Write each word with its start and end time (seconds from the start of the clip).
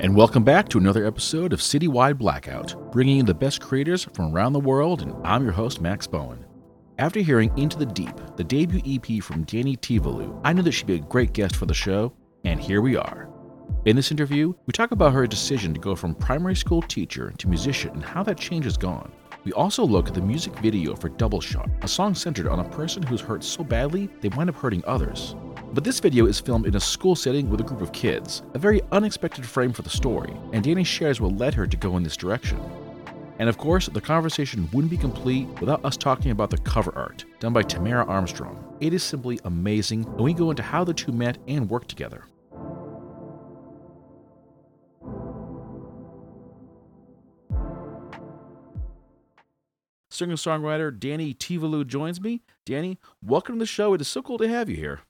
And 0.00 0.16
welcome 0.16 0.42
back 0.42 0.68
to 0.70 0.78
another 0.78 1.06
episode 1.06 1.52
of 1.52 1.60
Citywide 1.60 2.18
Blackout, 2.18 2.90
bringing 2.90 3.18
you 3.18 3.22
the 3.22 3.32
best 3.32 3.60
creators 3.60 4.02
from 4.12 4.34
around 4.34 4.52
the 4.52 4.58
world, 4.58 5.02
and 5.02 5.14
I'm 5.24 5.44
your 5.44 5.52
host, 5.52 5.80
Max 5.80 6.04
Bowen. 6.04 6.44
After 6.98 7.20
hearing 7.20 7.56
Into 7.56 7.78
the 7.78 7.86
Deep, 7.86 8.14
the 8.36 8.42
debut 8.42 8.82
EP 8.84 9.22
from 9.22 9.44
Danny 9.44 9.76
Tivalu, 9.76 10.40
I 10.42 10.52
knew 10.52 10.62
that 10.62 10.72
she'd 10.72 10.88
be 10.88 10.96
a 10.96 10.98
great 10.98 11.32
guest 11.32 11.54
for 11.54 11.66
the 11.66 11.74
show, 11.74 12.12
and 12.44 12.58
here 12.58 12.80
we 12.80 12.96
are. 12.96 13.30
In 13.84 13.94
this 13.94 14.10
interview, 14.10 14.52
we 14.66 14.72
talk 14.72 14.90
about 14.90 15.12
her 15.12 15.28
decision 15.28 15.72
to 15.74 15.80
go 15.80 15.94
from 15.94 16.16
primary 16.16 16.56
school 16.56 16.82
teacher 16.82 17.32
to 17.38 17.48
musician 17.48 17.90
and 17.90 18.04
how 18.04 18.24
that 18.24 18.36
change 18.36 18.64
has 18.64 18.76
gone. 18.76 19.12
We 19.44 19.52
also 19.52 19.84
look 19.84 20.08
at 20.08 20.14
the 20.14 20.20
music 20.20 20.58
video 20.58 20.96
for 20.96 21.08
Double 21.08 21.40
Shot, 21.40 21.70
a 21.82 21.88
song 21.88 22.16
centered 22.16 22.48
on 22.48 22.58
a 22.58 22.68
person 22.70 23.04
who's 23.04 23.20
hurt 23.20 23.44
so 23.44 23.62
badly 23.62 24.08
they 24.22 24.28
wind 24.30 24.50
up 24.50 24.56
hurting 24.56 24.82
others. 24.88 25.36
But 25.74 25.82
this 25.82 25.98
video 25.98 26.26
is 26.26 26.38
filmed 26.38 26.66
in 26.66 26.76
a 26.76 26.80
school 26.80 27.16
setting 27.16 27.50
with 27.50 27.60
a 27.60 27.64
group 27.64 27.80
of 27.80 27.90
kids, 27.90 28.42
a 28.54 28.60
very 28.60 28.80
unexpected 28.92 29.44
frame 29.44 29.72
for 29.72 29.82
the 29.82 29.90
story, 29.90 30.32
and 30.52 30.62
Danny 30.62 30.84
shares 30.84 31.20
what 31.20 31.36
led 31.36 31.52
her 31.54 31.66
to 31.66 31.76
go 31.76 31.96
in 31.96 32.04
this 32.04 32.16
direction. 32.16 32.60
And 33.40 33.48
of 33.48 33.58
course, 33.58 33.88
the 33.88 34.00
conversation 34.00 34.68
wouldn't 34.72 34.92
be 34.92 34.96
complete 34.96 35.48
without 35.58 35.84
us 35.84 35.96
talking 35.96 36.30
about 36.30 36.50
the 36.50 36.58
cover 36.58 36.92
art, 36.94 37.24
done 37.40 37.52
by 37.52 37.62
Tamara 37.62 38.06
Armstrong. 38.06 38.76
It 38.80 38.94
is 38.94 39.02
simply 39.02 39.40
amazing, 39.42 40.04
and 40.04 40.20
we 40.20 40.32
go 40.32 40.50
into 40.50 40.62
how 40.62 40.84
the 40.84 40.94
two 40.94 41.10
met 41.10 41.38
and 41.48 41.68
worked 41.68 41.88
together. 41.88 42.22
Singer 50.08 50.36
songwriter 50.36 50.96
Danny 50.96 51.34
Tivalu 51.34 51.84
joins 51.84 52.20
me. 52.20 52.44
Danny, 52.64 53.00
welcome 53.20 53.56
to 53.56 53.58
the 53.58 53.66
show. 53.66 53.92
It 53.92 54.00
is 54.00 54.06
so 54.06 54.22
cool 54.22 54.38
to 54.38 54.46
have 54.46 54.70
you 54.70 54.76
here. 54.76 55.00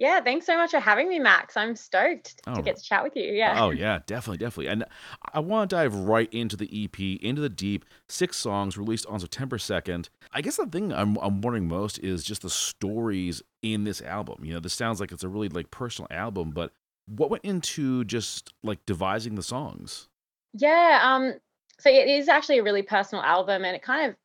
Yeah, 0.00 0.20
thanks 0.20 0.46
so 0.46 0.56
much 0.56 0.70
for 0.70 0.80
having 0.80 1.10
me, 1.10 1.18
Max. 1.18 1.58
I'm 1.58 1.76
stoked 1.76 2.42
to 2.44 2.52
Oh, 2.52 2.62
get 2.62 2.78
to 2.78 2.82
chat 2.82 3.02
with 3.04 3.14
you. 3.16 3.34
Yeah. 3.34 3.62
Oh 3.62 3.68
yeah, 3.68 3.98
definitely, 4.06 4.38
definitely. 4.38 4.68
And 4.68 4.86
I 5.34 5.40
want 5.40 5.68
to 5.68 5.76
dive 5.76 5.94
right 5.94 6.32
into 6.32 6.56
the 6.56 6.84
EP, 6.84 6.98
into 7.22 7.42
the 7.42 7.50
deep. 7.50 7.84
Six 8.08 8.38
songs 8.38 8.78
released 8.78 9.04
on 9.08 9.20
September 9.20 9.58
second. 9.58 10.08
I 10.32 10.40
guess 10.40 10.56
the 10.56 10.64
thing 10.64 10.90
I'm 10.90 11.18
I'm 11.18 11.42
wondering 11.42 11.68
most 11.68 11.98
is 11.98 12.24
just 12.24 12.40
the 12.40 12.48
stories 12.48 13.42
in 13.60 13.84
this 13.84 14.00
album. 14.00 14.42
You 14.42 14.54
know, 14.54 14.60
this 14.60 14.72
sounds 14.72 15.00
like 15.00 15.12
it's 15.12 15.22
a 15.22 15.28
really 15.28 15.50
like 15.50 15.70
personal 15.70 16.08
album, 16.10 16.52
but 16.52 16.72
what 17.06 17.28
went 17.28 17.44
into 17.44 18.04
just 18.04 18.54
like 18.62 18.78
devising 18.86 19.34
the 19.34 19.42
songs? 19.42 20.08
Yeah, 20.54 21.00
um 21.04 21.34
so 21.78 21.90
it 21.90 22.08
is 22.08 22.26
actually 22.26 22.58
a 22.58 22.62
really 22.62 22.82
personal 22.82 23.22
album 23.22 23.66
and 23.66 23.76
it 23.76 23.82
kind 23.82 24.08
of 24.08 24.16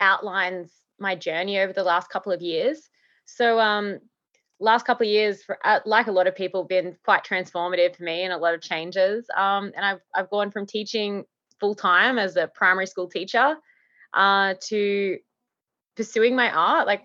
outlines 0.00 0.72
my 0.98 1.14
journey 1.14 1.60
over 1.60 1.72
the 1.72 1.84
last 1.84 2.10
couple 2.10 2.32
of 2.32 2.42
years. 2.42 2.90
So 3.24 3.60
um 3.60 4.00
last 4.62 4.86
couple 4.86 5.06
of 5.06 5.10
years 5.10 5.42
for 5.42 5.58
uh, 5.64 5.80
like 5.84 6.06
a 6.06 6.12
lot 6.12 6.26
of 6.26 6.34
people 6.36 6.64
been 6.64 6.96
quite 7.04 7.24
transformative 7.24 7.96
for 7.96 8.04
me 8.04 8.22
and 8.22 8.32
a 8.32 8.36
lot 8.36 8.54
of 8.54 8.60
changes. 8.60 9.26
Um 9.36 9.72
and 9.76 9.84
I've 9.84 10.00
I've 10.14 10.30
gone 10.30 10.50
from 10.50 10.66
teaching 10.66 11.24
full 11.60 11.74
time 11.74 12.18
as 12.18 12.36
a 12.36 12.48
primary 12.48 12.86
school 12.86 13.08
teacher 13.08 13.56
uh 14.14 14.54
to 14.68 15.18
pursuing 15.96 16.36
my 16.36 16.50
art 16.50 16.86
like 16.86 17.02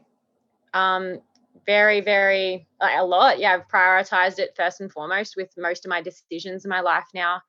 um 0.73 1.19
very 1.65 2.01
very 2.01 2.67
like 2.79 2.97
a 2.97 3.03
lot. 3.03 3.39
Yeah, 3.39 3.55
I've 3.55 3.67
prioritized 3.67 4.39
it 4.39 4.55
first 4.55 4.81
and 4.81 4.91
foremost 4.91 5.35
with 5.35 5.49
most 5.57 5.85
of 5.85 5.89
my 5.89 6.01
decisions 6.01 6.65
in 6.65 6.69
my 6.69 6.81
life 6.81 7.07
now. 7.13 7.41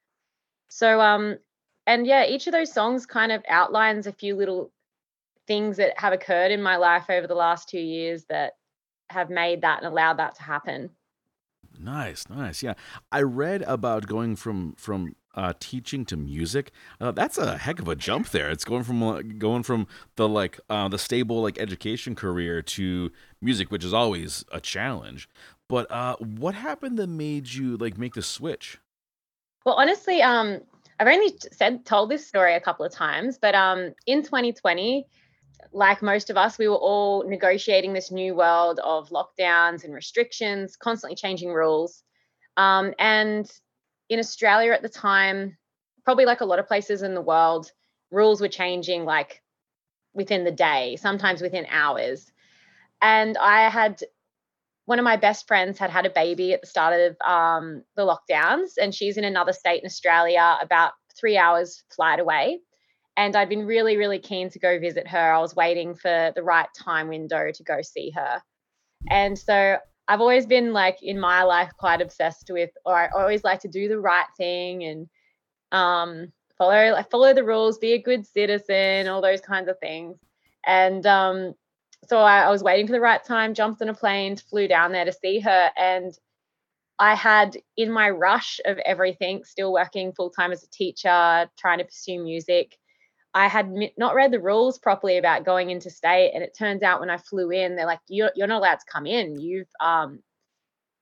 So 0.69 1.01
um 1.01 1.39
and 1.87 2.07
yeah, 2.07 2.27
each 2.27 2.47
of 2.47 2.53
those 2.53 2.73
songs 2.73 3.07
kind 3.07 3.33
of 3.33 3.43
outlines 3.49 4.07
a 4.07 4.13
few 4.13 4.37
little 4.37 4.73
things 5.47 5.79
that 5.79 5.99
have 5.99 6.13
occurred 6.13 6.53
in 6.53 6.63
my 6.63 6.77
life 6.77 7.07
over 7.09 7.27
the 7.27 7.35
last 7.35 7.69
2 7.71 7.81
years 7.81 8.25
that 8.27 8.53
have 9.11 9.31
made 9.31 9.63
that 9.63 9.79
and 9.79 9.87
allowed 9.87 10.19
that 10.19 10.35
to 10.37 10.43
happen. 10.43 10.91
Nice, 11.79 12.29
nice. 12.29 12.63
Yeah, 12.63 12.75
I 13.13 13.23
read 13.23 13.63
about 13.63 14.07
going 14.07 14.37
from 14.37 14.75
from 14.75 15.15
uh, 15.35 15.53
teaching 15.61 16.05
to 16.07 16.17
music. 16.17 16.73
Uh, 17.01 17.13
that's 17.13 17.39
a 17.39 17.59
heck 17.59 17.79
of 17.79 17.87
a 17.87 17.95
jump 17.95 18.31
there. 18.31 18.51
It's 18.51 18.65
going 18.65 18.83
from 18.83 19.03
uh, 19.03 19.23
going 19.23 19.63
from 19.63 19.87
the 20.17 20.29
like 20.29 20.59
uh, 20.69 20.89
the 20.89 20.99
stable 20.99 21.43
like 21.43 21.59
education 21.59 22.15
career 22.15 22.63
to 22.63 23.13
music, 23.41 23.71
which 23.71 23.85
is 23.85 23.95
always 23.95 24.45
a 24.51 24.61
challenge. 24.61 25.29
But 25.69 25.91
uh, 25.91 26.17
what 26.17 26.55
happened 26.55 26.99
that 26.99 27.09
made 27.09 27.53
you 27.53 27.77
like 27.77 27.97
make 27.97 28.15
the 28.15 28.23
switch? 28.23 28.79
Well, 29.65 29.77
honestly, 29.77 30.23
um 30.23 30.61
I've 30.99 31.07
only 31.07 31.33
said 31.53 31.85
told 31.85 32.11
this 32.11 32.27
story 32.27 32.55
a 32.55 32.61
couple 32.61 32.85
of 32.85 32.93
times, 32.93 33.39
but 33.39 33.55
um 33.55 33.95
in 34.07 34.23
2020 34.23 35.07
like 35.73 36.03
most 36.03 36.31
of 36.31 36.37
us, 36.37 36.59
we 36.59 36.69
were 36.69 36.77
all 36.77 37.25
negotiating 37.29 37.93
this 37.93 38.11
new 38.11 38.35
world 38.35 38.81
of 38.83 39.11
lockdowns 39.11 39.85
and 39.85 39.95
restrictions, 39.95 40.77
constantly 40.77 41.17
changing 41.17 41.53
rules. 41.53 42.03
Um, 42.57 42.95
and 42.99 43.51
in 44.09 44.19
Australia 44.19 44.73
at 44.73 44.83
the 44.83 44.89
time, 44.89 45.57
probably 46.05 46.25
like 46.25 46.41
a 46.41 46.47
lot 46.47 46.59
of 46.59 46.67
places 46.67 47.03
in 47.03 47.15
the 47.15 47.21
world, 47.21 47.71
rules 48.11 48.41
were 48.41 48.49
changing 48.49 49.05
like 49.05 49.43
within 50.15 50.45
the 50.45 50.51
day, 50.51 50.97
sometimes 50.97 51.43
within 51.43 51.67
hours. 51.71 52.31
And 53.01 53.37
I 53.37 53.69
had 53.69 54.03
one 54.87 54.99
of 54.99 55.05
my 55.05 55.17
best 55.17 55.47
friends 55.47 55.79
had 55.79 55.91
had 55.91 56.07
a 56.07 56.11
baby 56.11 56.55
at 56.55 56.63
the 56.63 56.67
start 56.67 56.99
of 56.99 57.17
um, 57.21 57.85
the 57.95 58.07
lockdowns, 58.07 58.73
and 58.81 58.95
she's 58.95 59.19
in 59.19 59.25
another 59.25 59.53
state 59.53 59.83
in 59.83 59.87
Australia, 59.87 60.57
about 60.63 60.93
three 61.15 61.37
hours 61.37 61.85
flight 61.91 62.21
away 62.21 62.61
and 63.19 63.35
I'd 63.35 63.49
been 63.49 63.67
really, 63.67 63.97
really 63.97 64.21
keen 64.21 64.49
to 64.51 64.61
go 64.61 64.79
visit 64.79 65.09
her. 65.09 65.33
I 65.33 65.41
was 65.41 65.57
waiting 65.57 65.97
for 65.97 66.33
the 66.37 66.43
right 66.43 66.69
time 66.73 67.09
window 67.09 67.51
to 67.53 67.63
go 67.65 67.83
see 67.83 68.11
her. 68.11 68.41
And 69.11 69.37
so 69.37 69.77
I've 70.07 70.21
always 70.21 70.47
been 70.47 70.73
like 70.73 71.03
in 71.03 71.19
my 71.19 71.43
life 71.43 71.73
quite 71.77 72.01
obsessed 72.01 72.49
with, 72.49 72.71
or 72.87 72.95
I 72.95 73.09
always 73.09 73.43
like 73.43 73.59
to 73.63 73.69
do 73.69 73.89
the 73.89 73.99
right 73.99 74.29
thing 74.37 74.85
and 74.85 75.09
um, 75.73 76.33
follow 76.57 76.93
like 76.93 77.11
follow 77.11 77.35
the 77.35 77.43
rules, 77.43 77.79
be 77.79 77.95
a 77.95 78.01
good 78.01 78.25
citizen, 78.25 79.09
all 79.09 79.21
those 79.21 79.41
kinds 79.41 79.69
of 79.69 79.81
things. 79.81 80.17
And 80.65 81.05
um, 81.05 81.55
so 82.07 82.19
I, 82.19 82.43
I 82.43 82.51
was 82.51 82.63
waiting 82.63 82.87
for 82.87 82.93
the 82.93 83.01
right 83.01 83.23
time, 83.25 83.53
jumped 83.53 83.83
on 83.83 83.89
a 83.89 83.95
plane, 83.95 84.37
flew 84.37 84.69
down 84.69 84.93
there 84.93 85.05
to 85.05 85.13
see 85.13 85.41
her, 85.41 85.71
and 85.77 86.17
I 87.01 87.17
had 87.17 87.57
in 87.77 87.91
my 87.91 88.11
rush 88.11 88.61
of 88.65 88.79
everything, 88.79 89.43
still 89.43 89.73
working 89.73 90.13
full 90.13 90.31
time 90.31 90.53
as 90.53 90.63
a 90.63 90.71
teacher, 90.71 91.51
trying 91.59 91.79
to 91.79 91.85
pursue 91.85 92.23
music 92.23 92.78
I 93.39 93.47
had 93.47 93.73
not 93.97 94.17
read 94.17 94.33
the 94.33 94.41
rules 94.41 94.81
properly 94.81 95.17
about 95.17 95.45
going 95.45 95.71
into 95.71 95.91
state, 95.91 96.33
and 96.35 96.43
it 96.43 96.57
turns 96.59 96.83
out 96.83 96.99
when 96.99 97.09
I 97.09 97.19
flew 97.19 97.53
in, 97.53 97.77
they're 97.77 97.87
like, 97.87 98.01
"You're 98.09 98.33
you're 98.35 98.49
not 98.49 98.59
allowed 98.59 98.81
to 98.81 98.93
come 98.93 99.07
in. 99.07 99.39
You've 99.39 99.69
um, 99.79 100.25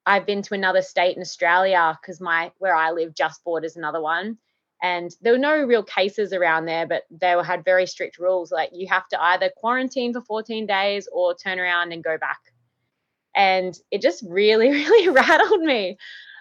I've 0.04 0.26
been 0.26 0.42
to 0.42 0.52
another 0.52 0.82
state 0.82 1.16
in 1.16 1.22
Australia 1.22 1.98
because 1.98 2.20
my 2.20 2.52
where 2.58 2.74
I 2.74 2.90
live 2.90 3.14
just 3.14 3.42
borders 3.42 3.78
another 3.78 4.02
one, 4.02 4.36
and 4.82 5.10
there 5.22 5.32
were 5.32 5.38
no 5.38 5.64
real 5.64 5.82
cases 5.82 6.34
around 6.34 6.66
there, 6.66 6.86
but 6.86 7.04
they 7.10 7.34
were, 7.36 7.42
had 7.42 7.64
very 7.64 7.86
strict 7.86 8.18
rules. 8.18 8.52
Like 8.52 8.68
you 8.74 8.86
have 8.88 9.08
to 9.08 9.22
either 9.22 9.50
quarantine 9.56 10.12
for 10.12 10.20
14 10.20 10.66
days 10.66 11.08
or 11.10 11.34
turn 11.34 11.58
around 11.58 11.92
and 11.92 12.04
go 12.04 12.18
back, 12.18 12.40
and 13.34 13.74
it 13.90 14.02
just 14.02 14.22
really 14.28 14.68
really 14.84 15.08
rattled 15.08 15.62
me. 15.62 15.96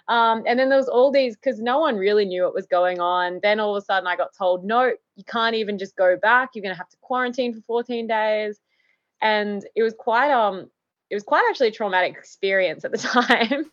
Um, 0.08 0.44
and 0.46 0.58
then 0.58 0.68
there 0.68 0.78
was 0.78 0.88
all 0.88 1.10
these 1.10 1.34
because 1.36 1.60
no 1.60 1.80
one 1.80 1.96
really 1.96 2.24
knew 2.24 2.44
what 2.44 2.54
was 2.54 2.66
going 2.66 3.00
on. 3.00 3.40
Then 3.42 3.58
all 3.58 3.76
of 3.76 3.82
a 3.82 3.84
sudden 3.84 4.06
I 4.06 4.16
got 4.16 4.36
told, 4.36 4.64
no, 4.64 4.92
you 5.16 5.24
can't 5.24 5.56
even 5.56 5.78
just 5.78 5.96
go 5.96 6.16
back. 6.16 6.50
You're 6.54 6.62
gonna 6.62 6.76
have 6.76 6.88
to 6.90 6.96
quarantine 7.00 7.54
for 7.54 7.60
14 7.62 8.06
days. 8.06 8.60
And 9.20 9.66
it 9.74 9.82
was 9.82 9.94
quite 9.98 10.30
um 10.30 10.70
it 11.10 11.14
was 11.14 11.24
quite 11.24 11.44
actually 11.48 11.68
a 11.68 11.72
traumatic 11.72 12.16
experience 12.16 12.84
at 12.84 12.92
the 12.92 12.98
time. 12.98 13.70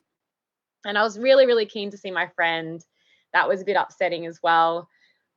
and 0.85 0.97
I 0.97 1.03
was 1.03 1.19
really, 1.19 1.45
really 1.45 1.65
keen 1.65 1.91
to 1.91 1.97
see 1.97 2.11
my 2.11 2.27
friend. 2.35 2.83
That 3.33 3.47
was 3.47 3.61
a 3.61 3.65
bit 3.65 3.77
upsetting 3.77 4.25
as 4.25 4.39
well. 4.41 4.89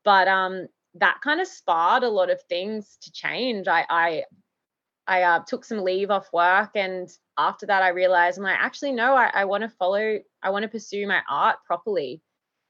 But 0.03 0.29
um 0.29 0.67
that 0.95 1.21
kind 1.23 1.43
of 1.43 1.47
sparred 1.47 2.05
a 2.05 2.09
lot 2.09 2.31
of 2.31 2.41
things 2.43 2.97
to 3.03 3.13
change. 3.13 3.69
I 3.69 3.85
I 3.91 4.25
I 5.07 5.23
uh, 5.23 5.41
took 5.47 5.65
some 5.65 5.85
leave 5.85 6.11
off 6.11 6.33
work 6.33 6.71
and 6.75 7.09
after 7.39 7.67
that, 7.67 7.83
I 7.83 7.89
realized 7.89 8.39
I'm 8.39 8.45
like, 8.45 8.59
actually, 8.59 8.93
no, 8.93 9.15
I, 9.15 9.31
I 9.33 9.45
want 9.45 9.63
to 9.63 9.69
follow, 9.69 10.19
I 10.43 10.51
want 10.51 10.63
to 10.63 10.69
pursue 10.69 11.07
my 11.07 11.21
art 11.29 11.57
properly. 11.67 12.23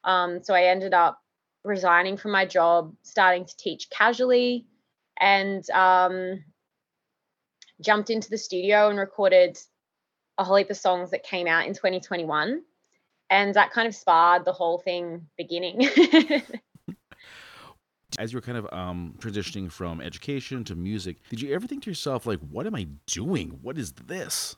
Um, 0.04 0.42
so 0.42 0.54
I 0.54 0.64
ended 0.64 0.92
up 0.92 1.20
resigning 1.64 2.16
from 2.16 2.32
my 2.32 2.46
job, 2.46 2.94
starting 3.02 3.44
to 3.44 3.56
teach 3.56 3.88
casually, 3.90 4.66
and 5.18 5.68
um, 5.70 6.44
jumped 7.80 8.10
into 8.10 8.30
the 8.30 8.38
studio 8.38 8.88
and 8.88 8.98
recorded 8.98 9.58
a 10.38 10.44
whole 10.44 10.56
heap 10.56 10.70
of 10.70 10.76
songs 10.76 11.10
that 11.10 11.22
came 11.22 11.46
out 11.46 11.66
in 11.66 11.74
2021. 11.74 12.62
And 13.30 13.54
that 13.54 13.72
kind 13.72 13.88
of 13.88 13.94
sparred 13.94 14.44
the 14.44 14.52
whole 14.52 14.78
thing 14.78 15.26
beginning. 15.36 15.88
As 18.18 18.32
you 18.32 18.38
were 18.38 18.42
kind 18.42 18.58
of 18.58 18.66
um, 18.72 19.14
transitioning 19.18 19.70
from 19.70 20.00
education 20.00 20.64
to 20.64 20.74
music, 20.74 21.18
did 21.28 21.40
you 21.40 21.54
ever 21.54 21.66
think 21.66 21.82
to 21.84 21.90
yourself 21.90 22.26
like, 22.26 22.40
"What 22.40 22.66
am 22.66 22.74
I 22.74 22.86
doing? 23.06 23.58
What 23.62 23.76
is 23.78 23.92
this?" 23.92 24.56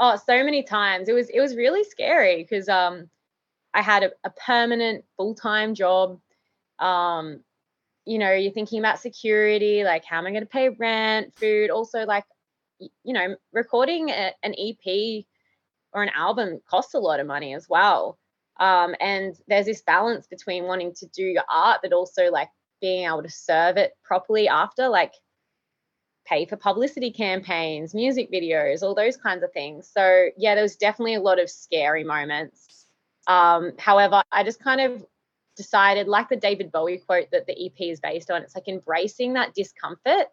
oh, 0.00 0.16
so 0.16 0.42
many 0.42 0.64
times. 0.64 1.08
It 1.08 1.12
was 1.12 1.28
it 1.28 1.40
was 1.40 1.54
really 1.54 1.84
scary 1.84 2.42
because 2.42 2.68
um 2.68 3.08
I 3.72 3.82
had 3.82 4.02
a, 4.02 4.10
a 4.24 4.30
permanent 4.30 5.04
full-time 5.16 5.74
job. 5.74 6.18
Um, 6.80 7.44
you 8.06 8.18
know, 8.18 8.32
you're 8.32 8.52
thinking 8.52 8.80
about 8.80 8.98
security, 8.98 9.84
like 9.84 10.04
how 10.04 10.18
am 10.18 10.26
I 10.26 10.30
going 10.30 10.42
to 10.42 10.46
pay 10.46 10.70
rent, 10.70 11.34
food, 11.36 11.70
also 11.70 12.04
like 12.04 12.24
you 13.04 13.12
know, 13.12 13.36
recording 13.52 14.08
a, 14.08 14.32
an 14.42 14.54
EP 14.58 15.24
or 15.92 16.02
an 16.02 16.08
album 16.16 16.60
costs 16.68 16.94
a 16.94 16.98
lot 16.98 17.20
of 17.20 17.26
money 17.26 17.54
as 17.54 17.68
well. 17.68 18.18
Um, 18.58 18.94
and 19.00 19.34
there's 19.48 19.66
this 19.66 19.82
balance 19.82 20.26
between 20.26 20.64
wanting 20.64 20.94
to 20.94 21.06
do 21.08 21.22
your 21.22 21.44
art, 21.52 21.80
but 21.82 21.92
also 21.92 22.30
like 22.30 22.48
being 22.80 23.06
able 23.06 23.22
to 23.22 23.30
serve 23.30 23.76
it 23.76 23.92
properly 24.02 24.48
after, 24.48 24.88
like 24.88 25.14
pay 26.26 26.44
for 26.44 26.56
publicity 26.56 27.10
campaigns, 27.10 27.94
music 27.94 28.30
videos, 28.32 28.82
all 28.82 28.94
those 28.94 29.16
kinds 29.16 29.42
of 29.42 29.52
things. 29.52 29.90
So 29.92 30.28
yeah, 30.36 30.54
there 30.54 30.62
was 30.62 30.76
definitely 30.76 31.14
a 31.14 31.20
lot 31.20 31.40
of 31.40 31.50
scary 31.50 32.04
moments. 32.04 32.86
Um, 33.26 33.72
however, 33.78 34.22
I 34.30 34.44
just 34.44 34.62
kind 34.62 34.80
of 34.80 35.04
decided, 35.56 36.08
like 36.08 36.28
the 36.28 36.36
David 36.36 36.72
Bowie 36.72 36.98
quote 36.98 37.30
that 37.32 37.46
the 37.46 37.66
EP 37.66 37.78
is 37.80 38.00
based 38.00 38.30
on, 38.30 38.42
it's 38.42 38.54
like 38.54 38.68
embracing 38.68 39.34
that 39.34 39.54
discomfort 39.54 40.26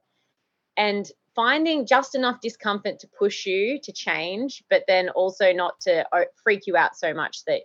and 0.77 1.09
finding 1.35 1.85
just 1.85 2.15
enough 2.15 2.39
discomfort 2.41 2.99
to 2.99 3.07
push 3.19 3.45
you 3.45 3.79
to 3.81 3.91
change, 3.91 4.63
but 4.69 4.83
then 4.88 5.09
also 5.09 5.51
not 5.51 5.79
to 5.81 6.05
freak 6.44 6.67
you 6.67 6.77
out 6.77 6.95
so 6.95 7.13
much 7.13 7.44
that 7.45 7.61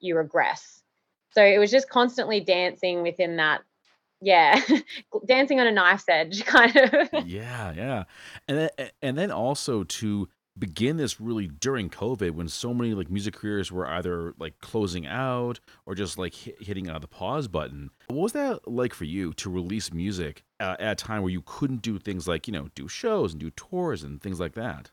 you 0.00 0.16
regress. 0.16 0.82
So 1.30 1.42
it 1.42 1.58
was 1.58 1.70
just 1.70 1.88
constantly 1.88 2.40
dancing 2.40 3.02
within 3.02 3.36
that 3.36 3.62
yeah 4.22 4.60
dancing 5.26 5.60
on 5.60 5.66
a 5.66 5.72
knife's 5.72 6.04
edge 6.08 6.44
kind 6.46 6.74
of. 6.76 7.26
Yeah 7.26 7.72
yeah. 7.72 8.04
And 8.48 8.58
then 8.58 8.90
and 9.02 9.18
then 9.18 9.30
also 9.30 9.84
to 9.84 10.28
begin 10.58 10.98
this 10.98 11.18
really 11.18 11.48
during 11.48 11.88
covid 11.88 12.32
when 12.32 12.46
so 12.46 12.74
many 12.74 12.92
like 12.92 13.10
music 13.10 13.32
careers 13.34 13.72
were 13.72 13.88
either 13.88 14.34
like 14.38 14.58
closing 14.60 15.06
out 15.06 15.58
or 15.86 15.94
just 15.94 16.18
like 16.18 16.34
hit, 16.34 16.62
hitting 16.62 16.90
uh, 16.90 16.98
the 16.98 17.08
pause 17.08 17.48
button. 17.48 17.90
What 18.08 18.22
was 18.22 18.32
that 18.32 18.68
like 18.68 18.94
for 18.94 19.04
you 19.04 19.32
to 19.34 19.50
release 19.50 19.92
music 19.92 20.44
uh, 20.60 20.76
at 20.78 20.92
a 20.92 21.04
time 21.04 21.22
where 21.22 21.32
you 21.32 21.42
couldn't 21.44 21.82
do 21.82 21.98
things 21.98 22.28
like 22.28 22.46
you 22.46 22.52
know 22.52 22.68
do 22.74 22.86
shows 22.88 23.32
and 23.32 23.40
do 23.40 23.50
tours 23.50 24.02
and 24.02 24.22
things 24.22 24.38
like 24.38 24.54
that? 24.54 24.90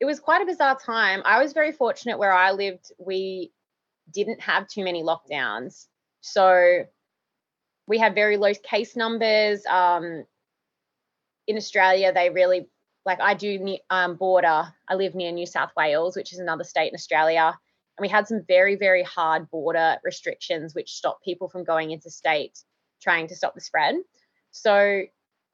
It 0.00 0.04
was 0.04 0.20
quite 0.20 0.42
a 0.42 0.46
bizarre 0.46 0.78
time. 0.78 1.22
I 1.24 1.42
was 1.42 1.52
very 1.52 1.72
fortunate 1.72 2.18
where 2.18 2.32
i 2.32 2.52
lived 2.52 2.92
we 2.98 3.52
didn't 4.12 4.40
have 4.40 4.66
too 4.68 4.84
many 4.84 5.02
lockdowns. 5.02 5.86
So 6.20 6.84
we 7.88 7.98
have 7.98 8.14
very 8.14 8.36
low 8.36 8.52
case 8.54 8.94
numbers. 8.94 9.64
Um, 9.66 10.24
in 11.46 11.56
Australia, 11.56 12.12
they 12.12 12.30
really 12.30 12.68
like 13.04 13.20
I 13.20 13.34
do 13.34 13.78
um, 13.88 14.16
border. 14.16 14.72
I 14.88 14.94
live 14.94 15.14
near 15.14 15.32
New 15.32 15.46
South 15.46 15.70
Wales, 15.76 16.14
which 16.14 16.32
is 16.32 16.38
another 16.38 16.64
state 16.64 16.88
in 16.88 16.94
Australia, 16.94 17.58
and 17.96 18.02
we 18.02 18.08
had 18.08 18.28
some 18.28 18.42
very 18.46 18.76
very 18.76 19.02
hard 19.02 19.50
border 19.50 19.96
restrictions 20.04 20.74
which 20.74 20.92
stopped 20.92 21.24
people 21.24 21.48
from 21.48 21.64
going 21.64 21.90
into 21.90 22.10
state 22.10 22.62
trying 23.00 23.28
to 23.28 23.36
stop 23.36 23.54
the 23.54 23.60
spread. 23.60 23.94
So 24.50 25.02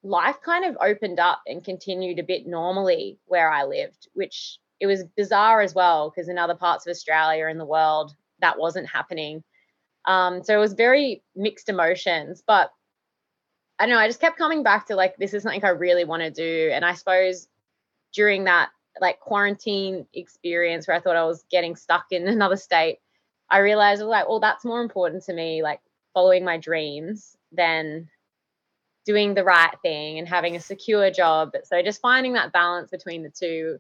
life 0.03 0.37
kind 0.45 0.65
of 0.65 0.77
opened 0.81 1.21
up 1.21 1.43
and 1.47 1.65
continued 1.65 2.19
a 2.19 2.25
bit 2.25 2.47
normally 2.47 3.19
where 3.27 3.51
I 3.51 3.65
lived, 3.65 4.09
which 4.15 4.59
it 4.81 4.87
was 4.87 5.05
bizarre 5.17 5.61
as 5.61 5.75
well 5.75 6.11
because 6.11 6.29
in 6.29 6.39
other 6.39 6.55
parts 6.55 6.87
of 6.87 6.91
Australia 6.91 7.47
and 7.47 7.61
the 7.61 7.65
world 7.65 8.15
that 8.41 8.59
wasn't 8.59 8.89
happening. 8.89 9.45
Um, 10.07 10.43
so 10.43 10.55
it 10.55 10.61
was 10.61 10.75
very 10.75 11.23
mixed 11.35 11.69
emotions, 11.69 12.43
but 12.47 12.71
I 13.79 13.87
don't 13.87 13.95
know, 13.95 14.01
I 14.01 14.07
just 14.07 14.21
kept 14.21 14.39
coming 14.39 14.63
back 14.63 14.87
to 14.87 14.97
like, 14.97 15.17
this 15.17 15.35
is 15.35 15.43
something 15.43 15.65
I 15.65 15.71
really 15.71 16.05
want 16.05 16.23
to 16.23 16.31
do. 16.31 16.71
And 16.73 16.85
I 16.85 16.95
suppose 16.95 17.49
during 18.13 18.45
that 18.45 18.71
like 19.01 19.19
quarantine 19.19 20.07
experience 20.15 20.87
where 20.87 20.97
I 20.97 21.01
thought 21.01 21.17
I 21.17 21.25
was 21.25 21.45
getting 21.51 21.75
stuck 21.75 22.07
in 22.11 22.29
another 22.29 22.57
state, 22.57 22.99
I 23.51 23.59
realized 23.59 24.03
I 24.03 24.05
like, 24.05 24.29
well, 24.29 24.41
that's 24.41 24.65
more 24.65 24.83
important 24.83 25.25
to 25.25 25.33
me, 25.33 25.63
like 25.63 25.81
following 26.13 26.45
my 26.45 26.59
dreams 26.59 27.37
than 27.53 28.09
doing 29.05 29.35
the 29.35 29.45
right 29.45 29.75
thing 29.83 30.19
and 30.19 30.27
having 30.27 30.57
a 30.57 30.61
secure 30.61 31.11
job. 31.11 31.53
So 31.65 31.83
just 31.83 32.01
finding 32.01 32.35
that 32.35 32.53
balance 32.53 32.91
between 32.91 33.23
the 33.23 33.31
two. 33.31 33.79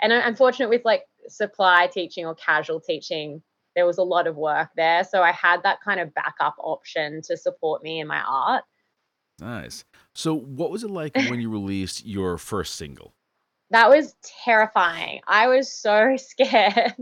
And 0.00 0.12
I'm 0.12 0.34
fortunate 0.34 0.68
with 0.68 0.84
like 0.84 1.04
supply 1.28 1.86
teaching 1.86 2.26
or 2.26 2.34
casual 2.34 2.80
teaching 2.80 3.42
there 3.74 3.86
was 3.86 3.98
a 3.98 4.02
lot 4.02 4.26
of 4.26 4.36
work 4.36 4.70
there. 4.76 5.04
So 5.04 5.22
I 5.22 5.32
had 5.32 5.62
that 5.62 5.78
kind 5.82 6.00
of 6.00 6.14
backup 6.14 6.56
option 6.58 7.22
to 7.22 7.36
support 7.36 7.82
me 7.82 8.00
in 8.00 8.06
my 8.06 8.20
art. 8.20 8.64
Nice. 9.40 9.84
So, 10.14 10.34
what 10.34 10.70
was 10.70 10.84
it 10.84 10.90
like 10.90 11.16
when 11.28 11.40
you 11.40 11.50
released 11.50 12.06
your 12.06 12.38
first 12.38 12.76
single? 12.76 13.14
That 13.70 13.90
was 13.90 14.14
terrifying. 14.44 15.20
I 15.26 15.48
was 15.48 15.72
so 15.72 16.16
scared. 16.16 16.94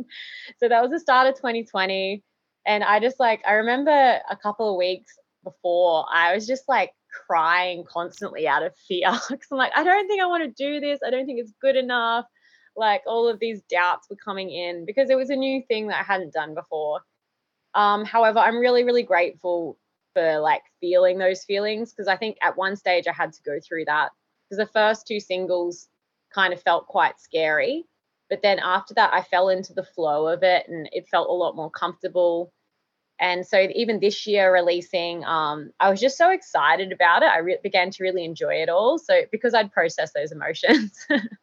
so, 0.58 0.68
that 0.68 0.82
was 0.82 0.90
the 0.90 1.00
start 1.00 1.28
of 1.28 1.34
2020. 1.34 2.22
And 2.64 2.84
I 2.84 3.00
just 3.00 3.20
like, 3.20 3.42
I 3.46 3.54
remember 3.54 3.90
a 3.90 4.36
couple 4.36 4.70
of 4.70 4.78
weeks 4.78 5.12
before, 5.44 6.06
I 6.10 6.34
was 6.34 6.46
just 6.46 6.62
like 6.68 6.92
crying 7.26 7.84
constantly 7.86 8.48
out 8.48 8.62
of 8.62 8.74
fear 8.88 9.10
because 9.28 9.48
I'm 9.50 9.58
like, 9.58 9.72
I 9.76 9.84
don't 9.84 10.08
think 10.08 10.22
I 10.22 10.26
want 10.26 10.44
to 10.44 10.64
do 10.64 10.80
this. 10.80 11.00
I 11.06 11.10
don't 11.10 11.26
think 11.26 11.40
it's 11.40 11.52
good 11.60 11.76
enough 11.76 12.24
like 12.76 13.02
all 13.06 13.28
of 13.28 13.38
these 13.38 13.62
doubts 13.62 14.08
were 14.08 14.16
coming 14.16 14.50
in 14.50 14.84
because 14.84 15.10
it 15.10 15.16
was 15.16 15.30
a 15.30 15.36
new 15.36 15.62
thing 15.68 15.88
that 15.88 16.00
I 16.00 16.02
hadn't 16.02 16.32
done 16.32 16.54
before. 16.54 17.00
Um, 17.74 18.04
however, 18.04 18.38
I'm 18.38 18.58
really, 18.58 18.84
really 18.84 19.02
grateful 19.02 19.78
for 20.14 20.38
like 20.40 20.62
feeling 20.80 21.18
those 21.18 21.44
feelings 21.44 21.92
because 21.92 22.08
I 22.08 22.16
think 22.16 22.36
at 22.42 22.56
one 22.56 22.76
stage 22.76 23.06
I 23.06 23.12
had 23.12 23.32
to 23.32 23.42
go 23.42 23.58
through 23.66 23.86
that 23.86 24.10
because 24.48 24.58
the 24.66 24.72
first 24.72 25.06
two 25.06 25.20
singles 25.20 25.88
kind 26.34 26.52
of 26.52 26.62
felt 26.62 26.86
quite 26.86 27.20
scary. 27.20 27.84
But 28.28 28.42
then 28.42 28.58
after 28.58 28.94
that, 28.94 29.12
I 29.12 29.22
fell 29.22 29.48
into 29.48 29.74
the 29.74 29.84
flow 29.84 30.26
of 30.26 30.42
it 30.42 30.66
and 30.68 30.88
it 30.92 31.08
felt 31.08 31.28
a 31.28 31.32
lot 31.32 31.56
more 31.56 31.70
comfortable. 31.70 32.52
And 33.20 33.46
so 33.46 33.68
even 33.74 34.00
this 34.00 34.26
year 34.26 34.52
releasing, 34.52 35.24
um, 35.24 35.70
I 35.78 35.90
was 35.90 36.00
just 36.00 36.16
so 36.16 36.30
excited 36.30 36.92
about 36.92 37.22
it. 37.22 37.26
I 37.26 37.38
re- 37.38 37.58
began 37.62 37.90
to 37.90 38.02
really 38.02 38.24
enjoy 38.24 38.54
it 38.54 38.68
all. 38.68 38.98
So 38.98 39.22
because 39.30 39.54
I'd 39.54 39.72
processed 39.72 40.14
those 40.14 40.32
emotions. 40.32 41.06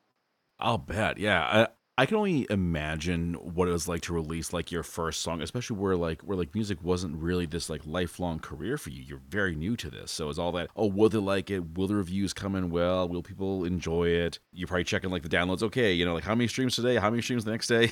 I'll 0.59 0.77
bet. 0.77 1.17
Yeah. 1.17 1.41
I, 1.41 1.67
I 1.99 2.05
can 2.05 2.15
only 2.15 2.47
imagine 2.49 3.33
what 3.33 3.67
it 3.67 3.71
was 3.71 3.89
like 3.89 4.01
to 4.03 4.13
release 4.13 4.53
like 4.53 4.71
your 4.71 4.83
first 4.83 5.21
song, 5.21 5.41
especially 5.41 5.75
where 5.75 5.97
like 5.97 6.21
where 6.21 6.37
like 6.37 6.55
music 6.55 6.81
wasn't 6.81 7.17
really 7.17 7.45
this 7.45 7.69
like 7.69 7.81
lifelong 7.85 8.39
career 8.39 8.77
for 8.77 8.89
you. 8.89 9.03
You're 9.03 9.21
very 9.27 9.53
new 9.53 9.75
to 9.75 9.89
this, 9.89 10.09
so 10.09 10.29
it's 10.29 10.39
all 10.39 10.53
that. 10.53 10.69
Oh, 10.77 10.87
will 10.87 11.09
they 11.09 11.17
like 11.17 11.49
it? 11.49 11.77
Will 11.77 11.87
the 11.87 11.95
reviews 11.95 12.31
come 12.31 12.55
in 12.55 12.69
well? 12.69 13.09
Will 13.09 13.21
people 13.21 13.65
enjoy 13.65 14.07
it? 14.07 14.39
You're 14.53 14.69
probably 14.69 14.85
checking 14.85 15.09
like 15.09 15.23
the 15.23 15.29
downloads. 15.29 15.61
Okay, 15.61 15.91
you 15.91 16.05
know, 16.05 16.13
like 16.13 16.23
how 16.23 16.35
many 16.35 16.47
streams 16.47 16.73
today? 16.73 16.95
How 16.95 17.09
many 17.09 17.21
streams 17.21 17.43
the 17.43 17.51
next 17.51 17.67
day? 17.67 17.91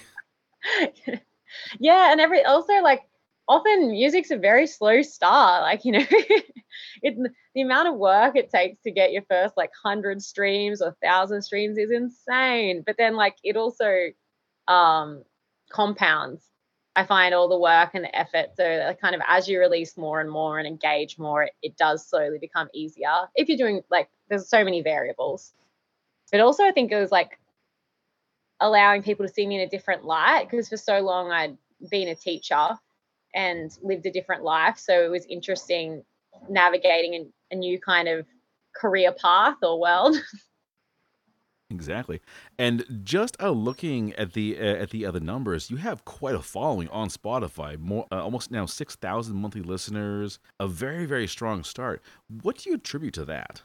yeah, 1.80 2.10
and 2.10 2.22
every 2.22 2.46
also 2.46 2.82
like 2.82 3.02
often 3.48 3.92
music's 3.92 4.32
a 4.32 4.38
very 4.38 4.68
slow 4.68 5.02
start. 5.02 5.64
Like, 5.64 5.86
you 5.86 5.94
know, 5.94 6.06
it, 7.02 7.18
the 7.56 7.62
amount 7.62 7.88
of 7.88 7.96
work 7.96 8.36
it 8.36 8.50
takes 8.50 8.82
to 8.84 8.92
get 8.92 9.12
your 9.12 9.24
first 9.30 9.56
like 9.58 9.72
100 9.84 10.22
streams 10.22 10.82
or 10.82 10.96
1,000 11.02 11.42
streams 11.42 11.78
is 11.78 11.92
insane. 11.92 12.84
But 12.86 12.96
then, 12.98 13.16
like, 13.16 13.36
it 13.44 13.56
also 13.56 14.08
um, 14.68 15.24
compounds. 15.70 16.44
I 16.96 17.06
find 17.06 17.36
all 17.36 17.48
the 17.48 17.60
work 17.60 17.92
and 17.94 18.04
the 18.04 18.18
effort. 18.18 18.50
So, 18.58 18.96
kind 19.00 19.16
of 19.16 19.22
as 19.28 19.48
you 19.48 19.60
release 19.60 19.98
more 19.98 20.20
and 20.20 20.30
more 20.30 20.58
and 20.58 20.68
engage 20.68 21.20
more, 21.20 21.44
it, 21.44 21.54
it 21.62 21.78
does 21.78 22.08
slowly 22.08 22.40
become 22.40 22.70
easier. 22.74 23.28
If 23.36 23.50
you're 23.50 23.58
doing 23.58 23.82
like, 23.92 24.10
there's 24.30 24.50
so 24.50 24.64
many 24.64 24.82
variables. 24.82 25.54
But 26.32 26.42
also, 26.42 26.64
I 26.64 26.72
think 26.72 26.92
it 26.92 27.00
was 27.00 27.12
like 27.12 27.40
allowing 28.60 29.04
people 29.04 29.26
to 29.26 29.32
see 29.32 29.46
me 29.46 29.56
in 29.56 29.62
a 29.62 29.70
different 29.70 30.04
light 30.04 30.48
because 30.50 30.68
for 30.68 30.78
so 30.78 31.00
long 31.00 31.32
I'd 31.32 31.58
been 31.92 32.08
a 32.08 32.16
teacher 32.16 32.70
and 33.38 33.72
lived 33.84 34.06
a 34.08 34.12
different 34.12 34.44
life. 34.44 34.78
So 34.80 35.06
it 35.06 35.12
was 35.12 35.26
interesting 35.30 36.04
navigating 36.50 37.14
a, 37.52 37.56
a 37.56 37.58
new 37.58 37.80
kind 37.80 38.08
of 38.08 38.26
career 38.76 39.14
path 39.14 39.58
or 39.62 39.80
world. 39.80 40.18
Exactly, 41.70 42.22
and 42.58 42.86
just 43.04 43.36
uh, 43.42 43.50
looking 43.50 44.14
at 44.14 44.32
the 44.32 44.58
uh, 44.58 44.64
at 44.64 44.92
the 44.92 45.06
other 45.06 45.20
numbers, 45.20 45.70
you 45.70 45.76
have 45.76 46.06
quite 46.06 46.34
a 46.34 46.42
following 46.42 46.88
on 46.88 47.10
Spotify. 47.10 47.78
More, 47.78 48.08
uh, 48.10 48.24
almost 48.24 48.52
now 48.52 48.66
six 48.66 48.96
thousand 48.96 49.36
monthly 49.36 49.62
listeners. 49.62 50.40
A 50.62 50.68
very 50.70 51.06
very 51.06 51.28
strong 51.28 51.66
start. 51.66 52.02
What 52.42 52.60
do 52.60 52.70
you 52.70 52.78
attribute 52.78 53.16
to 53.16 53.26
that? 53.26 53.64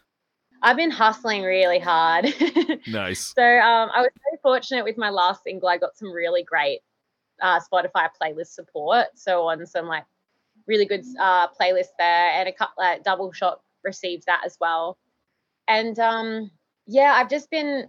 I've 0.65 0.77
been 0.77 0.91
hustling 0.91 1.43
really 1.43 1.79
hard. 1.79 2.25
nice. 2.89 3.35
So 3.37 3.45
um, 3.45 3.91
I 3.95 4.01
was 4.01 4.11
very 4.29 4.41
fortunate 4.43 4.85
with 4.85 4.99
my 4.99 5.11
last 5.11 5.45
single. 5.45 5.69
I 5.69 5.79
got 5.79 5.97
some 5.97 6.11
really 6.11 6.43
great 6.43 6.81
uh, 7.43 7.61
Spotify 7.61 8.09
playlist 8.21 8.49
support. 8.49 9.07
So 9.15 9.49
on 9.49 9.67
some 9.67 9.87
like 9.87 10.05
really 10.67 10.87
good 10.87 11.05
uh, 11.21 11.49
playlists 11.49 11.95
there, 11.99 12.31
and 12.31 12.49
a 12.49 12.53
couple 12.53 12.75
like 12.79 13.05
Double 13.05 13.33
Shot 13.33 13.61
receives 13.85 14.25
that 14.25 14.43
as 14.47 14.57
well. 14.61 14.97
And 15.69 15.99
um, 15.99 16.51
yeah, 16.87 17.15
I've 17.15 17.29
just 17.31 17.51
been 17.51 17.89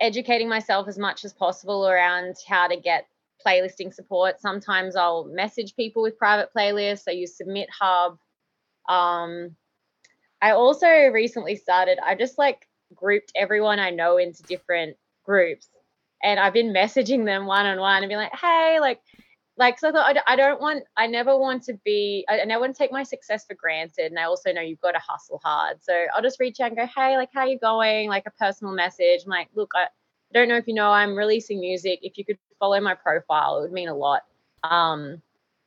educating 0.00 0.48
myself 0.48 0.88
as 0.88 0.98
much 0.98 1.24
as 1.24 1.32
possible 1.32 1.88
around 1.88 2.36
how 2.46 2.66
to 2.66 2.76
get 2.76 3.06
playlisting 3.44 3.94
support. 3.94 4.40
Sometimes 4.40 4.96
I'll 4.96 5.24
message 5.24 5.74
people 5.76 6.02
with 6.02 6.18
private 6.18 6.50
playlists. 6.54 7.04
I 7.08 7.12
use 7.12 7.36
Submit 7.36 7.68
Hub. 7.80 8.18
Um, 8.88 9.56
I 10.40 10.52
also 10.52 10.86
recently 10.86 11.56
started. 11.56 11.98
I 12.04 12.14
just 12.16 12.36
like 12.38 12.66
grouped 12.94 13.32
everyone 13.34 13.78
I 13.78 13.90
know 13.90 14.18
into 14.18 14.42
different 14.42 14.96
groups 15.24 15.68
and 16.22 16.38
I've 16.38 16.52
been 16.52 16.72
messaging 16.72 17.24
them 17.24 17.46
one 17.46 17.66
on 17.66 17.78
one 17.78 18.02
and 18.02 18.08
be 18.08 18.16
like, 18.16 18.34
hey, 18.34 18.78
like, 18.80 19.00
like, 19.56 19.78
so 19.78 19.88
I 19.88 19.92
thought 19.92 20.16
I, 20.16 20.32
I 20.32 20.36
don't 20.36 20.60
want, 20.60 20.84
I 20.96 21.06
never 21.06 21.36
want 21.36 21.64
to 21.64 21.74
be, 21.84 22.24
I, 22.28 22.40
I 22.40 22.44
never 22.44 22.60
want 22.60 22.74
to 22.74 22.78
take 22.78 22.92
my 22.92 23.02
success 23.02 23.44
for 23.46 23.54
granted. 23.54 24.06
And 24.06 24.18
I 24.18 24.24
also 24.24 24.52
know 24.52 24.62
you've 24.62 24.80
got 24.80 24.92
to 24.92 24.98
hustle 24.98 25.40
hard. 25.44 25.82
So 25.82 25.92
I'll 26.14 26.22
just 26.22 26.40
reach 26.40 26.60
out 26.60 26.68
and 26.68 26.76
go, 26.76 26.86
hey, 26.86 27.16
like, 27.16 27.30
how 27.34 27.44
you 27.44 27.58
going? 27.58 28.08
Like 28.08 28.24
a 28.26 28.30
personal 28.30 28.72
message. 28.72 29.22
I'm 29.24 29.30
like, 29.30 29.48
look, 29.54 29.70
I, 29.74 29.84
I 29.84 30.32
don't 30.32 30.48
know 30.48 30.56
if 30.56 30.66
you 30.66 30.74
know, 30.74 30.90
I'm 30.90 31.16
releasing 31.16 31.60
music. 31.60 32.00
If 32.02 32.16
you 32.16 32.24
could 32.24 32.38
follow 32.58 32.80
my 32.80 32.94
profile, 32.94 33.58
it 33.58 33.62
would 33.62 33.72
mean 33.72 33.88
a 33.88 33.94
lot. 33.94 34.22
Um, 34.64 35.20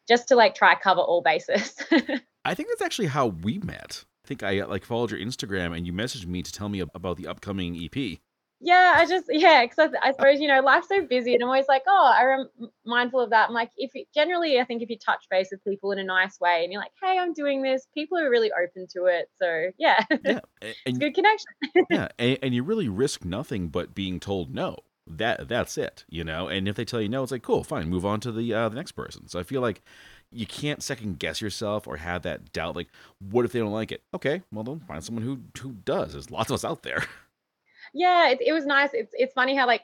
just 0.07 0.27
to 0.29 0.35
like 0.35 0.55
try 0.55 0.75
cover 0.75 1.01
all 1.01 1.21
bases. 1.21 1.75
I 2.45 2.53
think 2.53 2.69
that's 2.69 2.81
actually 2.81 3.07
how 3.07 3.27
we 3.27 3.57
met. 3.59 4.05
I 4.23 4.27
think 4.27 4.43
I 4.43 4.63
like 4.65 4.85
followed 4.85 5.11
your 5.11 5.19
Instagram 5.19 5.75
and 5.75 5.85
you 5.85 5.93
messaged 5.93 6.25
me 6.25 6.41
to 6.41 6.51
tell 6.51 6.69
me 6.69 6.79
about 6.79 7.17
the 7.17 7.27
upcoming 7.27 7.75
EP. 7.75 8.19
Yeah, 8.65 8.95
I 8.97 9.05
just 9.05 9.27
yeah, 9.29 9.63
because 9.63 9.93
I, 10.01 10.07
I, 10.07 10.11
suppose 10.11 10.39
you 10.39 10.47
know 10.47 10.59
life's 10.59 10.87
so 10.87 11.05
busy, 11.05 11.35
and 11.35 11.43
I'm 11.43 11.49
always 11.49 11.67
like, 11.67 11.83
oh, 11.87 12.47
I'm 12.59 12.69
mindful 12.83 13.19
of 13.19 13.29
that. 13.29 13.49
I'm 13.49 13.53
like, 13.53 13.69
if 13.77 13.93
you, 13.93 14.05
generally, 14.11 14.59
I 14.59 14.63
think 14.63 14.81
if 14.81 14.89
you 14.89 14.97
touch 14.97 15.27
base 15.29 15.49
with 15.51 15.63
people 15.63 15.91
in 15.91 15.99
a 15.99 16.03
nice 16.03 16.39
way, 16.39 16.63
and 16.63 16.73
you're 16.73 16.81
like, 16.81 16.91
hey, 16.99 17.19
I'm 17.19 17.31
doing 17.33 17.61
this, 17.61 17.85
people 17.93 18.17
are 18.17 18.27
really 18.27 18.51
open 18.51 18.87
to 18.93 19.05
it. 19.05 19.29
So 19.37 19.69
yeah, 19.77 20.03
yeah, 20.25 20.39
and, 20.87 20.99
good 20.99 21.13
connection. 21.13 21.45
yeah, 21.91 22.07
and, 22.17 22.39
and 22.41 22.55
you 22.55 22.63
really 22.63 22.89
risk 22.89 23.23
nothing 23.23 23.67
but 23.67 23.93
being 23.93 24.19
told 24.19 24.53
no. 24.53 24.77
That 25.07 25.47
that's 25.47 25.77
it, 25.77 26.03
you 26.09 26.23
know. 26.23 26.47
And 26.47 26.67
if 26.67 26.75
they 26.75 26.85
tell 26.85 26.99
you 26.99 27.07
no, 27.07 27.21
it's 27.21 27.31
like 27.31 27.43
cool, 27.43 27.63
fine, 27.63 27.87
move 27.87 28.07
on 28.07 28.19
to 28.21 28.31
the 28.31 28.51
uh, 28.51 28.69
the 28.69 28.75
next 28.75 28.93
person. 28.93 29.27
So 29.27 29.39
I 29.39 29.43
feel 29.43 29.61
like 29.61 29.83
you 30.31 30.47
can't 30.47 30.81
second 30.81 31.19
guess 31.19 31.39
yourself 31.39 31.87
or 31.87 31.97
have 31.97 32.23
that 32.23 32.51
doubt. 32.51 32.75
Like, 32.75 32.87
what 33.19 33.45
if 33.45 33.51
they 33.51 33.59
don't 33.59 33.71
like 33.71 33.91
it? 33.91 34.01
Okay, 34.15 34.41
well 34.51 34.63
then 34.63 34.79
find 34.79 35.03
someone 35.03 35.23
who 35.23 35.41
who 35.61 35.73
does. 35.73 36.13
There's 36.13 36.31
lots 36.31 36.49
of 36.49 36.55
us 36.55 36.65
out 36.65 36.81
there. 36.81 37.05
yeah, 37.95 38.29
it, 38.29 38.39
it 38.45 38.53
was 38.53 38.65
nice. 38.65 38.89
It's 38.93 39.13
it's 39.13 39.33
funny 39.33 39.55
how 39.55 39.65
like 39.65 39.81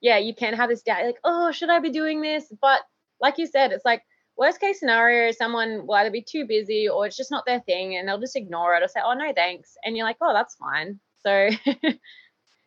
yeah, 0.00 0.18
you 0.18 0.34
can 0.34 0.52
have 0.54 0.68
this 0.68 0.82
doubt 0.82 1.06
like, 1.06 1.18
oh, 1.24 1.50
should 1.50 1.70
I 1.70 1.80
be 1.80 1.90
doing 1.90 2.20
this? 2.20 2.44
But 2.60 2.82
like 3.20 3.38
you 3.38 3.46
said, 3.46 3.72
it's 3.72 3.86
like 3.86 4.02
worst 4.36 4.60
case 4.60 4.78
scenario, 4.78 5.32
someone 5.32 5.86
will 5.86 5.94
either 5.94 6.10
be 6.10 6.22
too 6.22 6.46
busy 6.46 6.88
or 6.88 7.06
it's 7.06 7.16
just 7.16 7.30
not 7.30 7.46
their 7.46 7.60
thing 7.60 7.96
and 7.96 8.06
they'll 8.06 8.20
just 8.20 8.36
ignore 8.36 8.74
it 8.74 8.82
or 8.82 8.88
say, 8.88 9.00
oh 9.02 9.14
no, 9.14 9.32
thanks. 9.32 9.76
And 9.82 9.96
you're 9.96 10.06
like, 10.06 10.18
oh, 10.20 10.34
that's 10.34 10.56
fine. 10.56 11.00
So 11.22 11.48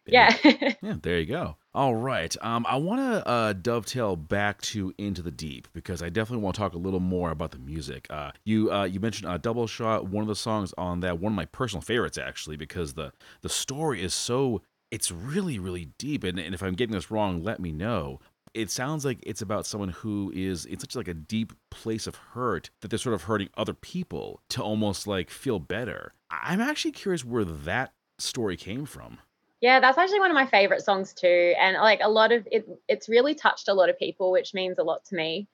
yeah. 0.07 0.35
yeah, 0.81 0.95
there 1.03 1.19
you 1.19 1.27
go. 1.27 1.57
All 1.75 1.93
right. 1.93 2.35
Um, 2.41 2.65
I 2.67 2.77
want 2.77 3.01
to 3.01 3.27
uh, 3.27 3.53
dovetail 3.53 4.15
back 4.15 4.59
to 4.63 4.91
Into 4.97 5.21
the 5.21 5.29
Deep 5.29 5.67
because 5.73 6.01
I 6.01 6.09
definitely 6.09 6.43
want 6.43 6.55
to 6.55 6.61
talk 6.61 6.73
a 6.73 6.79
little 6.79 6.99
more 6.99 7.29
about 7.29 7.51
the 7.51 7.59
music. 7.59 8.07
Uh, 8.09 8.31
you 8.45 8.71
uh, 8.71 8.85
you 8.85 8.99
mentioned 8.99 9.29
uh, 9.29 9.37
Double 9.37 9.67
Shot, 9.67 10.07
one 10.07 10.23
of 10.23 10.27
the 10.27 10.35
songs 10.35 10.73
on 10.75 11.01
that, 11.01 11.19
one 11.19 11.33
of 11.33 11.37
my 11.37 11.45
personal 11.45 11.81
favorites 11.81 12.17
actually, 12.17 12.57
because 12.57 12.93
the 12.93 13.11
the 13.41 13.49
story 13.49 14.01
is 14.01 14.15
so 14.15 14.63
it's 14.91 15.11
really 15.11 15.59
really 15.59 15.89
deep 15.97 16.23
and, 16.23 16.39
and 16.39 16.53
if 16.55 16.61
i'm 16.61 16.73
getting 16.73 16.95
this 16.95 17.11
wrong 17.11 17.43
let 17.43 17.59
me 17.59 17.71
know. 17.71 18.19
It 18.53 18.71
sounds 18.71 19.05
like 19.05 19.19
it's 19.21 19.41
about 19.41 19.67
someone 19.67 19.89
who 19.89 20.31
is 20.33 20.65
in 20.65 20.79
such 20.79 20.95
like 20.95 21.07
a 21.07 21.13
deep 21.13 21.53
place 21.69 22.07
of 22.07 22.15
hurt 22.15 22.71
that 22.81 22.87
they're 22.87 22.97
sort 22.97 23.13
of 23.13 23.23
hurting 23.23 23.49
other 23.55 23.73
people 23.73 24.41
to 24.49 24.63
almost 24.63 25.05
like 25.05 25.29
feel 25.29 25.59
better. 25.59 26.13
I'm 26.31 26.59
actually 26.59 26.93
curious 26.93 27.23
where 27.23 27.45
that 27.45 27.93
story 28.17 28.57
came 28.57 28.85
from. 28.85 29.19
Yeah 29.61 29.79
that's 29.79 29.97
actually 29.97 30.19
one 30.19 30.31
of 30.31 30.35
my 30.35 30.47
favorite 30.47 30.81
songs 30.81 31.13
too 31.13 31.53
and 31.59 31.77
like 31.77 31.99
a 32.01 32.09
lot 32.09 32.31
of 32.31 32.47
it 32.51 32.67
it's 32.87 33.07
really 33.09 33.35
touched 33.35 33.67
a 33.67 33.73
lot 33.73 33.89
of 33.89 33.99
people 33.99 34.31
which 34.31 34.53
means 34.53 34.79
a 34.79 34.83
lot 34.83 35.05
to 35.05 35.15
me. 35.15 35.47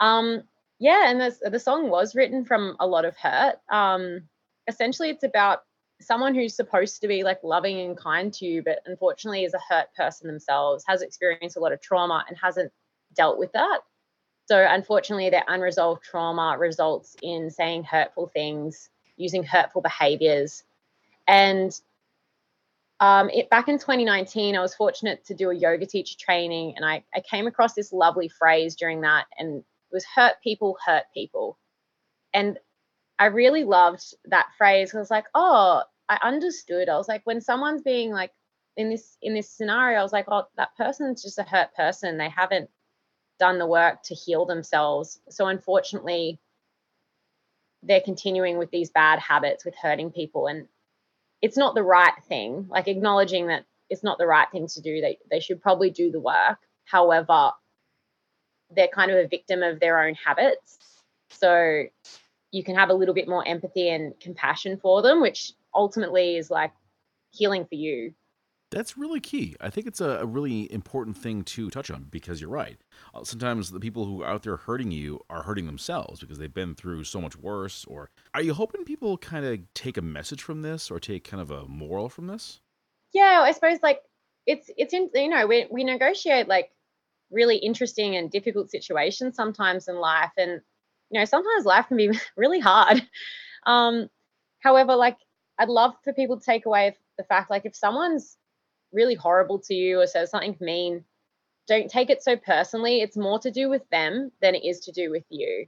Um 0.00 0.42
yeah 0.78 1.10
and 1.10 1.20
the, 1.20 1.50
the 1.50 1.58
song 1.60 1.90
was 1.90 2.14
written 2.14 2.44
from 2.44 2.76
a 2.78 2.86
lot 2.86 3.04
of 3.04 3.16
hurt. 3.16 3.56
Um 3.70 4.22
essentially 4.68 5.10
it's 5.10 5.24
about 5.24 5.64
someone 6.00 6.34
who's 6.34 6.54
supposed 6.54 7.00
to 7.00 7.08
be 7.08 7.22
like 7.22 7.42
loving 7.42 7.80
and 7.80 7.96
kind 7.96 8.32
to 8.34 8.44
you, 8.44 8.62
but 8.62 8.80
unfortunately 8.86 9.44
is 9.44 9.54
a 9.54 9.60
hurt 9.68 9.86
person 9.96 10.26
themselves, 10.26 10.84
has 10.86 11.02
experienced 11.02 11.56
a 11.56 11.60
lot 11.60 11.72
of 11.72 11.80
trauma 11.80 12.24
and 12.28 12.36
hasn't 12.36 12.72
dealt 13.14 13.38
with 13.38 13.52
that. 13.52 13.80
So, 14.46 14.64
unfortunately, 14.68 15.30
their 15.30 15.44
unresolved 15.48 16.04
trauma 16.04 16.56
results 16.58 17.16
in 17.22 17.50
saying 17.50 17.84
hurtful 17.84 18.28
things, 18.28 18.90
using 19.16 19.42
hurtful 19.42 19.82
behaviors. 19.82 20.62
And 21.26 21.78
um, 23.00 23.28
it, 23.30 23.50
back 23.50 23.68
in 23.68 23.78
2019, 23.78 24.56
I 24.56 24.60
was 24.60 24.74
fortunate 24.74 25.24
to 25.26 25.34
do 25.34 25.50
a 25.50 25.54
yoga 25.54 25.84
teacher 25.84 26.16
training, 26.18 26.74
and 26.76 26.84
I, 26.84 27.02
I 27.14 27.20
came 27.20 27.46
across 27.46 27.74
this 27.74 27.92
lovely 27.92 28.28
phrase 28.28 28.76
during 28.76 29.00
that, 29.00 29.26
and 29.38 29.58
it 29.58 29.64
was 29.94 30.04
hurt 30.14 30.34
people, 30.42 30.78
hurt 30.84 31.04
people. 31.12 31.58
And 32.32 32.58
I 33.18 33.26
really 33.26 33.64
loved 33.64 34.14
that 34.26 34.46
phrase. 34.58 34.94
I 34.94 34.98
was 34.98 35.10
like, 35.10 35.26
oh, 35.34 35.82
I 36.08 36.18
understood. 36.22 36.88
I 36.88 36.96
was 36.96 37.08
like, 37.08 37.22
when 37.24 37.40
someone's 37.40 37.82
being 37.82 38.10
like 38.10 38.32
in 38.76 38.90
this 38.90 39.16
in 39.22 39.34
this 39.34 39.50
scenario, 39.50 39.98
I 39.98 40.02
was 40.02 40.12
like, 40.12 40.26
oh, 40.28 40.44
that 40.56 40.76
person's 40.76 41.22
just 41.22 41.38
a 41.38 41.42
hurt 41.42 41.74
person. 41.74 42.18
They 42.18 42.28
haven't 42.28 42.70
done 43.38 43.58
the 43.58 43.66
work 43.66 44.02
to 44.04 44.14
heal 44.14 44.46
themselves. 44.46 45.20
So 45.28 45.46
unfortunately, 45.46 46.40
they're 47.82 48.00
continuing 48.00 48.58
with 48.58 48.70
these 48.70 48.90
bad 48.90 49.18
habits 49.18 49.64
with 49.64 49.74
hurting 49.76 50.10
people. 50.10 50.46
And 50.46 50.66
it's 51.42 51.56
not 51.56 51.74
the 51.74 51.82
right 51.82 52.14
thing. 52.28 52.66
Like 52.68 52.88
acknowledging 52.88 53.48
that 53.48 53.64
it's 53.88 54.02
not 54.02 54.18
the 54.18 54.26
right 54.26 54.50
thing 54.50 54.66
to 54.68 54.80
do. 54.80 55.00
They 55.00 55.18
they 55.30 55.40
should 55.40 55.62
probably 55.62 55.90
do 55.90 56.10
the 56.10 56.20
work. 56.20 56.58
However, 56.84 57.52
they're 58.70 58.88
kind 58.88 59.10
of 59.10 59.18
a 59.18 59.28
victim 59.28 59.62
of 59.62 59.80
their 59.80 60.02
own 60.02 60.14
habits. 60.14 60.78
So 61.30 61.84
you 62.56 62.64
can 62.64 62.74
have 62.74 62.88
a 62.88 62.94
little 62.94 63.14
bit 63.14 63.28
more 63.28 63.46
empathy 63.46 63.90
and 63.90 64.18
compassion 64.18 64.78
for 64.78 65.02
them, 65.02 65.20
which 65.20 65.52
ultimately 65.74 66.36
is 66.36 66.50
like 66.50 66.72
healing 67.30 67.66
for 67.66 67.74
you. 67.74 68.14
That's 68.70 68.98
really 68.98 69.20
key. 69.20 69.54
I 69.60 69.70
think 69.70 69.86
it's 69.86 70.00
a, 70.00 70.18
a, 70.22 70.26
really 70.26 70.72
important 70.72 71.16
thing 71.16 71.44
to 71.44 71.70
touch 71.70 71.88
on 71.88 72.08
because 72.10 72.40
you're 72.40 72.50
right. 72.50 72.78
Uh, 73.14 73.22
sometimes 73.22 73.70
the 73.70 73.78
people 73.78 74.06
who 74.06 74.22
are 74.22 74.28
out 74.28 74.42
there 74.42 74.56
hurting 74.56 74.90
you 74.90 75.20
are 75.30 75.44
hurting 75.44 75.66
themselves 75.66 76.18
because 76.18 76.38
they've 76.38 76.52
been 76.52 76.74
through 76.74 77.04
so 77.04 77.20
much 77.20 77.36
worse. 77.36 77.84
Or 77.84 78.10
are 78.34 78.42
you 78.42 78.54
hoping 78.54 78.84
people 78.84 79.18
kind 79.18 79.46
of 79.46 79.60
take 79.74 79.96
a 79.96 80.02
message 80.02 80.42
from 80.42 80.62
this 80.62 80.90
or 80.90 80.98
take 80.98 81.22
kind 81.22 81.40
of 81.40 81.52
a 81.52 81.68
moral 81.68 82.08
from 82.08 82.26
this? 82.26 82.60
Yeah, 83.12 83.40
I 83.44 83.52
suppose 83.52 83.78
like 83.84 84.00
it's 84.46 84.68
it's 84.76 84.92
in 84.92 85.10
you 85.14 85.28
know 85.28 85.46
we 85.46 85.66
we 85.70 85.84
negotiate 85.84 86.48
like 86.48 86.70
really 87.30 87.56
interesting 87.56 88.16
and 88.16 88.30
difficult 88.30 88.70
situations 88.70 89.36
sometimes 89.36 89.86
in 89.86 89.96
life, 89.96 90.32
and 90.36 90.60
you 91.10 91.20
know, 91.20 91.24
sometimes 91.24 91.64
life 91.64 91.88
can 91.88 91.96
be 91.96 92.10
really 92.36 92.60
hard. 92.60 93.02
Um, 93.66 94.08
however, 94.60 94.96
like 94.96 95.18
I'd 95.58 95.68
love 95.68 95.94
for 96.04 96.12
people 96.12 96.38
to 96.38 96.44
take 96.44 96.66
away 96.66 96.96
the 97.18 97.24
fact 97.24 97.50
like 97.50 97.64
if 97.64 97.74
someone's 97.74 98.36
really 98.92 99.14
horrible 99.14 99.58
to 99.58 99.74
you 99.74 100.00
or 100.00 100.06
says 100.06 100.30
something 100.30 100.56
mean, 100.60 101.04
don't 101.66 101.90
take 101.90 102.10
it 102.10 102.22
so 102.22 102.36
personally. 102.36 103.00
It's 103.00 103.16
more 103.16 103.38
to 103.40 103.50
do 103.50 103.68
with 103.68 103.88
them 103.90 104.30
than 104.40 104.54
it 104.54 104.64
is 104.64 104.80
to 104.80 104.92
do 104.92 105.10
with 105.10 105.24
you. 105.28 105.66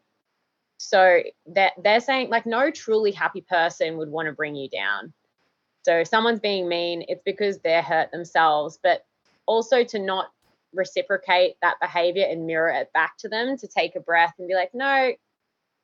So 0.78 1.22
that 1.54 1.72
they're, 1.82 2.00
saying 2.00 2.30
like 2.30 2.46
no 2.46 2.70
truly 2.70 3.10
happy 3.10 3.40
person 3.40 3.98
would 3.98 4.10
want 4.10 4.26
to 4.26 4.32
bring 4.32 4.54
you 4.54 4.68
down. 4.68 5.12
So 5.84 5.98
if 5.98 6.08
someone's 6.08 6.40
being 6.40 6.68
mean, 6.68 7.04
it's 7.08 7.22
because 7.24 7.58
they're 7.58 7.82
hurt 7.82 8.12
themselves, 8.12 8.78
but 8.80 9.04
also 9.46 9.82
to 9.82 9.98
not 9.98 10.30
reciprocate 10.72 11.56
that 11.62 11.80
behavior 11.80 12.26
and 12.28 12.46
mirror 12.46 12.68
it 12.68 12.92
back 12.92 13.16
to 13.18 13.28
them 13.28 13.56
to 13.56 13.66
take 13.66 13.96
a 13.96 14.00
breath 14.00 14.34
and 14.38 14.46
be 14.46 14.54
like, 14.54 14.70
no, 14.74 15.12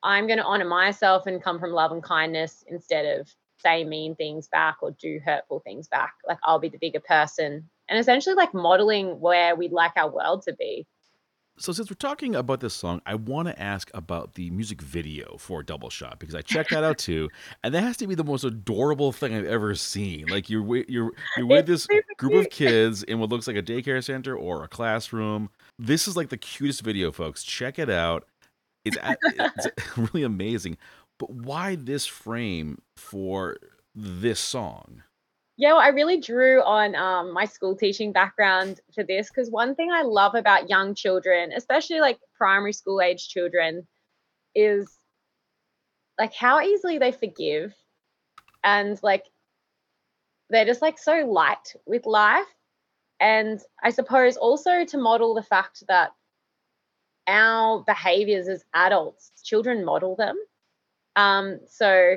I'm 0.05 0.27
going 0.27 0.39
to 0.39 0.45
honor 0.45 0.67
myself 0.67 1.27
and 1.27 1.43
come 1.43 1.59
from 1.59 1.73
love 1.73 1.91
and 1.91 2.03
kindness 2.03 2.63
instead 2.69 3.19
of 3.19 3.29
say 3.57 3.83
mean 3.83 4.15
things 4.15 4.47
back 4.49 4.77
or 4.83 4.93
do 4.93 5.19
hurtful 5.25 5.61
things 5.61 5.89
back. 5.89 6.13
Like 6.29 6.39
I'll 6.45 6.59
be 6.59 6.69
the 6.69 6.79
bigger 6.79 7.01
person 7.01 7.69
and 7.89 7.99
essentially 7.99 8.35
like 8.35 8.53
modeling 8.55 9.19
where 9.19 9.57
we'd 9.57 9.73
like 9.73 9.93
our 9.97 10.11
world 10.11 10.43
to 10.43 10.55
be. 10.55 10.87
So 11.57 11.73
since 11.73 11.89
we're 11.89 11.95
talking 11.95 12.35
about 12.35 12.59
this 12.59 12.75
song, 12.75 13.01
I 13.07 13.15
want 13.15 13.47
to 13.47 13.63
ask 13.63 13.89
about 13.95 14.35
the 14.35 14.51
music 14.51 14.83
video 14.83 15.37
for 15.39 15.63
Double 15.63 15.89
Shot 15.89 16.19
because 16.19 16.35
I 16.35 16.43
checked 16.43 16.71
that 16.71 16.83
out 16.83 16.99
too, 16.99 17.31
and 17.65 17.73
that 17.73 17.83
has 17.83 17.97
to 17.99 18.09
be 18.09 18.17
the 18.17 18.25
most 18.25 18.43
adorable 18.43 19.13
thing 19.13 19.33
I've 19.33 19.45
ever 19.45 19.77
seen. 19.77 20.27
Like 20.27 20.51
you're 20.51 20.65
you're 20.89 21.13
you're 21.37 21.47
with 21.47 21.67
this 21.67 21.87
group 22.17 22.35
of 22.35 22.51
kids 22.51 23.05
in 23.05 23.21
what 23.21 23.31
looks 23.31 23.47
like 23.47 23.55
a 23.55 23.63
daycare 23.63 24.03
center 24.03 24.37
or 24.37 24.65
a 24.65 24.69
classroom. 24.69 25.49
This 25.79 26.09
is 26.09 26.17
like 26.17 26.29
the 26.29 26.37
cutest 26.37 26.83
video, 26.83 27.13
folks. 27.13 27.45
Check 27.45 27.79
it 27.79 27.89
out. 27.89 28.27
It's, 28.85 28.97
it's 29.03 29.69
really 29.97 30.23
amazing. 30.23 30.77
But 31.19 31.31
why 31.31 31.77
this 31.77 32.07
frame 32.07 32.83
for 32.97 33.57
this 33.95 34.41
song? 34.41 35.03
Yeah, 35.57 35.73
well, 35.75 35.81
I 35.83 35.89
really 35.89 36.21
drew 36.21 36.61
on 36.63 36.97
um, 36.97 37.33
my 37.33 37.45
school 37.45 37.77
teaching 37.77 38.13
background 38.13 38.81
for 38.93 39.05
this 39.05 39.29
because 39.29 39.51
one 39.51 39.77
thing 39.77 39.93
I 39.93 40.03
love 40.03 40.35
about 40.35 40.69
young 40.69 40.97
children, 40.97 41.53
especially 41.53 42.01
like 42.01 42.19
primary 42.37 42.73
school 42.73 43.01
age 43.01 43.29
children, 43.29 43.87
is 44.57 44.99
like 46.19 46.35
how 46.35 46.61
easily 46.61 46.99
they 46.99 47.13
forgive 47.13 47.73
and 48.65 48.99
like 49.03 49.25
they're 50.51 50.65
just 50.65 50.83
like 50.83 50.99
so 50.99 51.25
light 51.27 51.75
with 51.87 52.05
life. 52.05 52.47
And 53.21 53.61
I 53.83 53.91
suppose 53.91 54.37
also 54.37 54.85
to 54.85 54.99
model 54.99 55.35
the 55.35 55.43
fact 55.43 55.85
that 55.87 56.11
our 57.27 57.83
behaviors 57.87 58.49
as 58.49 58.65
adults, 58.75 59.33
children 59.43 59.85
model 59.85 60.17
them. 60.17 60.37
Um, 61.17 61.61
so 61.69 62.17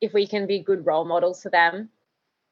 if 0.00 0.12
we 0.12 0.26
can 0.26 0.46
be 0.46 0.60
good 0.60 0.86
role 0.86 1.04
models 1.04 1.42
for 1.42 1.50
them. 1.50 1.90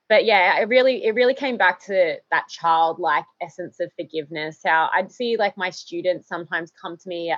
But 0.09 0.25
yeah, 0.25 0.59
it 0.61 0.69
really 0.69 1.05
it 1.05 1.15
really 1.15 1.35
came 1.35 1.59
back 1.59 1.85
to 1.85 2.17
that 2.31 2.49
childlike 2.49 3.27
essence 3.43 3.79
of 3.79 3.93
forgiveness. 3.93 4.61
How 4.65 4.89
I'd 4.93 5.13
see 5.13 5.37
like 5.37 5.57
my 5.59 5.69
students 5.69 6.29
sometimes 6.29 6.73
come 6.81 6.97
to 6.97 7.09
me 7.09 7.35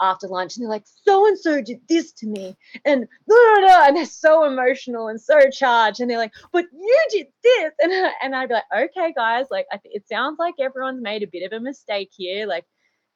after 0.00 0.26
lunch 0.28 0.56
and 0.56 0.64
they're 0.64 0.70
like, 0.70 0.84
so 0.86 1.26
and 1.26 1.38
so 1.38 1.60
did 1.60 1.80
this 1.88 2.12
to 2.12 2.26
me, 2.26 2.56
and 2.84 3.06
blah, 3.26 3.36
blah, 3.36 3.66
blah, 3.66 3.86
and 3.86 3.96
they're 3.96 4.06
so 4.06 4.44
emotional 4.44 5.08
and 5.08 5.20
so 5.20 5.50
charged, 5.50 6.00
and 6.00 6.10
they're 6.10 6.18
like, 6.18 6.32
but 6.52 6.64
you 6.72 7.06
did 7.10 7.26
this, 7.42 7.72
and 7.80 7.92
and 8.22 8.34
I'd 8.34 8.48
be 8.48 8.54
like, 8.54 8.64
okay, 8.74 9.12
guys, 9.14 9.46
like 9.50 9.66
it 9.84 10.08
sounds 10.08 10.38
like 10.38 10.54
everyone's 10.58 11.02
made 11.02 11.22
a 11.22 11.26
bit 11.26 11.44
of 11.44 11.52
a 11.52 11.60
mistake 11.60 12.10
here, 12.16 12.46
like 12.46 12.64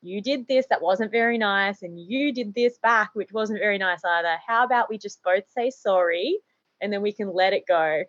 you 0.03 0.23
did 0.23 0.47
this 0.49 0.67
that 0.71 0.83
wasn't 0.83 1.11
very 1.11 1.39
nice, 1.39 1.83
and 1.83 1.99
you 2.01 2.33
did 2.33 2.55
this 2.55 2.79
back, 2.79 3.11
which 3.15 3.33
wasn't 3.33 3.61
very 3.61 3.79
nice 3.79 4.05
either. 4.05 4.37
How 4.47 4.65
about 4.65 4.89
we 4.89 4.99
just 4.99 5.23
both 5.23 5.45
say 5.57 5.71
sorry 5.71 6.39
and 6.81 6.93
then 6.93 7.03
we 7.03 7.13
can 7.13 7.35
let 7.35 7.53
it 7.53 7.65
go? 7.67 8.05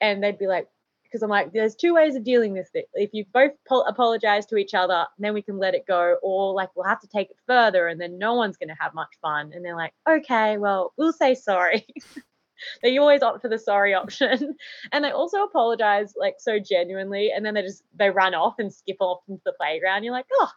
And 0.00 0.22
they'd 0.22 0.38
be 0.38 0.46
like, 0.46 0.68
because 1.14 1.22
I'm 1.22 1.30
like, 1.30 1.52
there's 1.52 1.76
two 1.76 1.94
ways 1.94 2.16
of 2.16 2.24
dealing 2.24 2.54
with 2.54 2.70
it. 2.74 2.88
If 2.94 3.10
you 3.12 3.24
both 3.32 3.52
po- 3.68 3.82
apologize 3.82 4.46
to 4.46 4.56
each 4.56 4.74
other, 4.74 5.06
then 5.18 5.32
we 5.32 5.42
can 5.42 5.58
let 5.58 5.74
it 5.74 5.86
go, 5.86 6.16
or 6.22 6.52
like 6.54 6.70
we'll 6.74 6.88
have 6.88 7.00
to 7.02 7.08
take 7.08 7.30
it 7.30 7.36
further, 7.46 7.86
and 7.86 8.00
then 8.00 8.18
no 8.18 8.34
one's 8.34 8.56
going 8.56 8.70
to 8.70 8.76
have 8.80 8.94
much 8.94 9.14
fun. 9.22 9.52
And 9.54 9.64
they're 9.64 9.76
like, 9.76 9.92
okay, 10.08 10.58
well, 10.58 10.92
we'll 10.96 11.12
say 11.12 11.36
sorry. 11.36 11.86
they 12.82 12.98
always 12.98 13.22
opt 13.22 13.42
for 13.42 13.48
the 13.48 13.60
sorry 13.60 13.94
option, 13.94 14.56
and 14.92 15.04
they 15.04 15.12
also 15.12 15.44
apologize 15.44 16.14
like 16.16 16.34
so 16.38 16.58
genuinely, 16.58 17.30
and 17.30 17.46
then 17.46 17.54
they 17.54 17.62
just 17.62 17.84
they 17.96 18.10
run 18.10 18.34
off 18.34 18.54
and 18.58 18.72
skip 18.74 18.96
off 18.98 19.20
into 19.28 19.42
the 19.44 19.52
playground. 19.52 20.02
You're 20.02 20.12
like, 20.12 20.26
oh, 20.32 20.50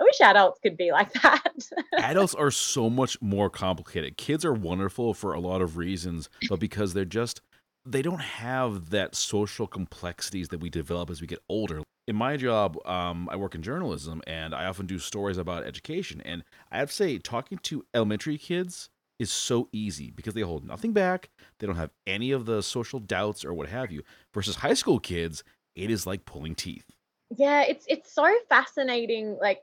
I 0.00 0.04
wish 0.04 0.20
adults 0.20 0.60
could 0.62 0.76
be 0.76 0.92
like 0.92 1.12
that. 1.22 1.52
adults 1.98 2.34
are 2.34 2.50
so 2.50 2.90
much 2.90 3.20
more 3.20 3.50
complicated. 3.50 4.16
Kids 4.16 4.44
are 4.44 4.52
wonderful 4.52 5.14
for 5.14 5.32
a 5.32 5.40
lot 5.40 5.62
of 5.62 5.76
reasons, 5.76 6.28
but 6.48 6.60
because 6.60 6.94
they're 6.94 7.04
just 7.04 7.40
they 7.86 8.02
don't 8.02 8.20
have 8.20 8.90
that 8.90 9.14
social 9.14 9.66
complexities 9.66 10.48
that 10.48 10.60
we 10.60 10.70
develop 10.70 11.10
as 11.10 11.20
we 11.20 11.26
get 11.26 11.40
older. 11.48 11.82
In 12.06 12.16
my 12.16 12.36
job, 12.36 12.76
um, 12.86 13.28
I 13.30 13.36
work 13.36 13.54
in 13.54 13.62
journalism 13.62 14.22
and 14.26 14.54
I 14.54 14.66
often 14.66 14.86
do 14.86 14.98
stories 14.98 15.38
about 15.38 15.64
education. 15.64 16.20
And 16.22 16.44
I 16.70 16.78
have 16.78 16.88
to 16.88 16.94
say, 16.94 17.18
talking 17.18 17.58
to 17.58 17.84
elementary 17.94 18.38
kids 18.38 18.90
is 19.18 19.30
so 19.30 19.68
easy 19.72 20.10
because 20.10 20.34
they 20.34 20.40
hold 20.42 20.64
nothing 20.64 20.92
back. 20.92 21.30
They 21.58 21.66
don't 21.66 21.76
have 21.76 21.92
any 22.06 22.30
of 22.30 22.46
the 22.46 22.62
social 22.62 23.00
doubts 23.00 23.44
or 23.44 23.54
what 23.54 23.68
have 23.68 23.90
you. 23.90 24.02
Versus 24.32 24.56
high 24.56 24.74
school 24.74 24.98
kids, 24.98 25.44
it 25.74 25.90
is 25.90 26.06
like 26.06 26.24
pulling 26.24 26.54
teeth. 26.54 26.86
Yeah, 27.30 27.62
it's 27.62 27.84
it's 27.88 28.12
so 28.12 28.32
fascinating, 28.48 29.36
like 29.40 29.62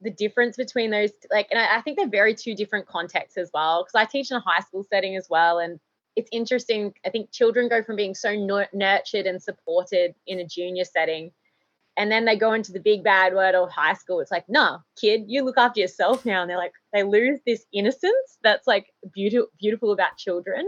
the 0.00 0.10
difference 0.10 0.56
between 0.56 0.90
those. 0.90 1.10
Like, 1.30 1.48
and 1.50 1.60
I, 1.60 1.78
I 1.78 1.80
think 1.82 1.98
they're 1.98 2.08
very 2.08 2.34
two 2.34 2.54
different 2.54 2.86
contexts 2.86 3.36
as 3.38 3.50
well. 3.52 3.84
Because 3.84 3.94
I 4.00 4.10
teach 4.10 4.30
in 4.30 4.36
a 4.36 4.40
high 4.40 4.60
school 4.60 4.84
setting 4.84 5.16
as 5.16 5.28
well, 5.30 5.58
and 5.58 5.78
it's 6.16 6.28
interesting. 6.32 6.94
I 7.06 7.10
think 7.10 7.30
children 7.32 7.68
go 7.68 7.82
from 7.82 7.96
being 7.96 8.14
so 8.14 8.34
nurtured 8.72 9.26
and 9.26 9.42
supported 9.42 10.14
in 10.26 10.40
a 10.40 10.46
junior 10.46 10.84
setting, 10.84 11.32
and 11.96 12.10
then 12.10 12.24
they 12.24 12.36
go 12.36 12.52
into 12.52 12.72
the 12.72 12.80
big 12.80 13.04
bad 13.04 13.34
world 13.34 13.54
of 13.54 13.70
high 13.70 13.94
school. 13.94 14.20
It's 14.20 14.30
like, 14.30 14.44
no, 14.48 14.78
kid, 15.00 15.24
you 15.26 15.44
look 15.44 15.58
after 15.58 15.80
yourself 15.80 16.24
now. 16.24 16.42
And 16.42 16.50
they're 16.50 16.56
like, 16.56 16.72
they 16.92 17.02
lose 17.02 17.40
this 17.46 17.66
innocence 17.72 18.38
that's 18.42 18.66
like 18.66 18.86
beautiful, 19.12 19.48
beautiful 19.60 19.92
about 19.92 20.16
children. 20.16 20.64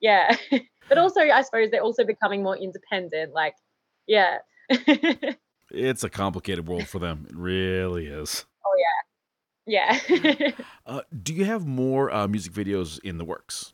Yeah, 0.00 0.36
but 0.88 0.98
also, 0.98 1.20
I 1.20 1.42
suppose 1.42 1.70
they're 1.70 1.82
also 1.82 2.04
becoming 2.04 2.42
more 2.42 2.56
independent. 2.56 3.32
Like, 3.32 3.54
yeah. 4.06 4.38
it's 5.70 6.04
a 6.04 6.10
complicated 6.10 6.66
world 6.68 6.86
for 6.86 6.98
them. 6.98 7.26
It 7.28 7.36
really 7.36 8.06
is. 8.06 8.44
Oh 8.64 8.74
yeah, 9.66 9.98
yeah. 10.06 10.50
uh, 10.86 11.02
do 11.22 11.34
you 11.34 11.44
have 11.44 11.66
more 11.66 12.12
uh, 12.12 12.28
music 12.28 12.52
videos 12.52 13.00
in 13.02 13.18
the 13.18 13.24
works? 13.24 13.72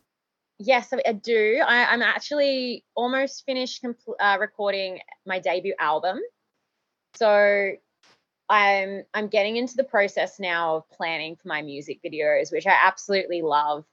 Yes, 0.59 0.93
I 0.93 1.13
do. 1.13 1.61
I, 1.67 1.93
am 1.93 2.03
actually 2.03 2.85
almost 2.95 3.45
finished 3.45 3.83
compl- 3.83 4.15
uh, 4.21 4.37
recording 4.39 5.01
my 5.27 5.41
debut 5.41 5.75
album. 5.81 6.21
So 7.15 7.73
I'm 8.49 9.03
I'm 9.13 9.29
getting 9.29 9.57
into 9.57 9.75
the 9.77 9.85
process 9.85 10.39
now 10.39 10.77
of 10.77 10.91
planning 10.91 11.37
for 11.37 11.49
my 11.49 11.63
music 11.63 12.01
videos, 12.05 12.53
which 12.53 12.67
I 12.67 12.77
absolutely 12.85 13.43
love. 13.43 13.85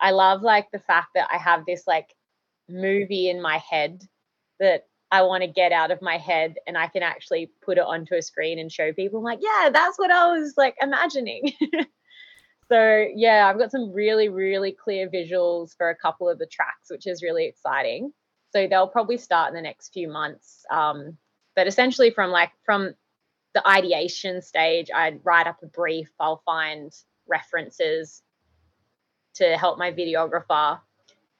I 0.00 0.10
love 0.10 0.42
like 0.42 0.70
the 0.72 0.78
fact 0.78 1.08
that 1.14 1.28
I 1.32 1.38
have 1.38 1.64
this 1.64 1.86
like 1.86 2.14
movie 2.68 3.30
in 3.30 3.40
my 3.40 3.58
head 3.58 4.02
that 4.58 4.86
I 5.16 5.22
want 5.22 5.42
to 5.42 5.48
get 5.48 5.72
out 5.72 5.90
of 5.90 6.02
my 6.02 6.18
head 6.18 6.56
and 6.66 6.76
I 6.76 6.88
can 6.88 7.02
actually 7.02 7.50
put 7.64 7.78
it 7.78 7.84
onto 7.84 8.14
a 8.14 8.22
screen 8.22 8.58
and 8.58 8.70
show 8.70 8.92
people. 8.92 9.18
I'm 9.18 9.24
like, 9.24 9.38
yeah, 9.40 9.70
that's 9.72 9.98
what 9.98 10.10
I 10.10 10.38
was 10.38 10.54
like 10.58 10.76
imagining. 10.80 11.52
so 12.68 13.06
yeah, 13.14 13.48
I've 13.48 13.58
got 13.58 13.70
some 13.70 13.92
really, 13.92 14.28
really 14.28 14.72
clear 14.72 15.08
visuals 15.08 15.74
for 15.74 15.88
a 15.88 15.96
couple 15.96 16.28
of 16.28 16.38
the 16.38 16.46
tracks, 16.46 16.90
which 16.90 17.06
is 17.06 17.22
really 17.22 17.46
exciting. 17.46 18.12
So 18.52 18.66
they'll 18.68 18.88
probably 18.88 19.16
start 19.16 19.48
in 19.48 19.54
the 19.54 19.62
next 19.62 19.94
few 19.94 20.06
months. 20.08 20.66
Um, 20.70 21.16
but 21.54 21.66
essentially, 21.66 22.10
from 22.10 22.30
like 22.30 22.50
from 22.66 22.94
the 23.54 23.66
ideation 23.66 24.42
stage, 24.42 24.90
I'd 24.94 25.20
write 25.24 25.46
up 25.46 25.62
a 25.62 25.66
brief. 25.66 26.10
I'll 26.20 26.42
find 26.44 26.92
references 27.26 28.22
to 29.36 29.56
help 29.56 29.78
my 29.78 29.92
videographer 29.92 30.80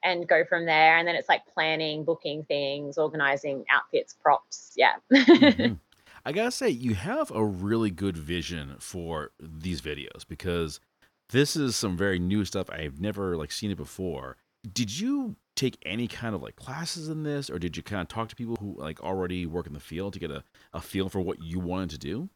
and 0.07 0.27
go 0.27 0.43
from 0.45 0.65
there. 0.65 0.97
And 0.97 1.07
then 1.07 1.15
it's 1.15 1.29
like 1.29 1.45
planning, 1.53 2.03
booking 2.03 2.43
things, 2.45 2.97
organizing 2.97 3.65
outfits, 3.71 4.13
props. 4.13 4.73
Yeah. 4.75 4.93
mm-hmm. 5.11 5.73
I 6.25 6.31
gotta 6.33 6.51
say, 6.51 6.69
you 6.69 6.93
have 6.95 7.31
a 7.31 7.45
really 7.45 7.89
good 7.89 8.17
vision 8.17 8.75
for 8.79 9.31
these 9.39 9.81
videos 9.81 10.27
because 10.27 10.81
this 11.29 11.55
is 11.55 11.75
some 11.75 11.95
very 11.95 12.19
new 12.19 12.43
stuff. 12.43 12.69
I've 12.69 12.99
never 12.99 13.37
like 13.37 13.51
seen 13.51 13.71
it 13.71 13.77
before. 13.77 14.35
Did 14.73 14.99
you 14.99 15.37
take 15.55 15.77
any 15.85 16.07
kind 16.07 16.35
of 16.35 16.41
like 16.41 16.57
classes 16.57 17.07
in 17.07 17.23
this, 17.23 17.49
or 17.49 17.59
did 17.59 17.77
you 17.77 17.83
kind 17.83 18.01
of 18.01 18.09
talk 18.09 18.27
to 18.29 18.35
people 18.35 18.57
who 18.59 18.75
like 18.77 19.01
already 19.01 19.45
work 19.45 19.67
in 19.67 19.73
the 19.73 19.79
field 19.79 20.13
to 20.13 20.19
get 20.19 20.31
a, 20.31 20.43
a 20.73 20.81
feel 20.81 21.07
for 21.07 21.21
what 21.21 21.41
you 21.41 21.59
wanted 21.59 21.91
to 21.91 21.97
do? 21.97 22.29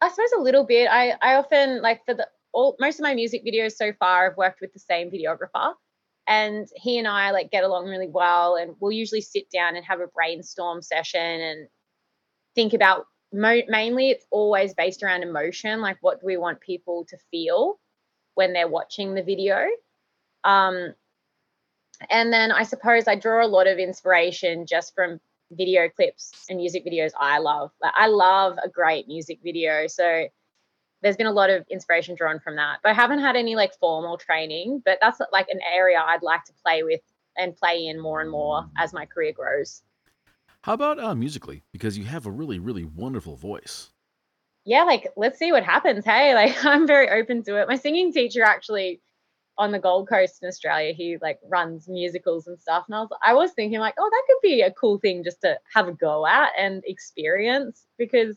I 0.00 0.08
suppose 0.08 0.32
a 0.36 0.40
little 0.40 0.64
bit. 0.64 0.88
I 0.88 1.14
I 1.20 1.34
often 1.34 1.82
like 1.82 2.04
for 2.04 2.14
the 2.14 2.28
all 2.52 2.76
most 2.78 2.98
of 2.98 3.02
my 3.02 3.14
music 3.14 3.44
videos 3.44 3.72
so 3.72 3.92
far, 3.98 4.30
I've 4.30 4.36
worked 4.36 4.60
with 4.60 4.72
the 4.72 4.78
same 4.78 5.10
videographer, 5.10 5.74
and 6.26 6.68
he 6.74 6.98
and 6.98 7.08
I 7.08 7.30
like 7.30 7.50
get 7.50 7.64
along 7.64 7.86
really 7.86 8.08
well, 8.08 8.56
and 8.56 8.74
we'll 8.80 8.92
usually 8.92 9.20
sit 9.20 9.50
down 9.50 9.76
and 9.76 9.84
have 9.84 10.00
a 10.00 10.06
brainstorm 10.08 10.82
session 10.82 11.20
and 11.20 11.68
think 12.54 12.72
about. 12.72 13.06
Mo- 13.32 13.62
mainly, 13.68 14.10
it's 14.10 14.26
always 14.30 14.72
based 14.72 15.02
around 15.02 15.22
emotion. 15.22 15.80
Like, 15.80 15.98
what 16.00 16.20
do 16.20 16.26
we 16.26 16.36
want 16.36 16.60
people 16.60 17.04
to 17.08 17.16
feel? 17.30 17.78
when 18.36 18.52
they're 18.52 18.68
watching 18.68 19.14
the 19.14 19.22
video. 19.22 19.66
Um, 20.44 20.94
and 22.10 22.32
then 22.32 22.52
I 22.52 22.62
suppose 22.62 23.08
I 23.08 23.16
draw 23.16 23.44
a 23.44 23.48
lot 23.48 23.66
of 23.66 23.78
inspiration 23.78 24.66
just 24.66 24.94
from 24.94 25.18
video 25.50 25.88
clips 25.88 26.32
and 26.48 26.58
music 26.58 26.84
videos 26.86 27.12
I 27.18 27.38
love. 27.38 27.72
Like, 27.82 27.94
I 27.96 28.06
love 28.06 28.58
a 28.62 28.68
great 28.68 29.08
music 29.08 29.40
video. 29.42 29.86
So 29.86 30.26
there's 31.02 31.16
been 31.16 31.26
a 31.26 31.32
lot 31.32 31.50
of 31.50 31.64
inspiration 31.70 32.14
drawn 32.14 32.40
from 32.40 32.56
that. 32.56 32.78
But 32.82 32.90
I 32.90 32.94
haven't 32.94 33.20
had 33.20 33.36
any 33.36 33.56
like 33.56 33.74
formal 33.78 34.16
training, 34.16 34.82
but 34.84 34.98
that's 35.00 35.20
like 35.32 35.48
an 35.48 35.60
area 35.74 36.02
I'd 36.04 36.22
like 36.22 36.44
to 36.44 36.52
play 36.64 36.82
with 36.82 37.00
and 37.36 37.56
play 37.56 37.86
in 37.86 38.00
more 38.00 38.20
and 38.20 38.30
more 38.30 38.68
as 38.78 38.92
my 38.92 39.06
career 39.06 39.32
grows. 39.32 39.82
How 40.62 40.72
about 40.72 40.98
uh, 40.98 41.14
musically? 41.14 41.62
Because 41.72 41.96
you 41.96 42.04
have 42.04 42.26
a 42.26 42.30
really, 42.30 42.58
really 42.58 42.84
wonderful 42.84 43.36
voice 43.36 43.90
yeah, 44.66 44.82
like 44.82 45.12
let's 45.16 45.38
see 45.38 45.52
what 45.52 45.62
happens. 45.64 46.04
Hey, 46.04 46.34
like 46.34 46.64
I'm 46.64 46.86
very 46.86 47.08
open 47.08 47.42
to 47.44 47.56
it. 47.60 47.68
My 47.68 47.76
singing 47.76 48.12
teacher 48.12 48.42
actually 48.42 49.00
on 49.56 49.72
the 49.72 49.78
Gold 49.78 50.08
Coast 50.08 50.42
in 50.42 50.48
Australia, 50.48 50.92
he 50.92 51.16
like 51.22 51.38
runs 51.48 51.88
musicals 51.88 52.46
and 52.46 52.60
stuff. 52.60 52.84
And 52.88 52.96
I 52.96 53.00
was 53.00 53.08
I 53.22 53.32
was 53.34 53.52
thinking 53.52 53.78
like, 53.78 53.94
oh, 53.98 54.10
that 54.10 54.22
could 54.26 54.40
be 54.42 54.60
a 54.60 54.72
cool 54.72 54.98
thing 54.98 55.24
just 55.24 55.40
to 55.42 55.56
have 55.72 55.88
a 55.88 55.92
go 55.92 56.26
at 56.26 56.50
and 56.58 56.82
experience 56.84 57.86
because 57.96 58.36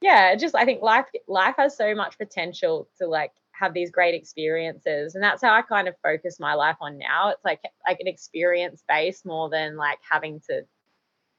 yeah, 0.00 0.34
just 0.36 0.54
I 0.54 0.64
think 0.64 0.82
life 0.82 1.06
life 1.26 1.54
has 1.58 1.76
so 1.76 1.94
much 1.94 2.18
potential 2.18 2.88
to 2.98 3.06
like 3.06 3.32
have 3.52 3.74
these 3.74 3.90
great 3.90 4.14
experiences. 4.14 5.14
And 5.14 5.24
that's 5.24 5.42
how 5.42 5.52
I 5.52 5.62
kind 5.62 5.88
of 5.88 5.94
focus 6.02 6.38
my 6.38 6.54
life 6.54 6.76
on 6.80 6.98
now. 6.98 7.30
It's 7.30 7.44
like 7.44 7.60
like 7.86 7.98
an 8.00 8.06
experience 8.06 8.82
base 8.88 9.24
more 9.24 9.50
than 9.50 9.76
like 9.76 9.98
having 10.08 10.40
to 10.48 10.62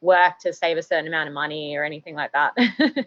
work 0.02 0.40
to 0.42 0.54
save 0.54 0.78
a 0.78 0.84
certain 0.84 1.08
amount 1.08 1.28
of 1.28 1.34
money 1.34 1.76
or 1.76 1.84
anything 1.84 2.16
like 2.16 2.32
that. 2.34 2.54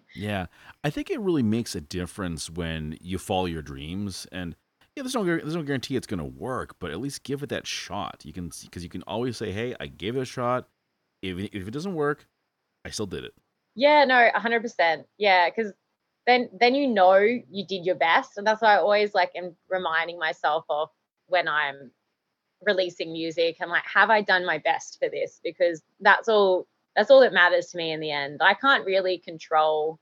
yeah. 0.14 0.46
I 0.84 0.90
think 0.90 1.10
it 1.10 1.20
really 1.20 1.42
makes 1.42 1.74
a 1.74 1.80
difference 1.80 2.50
when 2.50 2.98
you 3.00 3.18
follow 3.18 3.46
your 3.46 3.62
dreams 3.62 4.26
and 4.32 4.56
yeah, 4.94 5.02
there's 5.02 5.14
no 5.14 5.24
there's 5.24 5.56
no 5.56 5.62
guarantee 5.62 5.96
it's 5.96 6.06
going 6.06 6.18
to 6.18 6.24
work, 6.24 6.76
but 6.78 6.90
at 6.90 7.00
least 7.00 7.22
give 7.22 7.42
it 7.42 7.48
that 7.48 7.66
shot. 7.66 8.22
You 8.24 8.32
can 8.34 8.50
because 8.62 8.82
you 8.82 8.90
can 8.90 9.02
always 9.04 9.38
say, 9.38 9.50
"Hey, 9.50 9.74
I 9.80 9.86
gave 9.86 10.16
it 10.16 10.20
a 10.20 10.26
shot. 10.26 10.68
If 11.22 11.38
if 11.38 11.66
it 11.66 11.70
doesn't 11.70 11.94
work, 11.94 12.26
I 12.84 12.90
still 12.90 13.06
did 13.06 13.24
it." 13.24 13.32
Yeah, 13.74 14.04
no, 14.04 14.28
100%. 14.34 15.06
Yeah, 15.18 15.48
cuz 15.50 15.72
then 16.26 16.48
then 16.52 16.74
you 16.74 16.86
know 16.88 17.16
you 17.16 17.66
did 17.66 17.84
your 17.84 17.96
best, 17.96 18.38
and 18.38 18.46
that's 18.46 18.62
why 18.62 18.74
I 18.74 18.78
always 18.78 19.14
like 19.14 19.32
am 19.34 19.56
reminding 19.68 20.18
myself 20.18 20.64
of 20.70 20.90
when 21.26 21.48
I'm 21.48 21.90
releasing 22.62 23.12
music. 23.12 23.56
I'm 23.60 23.70
like, 23.70 23.84
have 23.86 24.10
I 24.10 24.22
done 24.22 24.46
my 24.46 24.58
best 24.58 24.98
for 25.00 25.08
this? 25.10 25.40
Because 25.44 25.82
that's 26.00 26.28
all 26.28 26.66
that's 26.96 27.10
all 27.10 27.20
that 27.22 27.32
matters 27.34 27.68
to 27.68 27.78
me 27.78 27.92
in 27.92 28.00
the 28.00 28.12
end. 28.12 28.40
I 28.42 28.54
can't 28.54 28.86
really 28.86 29.18
control 29.18 29.98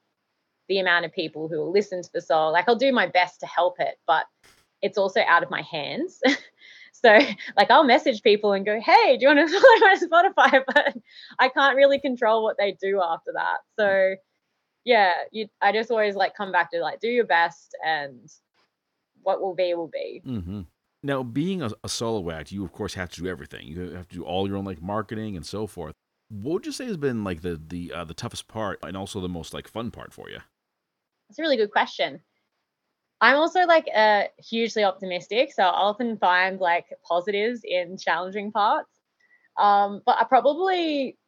the 0.68 0.80
amount 0.80 1.04
of 1.06 1.12
people 1.12 1.48
who 1.48 1.58
will 1.58 1.72
listen 1.72 2.02
to 2.02 2.10
the 2.12 2.20
song. 2.22 2.52
Like 2.52 2.68
I'll 2.68 2.76
do 2.76 2.92
my 2.92 3.06
best 3.08 3.40
to 3.40 3.46
help 3.46 3.80
it, 3.80 3.98
but 4.06 4.26
it's 4.82 4.98
also 4.98 5.20
out 5.26 5.42
of 5.44 5.50
my 5.50 5.62
hands. 5.62 6.20
so 7.02 7.18
like 7.56 7.70
I'll 7.70 7.84
message 7.84 8.22
people 8.22 8.52
and 8.52 8.64
go, 8.64 8.80
"Hey, 8.80 9.16
do 9.16 9.26
you 9.26 9.34
want 9.34 9.48
to 9.48 9.60
follow 9.60 10.22
my 10.22 10.52
Spotify?" 10.52 10.64
But 10.74 10.96
I 11.38 11.48
can't 11.48 11.76
really 11.76 12.00
control 12.00 12.42
what 12.42 12.56
they 12.58 12.76
do 12.80 13.00
after 13.02 13.32
that. 13.34 13.58
So 13.78 14.14
yeah, 14.84 15.12
you, 15.30 15.48
I 15.60 15.72
just 15.72 15.90
always 15.90 16.14
like 16.14 16.34
come 16.34 16.52
back 16.52 16.70
to 16.72 16.80
like 16.80 17.00
do 17.00 17.08
your 17.08 17.26
best 17.26 17.76
and 17.84 18.28
what 19.22 19.40
will 19.40 19.54
be 19.54 19.74
will 19.74 19.88
be. 19.88 20.22
Mm-hmm. 20.26 20.62
Now, 21.02 21.22
being 21.22 21.62
a, 21.62 21.70
a, 21.82 21.88
solo 21.88 22.30
act, 22.30 22.52
you 22.52 22.62
of 22.64 22.72
course 22.72 22.94
have 22.94 23.10
to 23.10 23.22
do 23.22 23.28
everything. 23.28 23.66
You 23.66 23.90
have 23.92 24.08
to 24.08 24.16
do 24.16 24.22
all 24.22 24.46
your 24.46 24.56
own 24.56 24.64
like 24.64 24.82
marketing 24.82 25.36
and 25.36 25.44
so 25.44 25.66
forth 25.66 25.94
what 26.30 26.52
would 26.54 26.66
you 26.66 26.72
say 26.72 26.86
has 26.86 26.96
been 26.96 27.24
like 27.24 27.42
the 27.42 27.60
the 27.68 27.92
uh, 27.92 28.04
the 28.04 28.14
toughest 28.14 28.48
part 28.48 28.78
and 28.82 28.96
also 28.96 29.20
the 29.20 29.28
most 29.28 29.52
like 29.52 29.68
fun 29.68 29.90
part 29.90 30.12
for 30.12 30.30
you? 30.30 30.38
That's 31.28 31.38
a 31.38 31.42
really 31.42 31.56
good 31.56 31.72
question. 31.72 32.20
I'm 33.20 33.36
also 33.36 33.66
like 33.66 33.86
uh, 33.94 34.24
hugely 34.38 34.84
optimistic, 34.84 35.52
so 35.52 35.62
I 35.62 35.68
often 35.68 36.16
find 36.16 36.58
like 36.58 36.86
positives 37.06 37.60
in 37.64 37.98
challenging 37.98 38.50
parts. 38.50 38.88
Um, 39.58 40.00
but 40.06 40.16
I 40.18 40.24
probably 40.24 41.18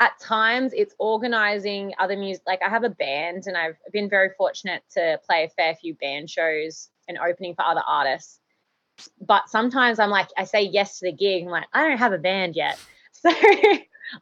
at 0.00 0.18
times 0.20 0.72
it's 0.74 0.94
organizing 0.98 1.92
other 1.98 2.16
music. 2.16 2.42
Like 2.46 2.62
I 2.62 2.70
have 2.70 2.84
a 2.84 2.90
band, 2.90 3.44
and 3.46 3.56
I've 3.56 3.76
been 3.92 4.08
very 4.08 4.30
fortunate 4.38 4.82
to 4.92 5.20
play 5.26 5.44
a 5.44 5.48
fair 5.50 5.74
few 5.74 5.94
band 5.94 6.30
shows 6.30 6.88
and 7.08 7.18
opening 7.18 7.54
for 7.54 7.64
other 7.64 7.82
artists. 7.86 8.40
But 9.20 9.50
sometimes 9.50 9.98
I'm 9.98 10.10
like, 10.10 10.28
I 10.38 10.44
say 10.44 10.62
yes 10.62 10.98
to 10.98 11.06
the 11.06 11.12
gig. 11.12 11.44
I'm 11.44 11.50
like, 11.50 11.66
I 11.74 11.86
don't 11.86 11.98
have 11.98 12.14
a 12.14 12.18
band 12.18 12.56
yet, 12.56 12.78
so 13.12 13.30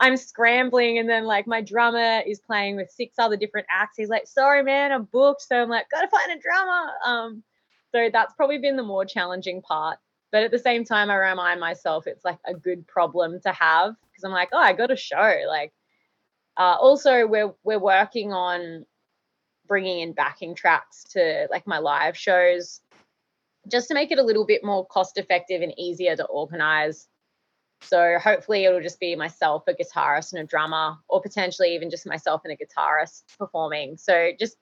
I'm 0.01 0.17
scrambling, 0.17 0.99
and 0.99 1.09
then 1.09 1.25
like 1.25 1.47
my 1.47 1.61
drummer 1.61 2.23
is 2.27 2.41
playing 2.41 2.77
with 2.77 2.91
six 2.91 3.15
other 3.19 3.37
different 3.37 3.67
acts. 3.71 3.97
He's 3.97 4.09
like, 4.09 4.27
"Sorry, 4.27 4.63
man, 4.63 4.93
I'm 4.93 5.05
booked." 5.05 5.43
So 5.43 5.61
I'm 5.61 5.69
like, 5.69 5.89
"Gotta 5.91 6.09
find 6.09 6.33
a 6.33 6.41
drummer." 6.41 6.93
Um, 7.05 7.43
so 7.93 8.09
that's 8.13 8.35
probably 8.35 8.59
been 8.59 8.77
the 8.77 8.83
more 8.83 9.05
challenging 9.05 9.63
part. 9.63 9.99
But 10.33 10.43
at 10.43 10.51
the 10.51 10.59
same 10.59 10.85
time, 10.85 11.11
I 11.11 11.17
remind 11.17 11.61
myself 11.61 12.07
it's 12.07 12.25
like 12.25 12.39
a 12.47 12.55
good 12.55 12.87
problem 12.87 13.41
to 13.41 13.53
have 13.53 13.95
because 14.11 14.25
I'm 14.25 14.33
like, 14.33 14.49
"Oh, 14.53 14.59
I 14.59 14.73
got 14.73 14.91
a 14.91 14.97
show." 14.97 15.35
Like, 15.49 15.73
uh, 16.57 16.77
also 16.81 17.27
we're 17.27 17.55
we're 17.65 17.79
working 17.79 18.33
on 18.33 18.87
bringing 19.67 20.01
in 20.01 20.13
backing 20.13 20.55
tracks 20.55 21.05
to 21.05 21.47
like 21.51 21.67
my 21.67 21.79
live 21.79 22.17
shows 22.17 22.81
just 23.69 23.89
to 23.89 23.95
make 23.95 24.11
it 24.11 24.19
a 24.19 24.23
little 24.23 24.45
bit 24.45 24.65
more 24.65 24.87
cost 24.87 25.17
effective 25.19 25.63
and 25.63 25.73
easier 25.79 26.17
to 26.17 26.25
organize 26.25 27.09
so 27.85 28.19
hopefully 28.19 28.65
it'll 28.65 28.81
just 28.81 29.01
be 29.01 29.15
myself, 29.17 29.65
a 29.69 29.75
guitarist 29.75 30.33
and 30.33 30.43
a 30.43 30.47
drummer, 30.47 30.97
or 31.09 31.21
potentially 31.21 31.75
even 31.75 31.91
just 31.91 32.07
myself 32.07 32.43
and 32.45 32.53
a 32.53 32.57
guitarist 32.57 33.23
performing. 33.39 33.97
So 33.97 34.31
just 34.39 34.57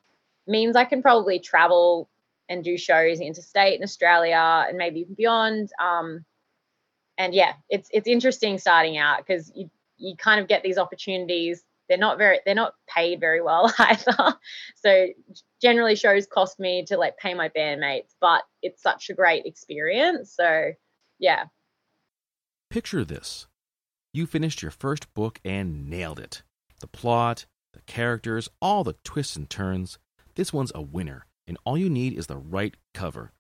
means 0.46 0.76
I 0.76 0.85
can 0.85 1.02
probably 1.02 1.38
travel 1.38 2.08
and 2.48 2.64
do 2.64 2.76
shows 2.76 3.20
interstate 3.20 3.78
in 3.78 3.85
Australia 3.85 4.66
and 4.68 4.76
maybe 4.76 5.00
even 5.00 5.14
beyond. 5.14 5.70
Um, 5.80 6.24
and 7.18 7.35
yeah, 7.35 7.54
it's 7.68 7.88
it's 7.92 8.08
interesting 8.08 8.58
starting 8.58 8.98
out 8.98 9.18
because 9.18 9.52
you 9.54 9.70
you 9.96 10.16
kind 10.16 10.40
of 10.40 10.48
get 10.48 10.62
these 10.62 10.78
opportunities. 10.78 11.62
They're 11.88 11.98
not 11.98 12.18
very 12.18 12.40
they're 12.44 12.54
not 12.54 12.74
paid 12.88 13.20
very 13.20 13.42
well 13.42 13.72
either. 13.78 14.35
so 14.76 15.08
generally 15.61 15.96
shows 15.96 16.26
cost 16.26 16.58
me 16.58 16.85
to 16.87 16.96
like 16.96 17.16
pay 17.18 17.35
my 17.35 17.48
bandmates, 17.48 18.14
but 18.20 18.42
it's 18.62 18.82
such 18.82 19.11
a 19.11 19.14
great 19.14 19.46
experience. 19.46 20.35
So 20.35 20.72
yeah, 21.18 21.44
Picture 22.72 23.04
this 23.04 23.48
you 24.14 24.24
finished 24.24 24.62
your 24.62 24.70
first 24.70 25.12
book 25.12 25.38
and 25.44 25.90
nailed 25.90 26.18
it. 26.18 26.42
The 26.80 26.87
plot, 26.87 27.44
the 27.74 27.82
characters, 27.82 28.48
all 28.62 28.82
the 28.82 28.96
twists 29.04 29.37
and 29.37 29.50
turns. 29.50 29.98
This 30.37 30.54
one's 30.54 30.72
a 30.74 30.80
winner, 30.80 31.26
and 31.46 31.58
all 31.64 31.76
you 31.76 31.90
need 31.90 32.14
is 32.14 32.28
the 32.28 32.38
right 32.38 32.74
cover. 32.94 33.32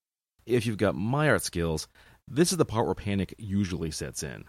If 0.44 0.66
you've 0.66 0.76
got 0.76 0.96
my 0.96 1.30
art 1.30 1.40
skills, 1.40 1.88
this 2.28 2.52
is 2.52 2.58
the 2.58 2.66
part 2.66 2.84
where 2.84 2.94
panic 2.94 3.34
usually 3.38 3.90
sets 3.90 4.22
in. 4.22 4.44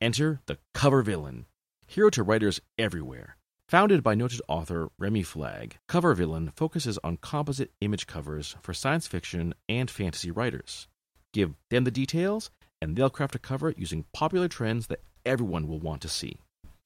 Enter 0.00 0.38
the 0.46 0.58
cover 0.72 1.02
villain, 1.02 1.46
hero 1.88 2.08
to 2.10 2.22
writers 2.22 2.60
everywhere. 2.78 3.36
Founded 3.70 4.04
by 4.04 4.14
noted 4.14 4.40
author 4.46 4.88
Remy 5.00 5.24
Flagg, 5.24 5.78
Cover 5.88 6.14
Villain 6.14 6.52
focuses 6.54 6.96
on 7.02 7.16
composite 7.16 7.72
image 7.80 8.06
covers 8.06 8.54
for 8.62 8.72
science 8.72 9.08
fiction 9.08 9.52
and 9.68 9.90
fantasy 9.90 10.30
writers. 10.30 10.86
Give 11.32 11.54
them 11.70 11.82
the 11.82 11.90
details, 11.90 12.52
and 12.82 12.96
they'll 12.96 13.08
craft 13.08 13.36
a 13.36 13.38
cover 13.38 13.72
using 13.76 14.04
popular 14.12 14.48
trends 14.48 14.88
that 14.88 15.04
everyone 15.24 15.68
will 15.68 15.78
want 15.78 16.02
to 16.02 16.08
see. 16.08 16.36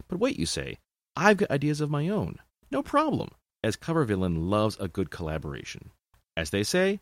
But 0.08 0.18
wait, 0.18 0.38
you 0.38 0.44
say, 0.44 0.76
I've 1.16 1.38
got 1.38 1.50
ideas 1.50 1.80
of 1.80 1.88
my 1.88 2.10
own. 2.10 2.36
No 2.70 2.82
problem, 2.82 3.30
as 3.64 3.76
Cover 3.76 4.04
Villain 4.04 4.50
loves 4.50 4.76
a 4.78 4.88
good 4.88 5.10
collaboration. 5.10 5.92
As 6.36 6.50
they 6.50 6.64
say, 6.64 7.00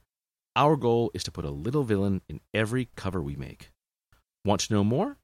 our 0.55 0.77
goal 0.77 1.11
is 1.13 1.25
to 1.25 1.33
put 1.33 1.45
a 1.45 1.51
little 1.51 1.83
villain 1.83 2.23
in 2.29 2.39
every 2.55 2.89
cover 2.95 3.21
we 3.21 3.35
make. 3.35 3.73
Want 4.45 4.61
to 4.61 4.73
know 4.73 4.85
more? 4.85 5.17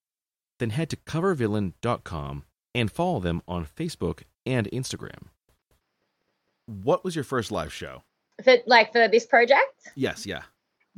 Then 0.59 0.71
head 0.71 0.91
to 0.91 0.97
covervillain.com 0.97 2.43
and 2.75 2.91
follow 2.91 3.21
them 3.21 3.41
on 3.47 3.65
Facebook 3.65 4.23
and 4.45 4.69
Instagram. 4.73 5.29
What 6.67 7.05
was 7.05 7.15
your 7.15 7.25
first 7.25 7.53
live 7.53 7.73
show? 7.73 8.03
For 8.43 8.57
like 8.67 8.91
for 8.91 9.07
this 9.07 9.27
project? 9.27 9.93
Yes, 9.95 10.27
yeah. 10.27 10.43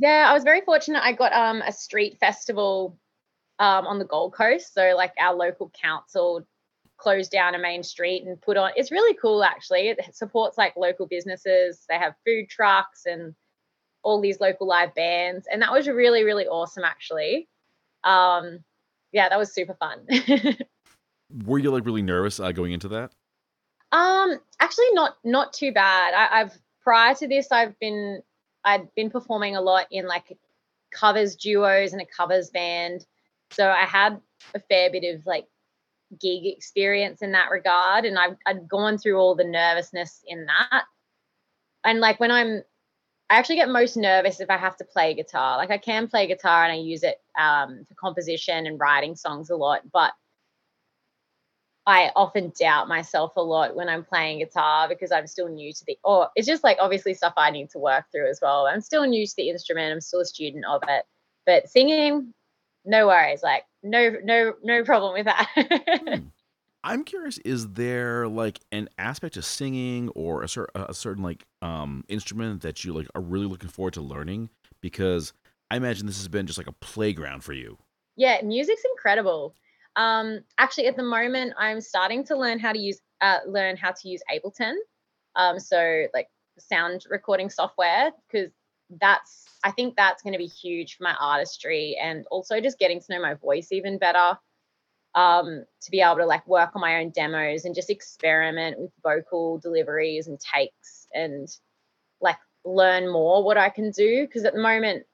Yeah, 0.03 0.27
I 0.29 0.33
was 0.33 0.43
very 0.43 0.63
fortunate. 0.63 1.01
I 1.05 1.13
got 1.13 1.33
um 1.33 1.63
a 1.63 1.71
street 1.71 2.19
festival 2.19 2.99
um 3.61 3.87
on 3.87 4.01
the 4.01 4.05
Gold 4.05 4.35
Coast. 4.35 4.75
So 4.75 4.95
like 4.97 5.13
our 5.17 5.33
local 5.33 5.71
council 5.81 6.45
closed 6.97 7.31
down 7.31 7.55
a 7.55 7.59
main 7.59 7.85
street 7.85 8.25
and 8.25 8.41
put 8.41 8.57
on 8.57 8.73
it's 8.75 8.91
really 8.91 9.17
cool 9.23 9.45
actually. 9.45 9.91
It 9.91 10.01
supports 10.13 10.59
like 10.59 10.77
local 10.77 11.07
businesses. 11.07 11.85
They 11.89 11.99
have 11.99 12.15
food 12.27 12.49
trucks 12.51 13.03
and 13.07 13.33
all 14.03 14.21
these 14.21 14.41
local 14.41 14.67
live 14.67 14.93
bands. 14.97 15.47
And 15.51 15.63
that 15.63 15.71
was 15.71 15.87
really, 15.87 16.25
really 16.25 16.49
awesome 16.49 16.83
actually. 16.83 17.49
Um 18.03 18.59
yeah, 19.13 19.29
that 19.29 19.39
was 19.39 19.55
super 19.55 19.75
fun. 19.75 20.09
Were 21.45 21.59
you 21.61 21.71
like 21.71 21.87
really 21.87 22.03
nervous 22.03 22.41
uh, 22.41 22.51
going 22.51 22.73
into 22.73 22.89
that? 22.89 23.13
Um, 23.93 24.41
actually, 24.59 24.91
not 24.95 25.17
not 25.23 25.53
too 25.53 25.71
bad. 25.71 26.13
I, 26.15 26.41
I've 26.41 26.59
prior 26.83 27.15
to 27.15 27.29
this, 27.29 27.53
I've 27.53 27.79
been 27.79 28.23
I'd 28.65 28.95
been 28.95 29.11
performing 29.11 29.57
a 29.57 29.61
lot 29.61 29.87
in 29.91 30.07
like 30.07 30.37
covers 30.93 31.37
duos 31.37 31.93
and 31.93 32.03
a 32.03 32.07
covers 32.07 32.51
band. 32.51 33.05
So 33.51 33.69
I 33.69 33.85
had 33.85 34.21
a 34.55 34.61
fair 34.61 34.91
bit 34.91 35.15
of 35.15 35.27
like 35.27 35.47
gig 36.21 36.47
experience 36.47 37.23
in 37.23 37.33
that 37.33 37.51
regard. 37.51 38.05
And 38.05 38.19
I've, 38.19 38.37
I'd 38.47 38.69
gone 38.69 38.99
through 38.99 39.19
all 39.19 39.35
the 39.35 39.45
nervousness 39.45 40.23
in 40.27 40.47
that. 40.47 40.85
And 41.85 42.01
like 42.01 42.21
when 42.21 42.31
I'm, 42.31 42.63
I 43.31 43.37
actually 43.37 43.57
get 43.57 43.71
most 43.71 43.97
nervous 43.97 44.41
if 44.41 44.51
I 44.51 44.59
have 44.59 44.77
to 44.77 44.85
play 44.85 45.15
guitar. 45.15 45.57
Like 45.57 45.71
I 45.71 45.79
can 45.79 46.07
play 46.07 46.27
guitar 46.27 46.65
and 46.65 46.73
I 46.73 46.77
use 46.77 47.03
it 47.03 47.17
um, 47.39 47.85
for 47.89 47.95
composition 47.95 48.67
and 48.67 48.79
writing 48.79 49.17
songs 49.17 49.49
a 49.49 49.57
lot. 49.57 49.81
But 49.91 50.13
I 51.87 52.13
often 52.15 52.53
doubt 52.59 52.87
myself 52.89 53.33
a 53.37 53.41
lot 53.41 53.75
when 53.75 53.89
I'm 53.89 54.05
playing 54.05 54.39
guitar 54.39 54.89
because 54.89 55.11
I'm 55.11 55.27
still 55.27 55.49
new 55.49 55.73
to 55.73 55.85
the 55.85 55.99
or 56.05 56.29
it's 56.37 56.47
just 56.47 56.63
like 56.63 56.77
obviously 56.81 57.15
stuff 57.15 57.35
I 57.37 57.51
need 57.51 57.71
to 57.71 57.79
work 57.79 58.05
through 58.13 58.31
as 58.31 58.39
well. 58.41 58.67
I'm 58.67 58.81
still 58.81 59.05
new 59.05 59.27
to 59.27 59.35
the 59.37 59.51
instrument, 59.51 59.93
I'm 59.93 60.01
still 60.01 60.21
a 60.21 60.25
student 60.25 60.65
of 60.65 60.83
it. 60.87 61.05
But 61.45 61.69
singing, 61.69 62.33
no 62.85 63.09
worries, 63.09 63.43
like 63.43 63.65
no 63.83 64.15
no 64.23 64.55
no 64.63 64.85
problem 64.85 65.15
with 65.15 65.27
that. 65.27 65.49
hmm. 66.07 66.27
I'm 66.85 67.05
curious 67.05 67.39
is 67.39 67.69
there 67.71 68.27
like 68.27 68.59
an 68.73 68.89
aspect 68.99 69.37
of 69.37 69.45
singing 69.45 70.09
or 70.11 70.43
a, 70.43 70.49
cer- 70.49 70.69
a 70.75 70.93
certain 70.93 71.23
like 71.23 71.45
um 71.63 72.05
instrument 72.09 72.63
that 72.63 72.85
you 72.85 72.93
like 72.93 73.07
are 73.15 73.21
really 73.21 73.47
looking 73.47 73.69
forward 73.69 73.95
to 73.95 74.01
learning 74.01 74.51
because 74.81 75.33
I 75.71 75.77
imagine 75.77 76.07
this 76.07 76.19
has 76.19 76.29
been 76.29 76.47
just 76.47 76.59
like 76.59 76.67
a 76.67 76.73
playground 76.73 77.45
for 77.45 77.53
you. 77.53 77.79
Yeah, 78.17 78.41
music's 78.43 78.83
incredible. 78.85 79.55
Um, 79.97 80.41
actually, 80.59 80.87
at 80.87 80.97
the 80.97 81.03
moment, 81.03 81.55
I'm 81.59 81.81
starting 81.81 82.25
to 82.25 82.37
learn 82.37 82.59
how 82.59 82.73
to 82.73 82.79
use 82.79 83.01
uh, 83.21 83.39
learn 83.47 83.77
how 83.77 83.93
to 83.93 84.09
use 84.09 84.23
Ableton. 84.33 84.75
Um, 85.37 85.59
so 85.59 86.07
like 86.13 86.29
sound 86.59 87.05
recording 87.09 87.49
software 87.51 88.11
because 88.31 88.51
that's 89.01 89.45
I 89.65 89.71
think 89.71 89.97
that's 89.97 90.23
going 90.23 90.33
to 90.33 90.39
be 90.39 90.47
huge 90.47 90.97
for 90.97 91.05
my 91.05 91.15
artistry 91.21 91.97
and 92.03 92.27
also 92.31 92.61
just 92.61 92.79
getting 92.79 93.01
to 93.01 93.07
know 93.11 93.21
my 93.21 93.35
voice 93.35 93.69
even 93.73 93.99
better. 93.99 94.39
Um, 95.15 95.65
to 95.83 95.91
be 95.91 96.01
able 96.01 96.17
to 96.17 96.27
like 96.27 96.47
work 96.49 96.71
on 96.75 96.81
my 96.81 97.01
own 97.01 97.11
demos 97.11 97.67
and 97.67 97.75
just 97.75 97.91
experiment 97.91 98.79
with 98.81 98.91
vocal 99.03 99.59
deliveries 99.59 100.27
and 100.27 100.41
takes 100.41 101.07
and 101.13 101.49
like 102.23 102.39
learn 102.65 103.13
more 103.13 103.45
what 103.45 103.59
I 103.59 103.69
can 103.69 103.91
do 103.91 104.27
because 104.27 104.45
at 104.45 104.55
the 104.55 104.61
moment, 104.61 105.05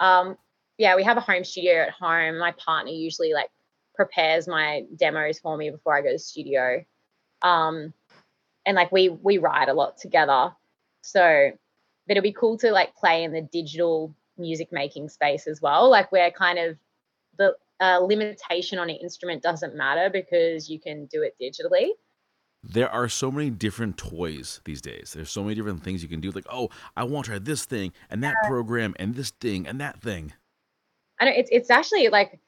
um, 0.00 0.36
yeah, 0.76 0.96
we 0.96 1.04
have 1.04 1.18
a 1.18 1.20
home 1.20 1.44
studio 1.44 1.82
at 1.82 1.90
home. 1.90 2.38
My 2.38 2.52
partner 2.52 2.90
usually 2.90 3.32
like 3.32 3.48
prepares 3.98 4.46
my 4.46 4.84
demos 4.96 5.40
for 5.40 5.56
me 5.56 5.70
before 5.70 5.94
I 5.94 6.02
go 6.02 6.12
to 6.12 6.18
studio. 6.18 6.84
Um, 7.42 7.92
and 8.64 8.76
like 8.76 8.92
we 8.92 9.08
we 9.08 9.38
write 9.38 9.68
a 9.68 9.74
lot 9.74 9.98
together. 9.98 10.52
So 11.02 11.50
but 12.06 12.16
it'll 12.16 12.22
be 12.22 12.32
cool 12.32 12.56
to 12.58 12.70
like 12.70 12.94
play 12.94 13.24
in 13.24 13.32
the 13.32 13.42
digital 13.42 14.14
music 14.38 14.68
making 14.70 15.08
space 15.08 15.46
as 15.46 15.60
well. 15.60 15.90
Like 15.90 16.12
where 16.12 16.30
kind 16.30 16.58
of 16.58 16.78
the 17.38 17.56
uh, 17.80 17.98
limitation 17.98 18.78
on 18.78 18.88
an 18.88 18.96
instrument 18.96 19.42
doesn't 19.42 19.74
matter 19.74 20.08
because 20.10 20.70
you 20.70 20.80
can 20.80 21.06
do 21.06 21.22
it 21.22 21.34
digitally. 21.42 21.90
There 22.62 22.90
are 22.90 23.08
so 23.08 23.30
many 23.30 23.50
different 23.50 23.96
toys 23.96 24.60
these 24.64 24.80
days. 24.80 25.12
There's 25.14 25.30
so 25.30 25.42
many 25.42 25.54
different 25.54 25.82
things 25.82 26.02
you 26.02 26.08
can 26.08 26.20
do. 26.20 26.30
Like, 26.30 26.46
oh, 26.50 26.70
I 26.96 27.04
want 27.04 27.26
to 27.26 27.32
try 27.32 27.38
this 27.38 27.64
thing 27.64 27.92
and 28.10 28.22
that 28.22 28.34
program 28.46 28.94
and 28.98 29.14
this 29.14 29.30
thing 29.30 29.66
and 29.66 29.80
that 29.80 30.00
thing. 30.00 30.32
I 31.20 31.24
know 31.26 31.32
it's 31.34 31.50
it's 31.52 31.70
actually 31.70 32.08
like 32.08 32.40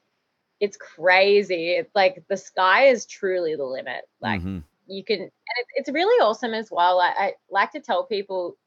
it's 0.61 0.77
crazy. 0.77 1.71
It's 1.71 1.93
like 1.95 2.23
the 2.29 2.37
sky 2.37 2.85
is 2.87 3.05
truly 3.05 3.55
the 3.55 3.65
limit. 3.65 4.03
Like 4.21 4.39
mm-hmm. 4.41 4.59
you 4.87 5.03
can, 5.03 5.19
and 5.19 5.29
it, 5.29 5.65
it's 5.75 5.89
really 5.89 6.23
awesome 6.23 6.53
as 6.53 6.69
well. 6.71 7.01
I, 7.01 7.13
I 7.17 7.33
like 7.49 7.71
to 7.71 7.81
tell 7.81 8.05
people 8.05 8.57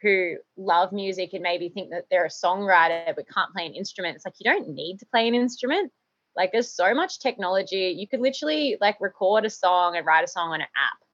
who 0.00 0.36
love 0.56 0.92
music 0.92 1.30
and 1.32 1.42
maybe 1.42 1.68
think 1.68 1.90
that 1.90 2.06
they're 2.10 2.26
a 2.26 2.28
songwriter 2.28 3.14
but 3.16 3.28
can't 3.28 3.52
play 3.52 3.66
an 3.66 3.74
instrument. 3.74 4.14
It's 4.14 4.24
like 4.24 4.34
you 4.38 4.50
don't 4.50 4.68
need 4.68 4.98
to 5.00 5.06
play 5.06 5.26
an 5.26 5.34
instrument. 5.34 5.92
Like 6.36 6.52
there's 6.52 6.70
so 6.70 6.94
much 6.94 7.18
technology. 7.18 7.94
You 7.98 8.06
could 8.08 8.20
literally 8.20 8.76
like 8.80 8.96
record 9.00 9.44
a 9.44 9.50
song 9.50 9.96
and 9.96 10.06
write 10.06 10.24
a 10.24 10.28
song 10.28 10.50
on 10.50 10.60
an 10.60 10.62
app. 10.62 10.98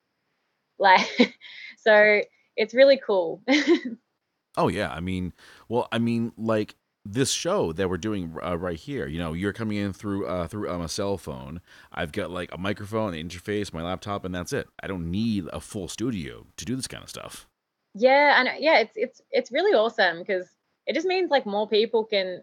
Like 0.80 1.36
so 1.76 2.22
it's 2.56 2.72
really 2.72 2.98
cool. 3.06 3.42
Oh 4.56 4.68
yeah, 4.68 4.90
I 4.90 5.00
mean, 5.00 5.32
well, 5.68 5.86
I 5.92 5.98
mean, 5.98 6.32
like 6.36 6.74
this 7.04 7.30
show 7.30 7.72
that 7.72 7.88
we're 7.88 7.96
doing 7.96 8.36
uh, 8.42 8.58
right 8.58 8.78
here. 8.78 9.06
You 9.06 9.18
know, 9.18 9.32
you're 9.32 9.52
coming 9.52 9.78
in 9.78 9.92
through 9.92 10.26
uh, 10.26 10.46
through 10.46 10.70
um, 10.70 10.82
a 10.82 10.88
cell 10.88 11.16
phone. 11.16 11.60
I've 11.92 12.12
got 12.12 12.30
like 12.30 12.52
a 12.52 12.58
microphone, 12.58 13.14
an 13.14 13.28
interface, 13.28 13.72
my 13.72 13.82
laptop, 13.82 14.24
and 14.24 14.34
that's 14.34 14.52
it. 14.52 14.68
I 14.82 14.86
don't 14.86 15.10
need 15.10 15.46
a 15.52 15.60
full 15.60 15.88
studio 15.88 16.46
to 16.56 16.64
do 16.64 16.76
this 16.76 16.86
kind 16.86 17.02
of 17.02 17.10
stuff. 17.10 17.48
Yeah, 17.94 18.38
and 18.38 18.48
yeah, 18.62 18.78
it's 18.78 18.92
it's 18.96 19.20
it's 19.30 19.52
really 19.52 19.72
awesome 19.72 20.18
because 20.18 20.48
it 20.86 20.94
just 20.94 21.06
means 21.06 21.30
like 21.30 21.46
more 21.46 21.68
people 21.68 22.04
can 22.04 22.42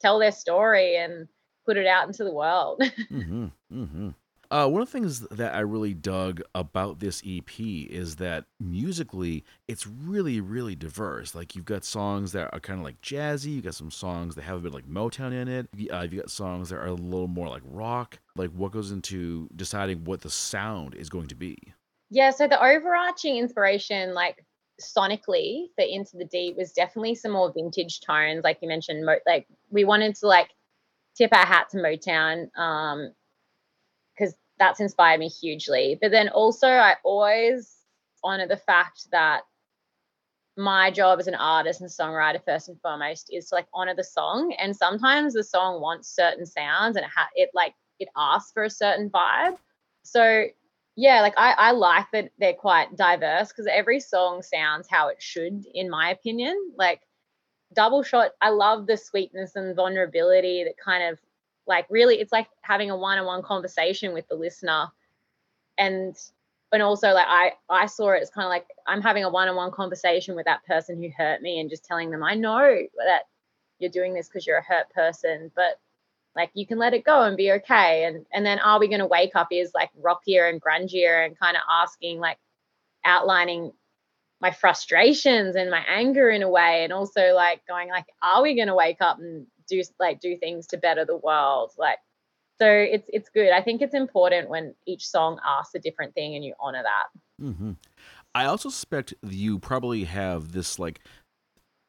tell 0.00 0.18
their 0.18 0.32
story 0.32 0.96
and 0.96 1.28
put 1.64 1.76
it 1.76 1.86
out 1.86 2.06
into 2.06 2.24
the 2.24 2.32
world. 2.32 2.80
mm-hmm, 3.10 3.46
mm-hmm. 3.72 4.08
Uh, 4.52 4.68
one 4.68 4.82
of 4.82 4.88
the 4.88 4.92
things 4.92 5.20
that 5.20 5.54
I 5.54 5.60
really 5.60 5.94
dug 5.94 6.42
about 6.54 7.00
this 7.00 7.22
EP 7.26 7.58
is 7.58 8.16
that 8.16 8.44
musically, 8.60 9.44
it's 9.66 9.86
really, 9.86 10.42
really 10.42 10.74
diverse. 10.76 11.34
Like 11.34 11.56
you've 11.56 11.64
got 11.64 11.86
songs 11.86 12.32
that 12.32 12.50
are 12.52 12.60
kind 12.60 12.78
of 12.78 12.84
like 12.84 13.00
jazzy. 13.00 13.54
You 13.54 13.62
got 13.62 13.74
some 13.74 13.90
songs 13.90 14.34
that 14.34 14.42
have 14.42 14.58
a 14.58 14.60
bit 14.60 14.74
like 14.74 14.86
Motown 14.86 15.32
in 15.32 15.48
it. 15.48 15.68
Uh, 15.90 16.02
you 16.02 16.20
got 16.20 16.30
songs 16.30 16.68
that 16.68 16.76
are 16.76 16.88
a 16.88 16.92
little 16.92 17.28
more 17.28 17.48
like 17.48 17.62
rock. 17.64 18.18
Like 18.36 18.50
what 18.50 18.72
goes 18.72 18.92
into 18.92 19.48
deciding 19.56 20.04
what 20.04 20.20
the 20.20 20.28
sound 20.28 20.96
is 20.96 21.08
going 21.08 21.28
to 21.28 21.34
be? 21.34 21.56
Yeah. 22.10 22.28
So 22.28 22.46
the 22.46 22.62
overarching 22.62 23.38
inspiration, 23.38 24.12
like 24.12 24.44
sonically 24.78 25.68
for 25.76 25.84
Into 25.88 26.18
the 26.18 26.26
Deep, 26.26 26.58
was 26.58 26.72
definitely 26.72 27.14
some 27.14 27.32
more 27.32 27.50
vintage 27.50 28.02
tones. 28.02 28.44
Like 28.44 28.58
you 28.60 28.68
mentioned, 28.68 29.06
mo- 29.06 29.16
like 29.26 29.46
we 29.70 29.84
wanted 29.84 30.14
to 30.16 30.26
like 30.26 30.50
tip 31.16 31.34
our 31.34 31.46
hat 31.46 31.70
to 31.70 31.78
Motown. 31.78 32.54
Um, 32.54 33.12
that's 34.62 34.78
inspired 34.78 35.18
me 35.18 35.28
hugely. 35.28 35.98
But 36.00 36.12
then 36.12 36.28
also, 36.28 36.68
I 36.68 36.94
always 37.02 37.74
honor 38.22 38.46
the 38.46 38.56
fact 38.56 39.10
that 39.10 39.42
my 40.56 40.88
job 40.92 41.18
as 41.18 41.26
an 41.26 41.34
artist 41.34 41.80
and 41.80 41.90
songwriter, 41.90 42.40
first 42.44 42.68
and 42.68 42.80
foremost, 42.80 43.28
is 43.32 43.48
to 43.48 43.56
like 43.56 43.66
honor 43.74 43.96
the 43.96 44.04
song. 44.04 44.54
And 44.60 44.76
sometimes 44.76 45.34
the 45.34 45.42
song 45.42 45.80
wants 45.80 46.14
certain 46.14 46.46
sounds 46.46 46.96
and 46.96 47.04
it, 47.04 47.10
ha- 47.12 47.28
it 47.34 47.50
like 47.54 47.74
it 47.98 48.08
asks 48.16 48.52
for 48.52 48.62
a 48.62 48.70
certain 48.70 49.10
vibe. 49.10 49.56
So 50.04 50.44
yeah, 50.94 51.22
like 51.22 51.34
I, 51.36 51.54
I 51.58 51.70
like 51.72 52.06
that 52.12 52.30
they're 52.38 52.52
quite 52.52 52.94
diverse 52.96 53.48
because 53.48 53.66
every 53.66 53.98
song 53.98 54.42
sounds 54.42 54.86
how 54.88 55.08
it 55.08 55.20
should, 55.20 55.66
in 55.74 55.90
my 55.90 56.10
opinion. 56.10 56.56
Like 56.78 57.00
double 57.74 58.04
shot, 58.04 58.30
I 58.40 58.50
love 58.50 58.86
the 58.86 58.96
sweetness 58.96 59.56
and 59.56 59.74
vulnerability 59.74 60.62
that 60.62 60.76
kind 60.78 61.02
of 61.02 61.18
like 61.66 61.86
really 61.90 62.16
it's 62.16 62.32
like 62.32 62.48
having 62.62 62.90
a 62.90 62.96
one-on-one 62.96 63.42
conversation 63.42 64.12
with 64.12 64.26
the 64.28 64.34
listener. 64.34 64.88
And 65.78 66.16
and 66.72 66.82
also 66.82 67.12
like 67.12 67.26
i 67.28 67.52
i 67.68 67.84
saw 67.84 68.10
it 68.12 68.22
as 68.22 68.30
kind 68.30 68.46
of 68.46 68.48
like 68.48 68.66
i'm 68.86 69.02
having 69.02 69.24
a 69.24 69.28
one-on-one 69.28 69.70
conversation 69.72 70.34
with 70.34 70.46
that 70.46 70.64
person 70.64 71.02
who 71.02 71.10
hurt 71.14 71.42
me 71.42 71.60
and 71.60 71.68
just 71.68 71.84
telling 71.84 72.10
them 72.10 72.22
i 72.22 72.34
know 72.34 72.58
that 72.96 73.24
you're 73.78 73.90
doing 73.90 74.14
this 74.14 74.26
because 74.26 74.46
you're 74.46 74.56
a 74.56 74.62
hurt 74.62 74.88
person 74.94 75.50
but 75.54 75.78
like 76.34 76.50
you 76.54 76.66
can 76.66 76.78
let 76.78 76.94
it 76.94 77.04
go 77.04 77.22
and 77.22 77.36
be 77.36 77.52
okay. 77.52 78.04
And 78.04 78.24
and 78.32 78.44
then 78.44 78.58
are 78.58 78.80
we 78.80 78.88
going 78.88 79.00
to 79.00 79.06
wake 79.06 79.32
up? 79.34 79.48
is 79.50 79.72
like 79.74 79.90
rockier 79.96 80.46
and 80.46 80.60
grungier 80.60 81.24
and 81.24 81.38
kind 81.38 81.56
of 81.56 81.62
asking 81.70 82.20
like 82.20 82.38
outlining 83.04 83.72
my 84.40 84.50
frustrations 84.50 85.56
and 85.56 85.70
my 85.70 85.84
anger 85.88 86.30
in 86.30 86.42
a 86.42 86.48
way 86.48 86.82
and 86.84 86.92
also 86.92 87.32
like 87.34 87.64
going 87.66 87.88
like 87.88 88.06
are 88.22 88.42
we 88.42 88.56
going 88.56 88.68
to 88.68 88.74
wake 88.74 89.00
up 89.00 89.18
and 89.18 89.46
do 89.68 89.82
like 89.98 90.20
do 90.20 90.36
things 90.36 90.66
to 90.66 90.76
better 90.76 91.04
the 91.04 91.16
world 91.16 91.72
like 91.78 91.98
so 92.60 92.66
it's 92.68 93.08
it's 93.12 93.28
good 93.28 93.52
i 93.52 93.60
think 93.60 93.82
it's 93.82 93.94
important 93.94 94.48
when 94.48 94.74
each 94.86 95.06
song 95.06 95.38
asks 95.46 95.74
a 95.74 95.78
different 95.78 96.14
thing 96.14 96.34
and 96.34 96.44
you 96.44 96.54
honor 96.60 96.82
that 96.82 97.44
mm-hmm. 97.44 97.72
i 98.34 98.44
also 98.44 98.68
suspect 98.68 99.14
you 99.22 99.58
probably 99.58 100.04
have 100.04 100.52
this 100.52 100.78
like 100.78 101.00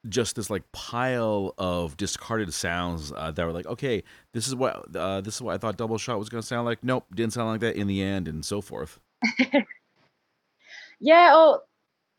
just 0.10 0.36
this 0.36 0.50
like 0.50 0.64
pile 0.72 1.54
of 1.58 1.96
discarded 1.98 2.54
sounds 2.54 3.12
uh, 3.16 3.32
that 3.32 3.46
were 3.46 3.54
like, 3.54 3.66
okay, 3.66 4.04
this 4.34 4.48
is 4.48 4.56
what 4.56 4.96
uh, 4.96 5.22
this 5.22 5.36
is 5.36 5.42
what 5.42 5.56
I 5.56 5.58
thought 5.58 5.78
Double 5.78 5.98
Shot 5.98 6.20
was 6.20 6.30
going 6.30 6.42
to 6.42 6.48
sound 6.48 6.66
like. 6.66 6.84
Nope, 6.84 7.06
didn't 7.14 7.34
sound 7.34 7.50
like 7.50 7.62
that 7.62 7.76
in 7.76 7.88
the 7.88 8.02
end, 8.02 8.28
and 8.28 8.44
so 8.44 8.62
forth. 8.62 9.00
yeah, 11.00 11.34
well, 11.34 11.64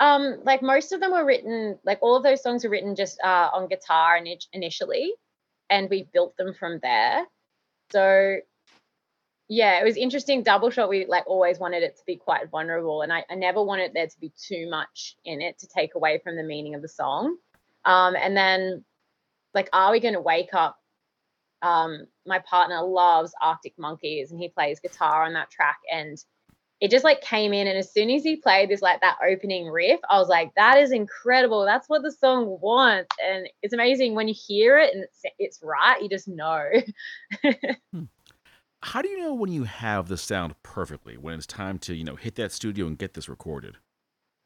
um, 0.01 0.41
like 0.45 0.63
most 0.63 0.93
of 0.93 1.01
them 1.01 1.13
were 1.13 1.25
written, 1.25 1.79
like 1.85 1.99
all 2.01 2.17
of 2.17 2.23
those 2.23 2.43
songs 2.43 2.65
were 2.65 2.71
written 2.71 2.97
just 2.97 3.21
uh, 3.23 3.51
on 3.53 3.69
guitar 3.69 4.19
initially, 4.53 5.13
and 5.75 5.91
we 5.91 6.09
built 6.13 6.37
them 6.37 6.55
from 6.55 6.79
there. 6.83 7.27
So 7.91 8.37
yeah, 9.49 9.81
it 9.81 9.85
was 9.85 9.97
interesting. 9.97 10.43
Double 10.43 10.71
shot, 10.71 10.89
we 10.89 11.05
like 11.07 11.27
always 11.27 11.59
wanted 11.59 11.83
it 11.83 11.97
to 11.97 12.03
be 12.07 12.17
quite 12.17 12.49
vulnerable, 12.49 13.03
and 13.03 13.13
I, 13.13 13.25
I 13.29 13.35
never 13.35 13.63
wanted 13.63 13.93
there 13.93 14.07
to 14.07 14.21
be 14.21 14.33
too 14.49 14.71
much 14.71 15.17
in 15.25 15.43
it 15.43 15.59
to 15.59 15.67
take 15.67 15.97
away 15.97 16.21
from 16.23 16.37
the 16.37 16.43
meaning 16.43 16.75
of 16.75 16.83
the 16.83 16.89
song. 16.89 17.37
Um, 17.85 18.15
and 18.17 18.37
then 18.37 18.85
like, 19.53 19.69
are 19.73 19.93
we 19.93 20.01
going 20.01 20.15
to 20.15 20.21
wake 20.21 20.55
up? 20.55 20.79
Um, 21.61 22.07
my 22.27 22.39
partner 22.39 22.83
loves 22.83 23.33
Arctic 23.43 23.75
Monkeys, 23.79 24.31
and 24.31 24.41
he 24.41 24.49
plays 24.49 24.81
guitar 24.81 25.25
on 25.25 25.35
that 25.35 25.51
track, 25.51 25.79
and 25.93 26.17
it 26.81 26.91
just 26.91 27.05
like 27.05 27.21
came 27.21 27.53
in 27.53 27.67
and 27.67 27.79
as 27.79 27.93
soon 27.93 28.11
as 28.11 28.23
he 28.23 28.37
played 28.37 28.69
this 28.69 28.83
like 28.83 29.01
that 29.01 29.17
opening 29.27 29.69
riff 29.69 30.01
i 30.11 30.19
was 30.19 30.29
like 30.29 30.53
that 30.57 30.79
is 30.79 30.93
incredible. 30.93 31.65
That's 31.65 31.89
what 31.89 32.03
the 32.03 32.13
song 32.13 32.59
wants. 32.61 33.15
And 33.25 33.49
it's 33.63 33.75
amazing 33.75 34.15
when 34.15 34.29
you 34.29 34.35
hear 34.35 34.79
it 34.79 34.95
and 34.95 35.05
it's, 35.05 35.23
it's 35.39 35.61
right 35.63 36.01
you 36.01 36.09
just 36.09 36.29
know. 36.29 36.69
Hmm. 37.93 38.05
how 38.83 39.03
do 39.03 39.09
you 39.09 39.21
know 39.21 39.35
when 39.35 39.53
you 39.53 39.65
have 39.65 40.09
the 40.09 40.17
sound 40.17 40.55
perfectly 40.63 41.17
when 41.17 41.35
it's 41.35 41.47
time 41.47 41.79
to 41.81 41.95
you 41.95 42.05
know 42.05 42.17
hit 42.17 42.35
that 42.37 42.53
studio 42.53 42.87
and 42.87 42.99
get 42.99 43.15
this 43.15 43.29
recorded? 43.29 43.77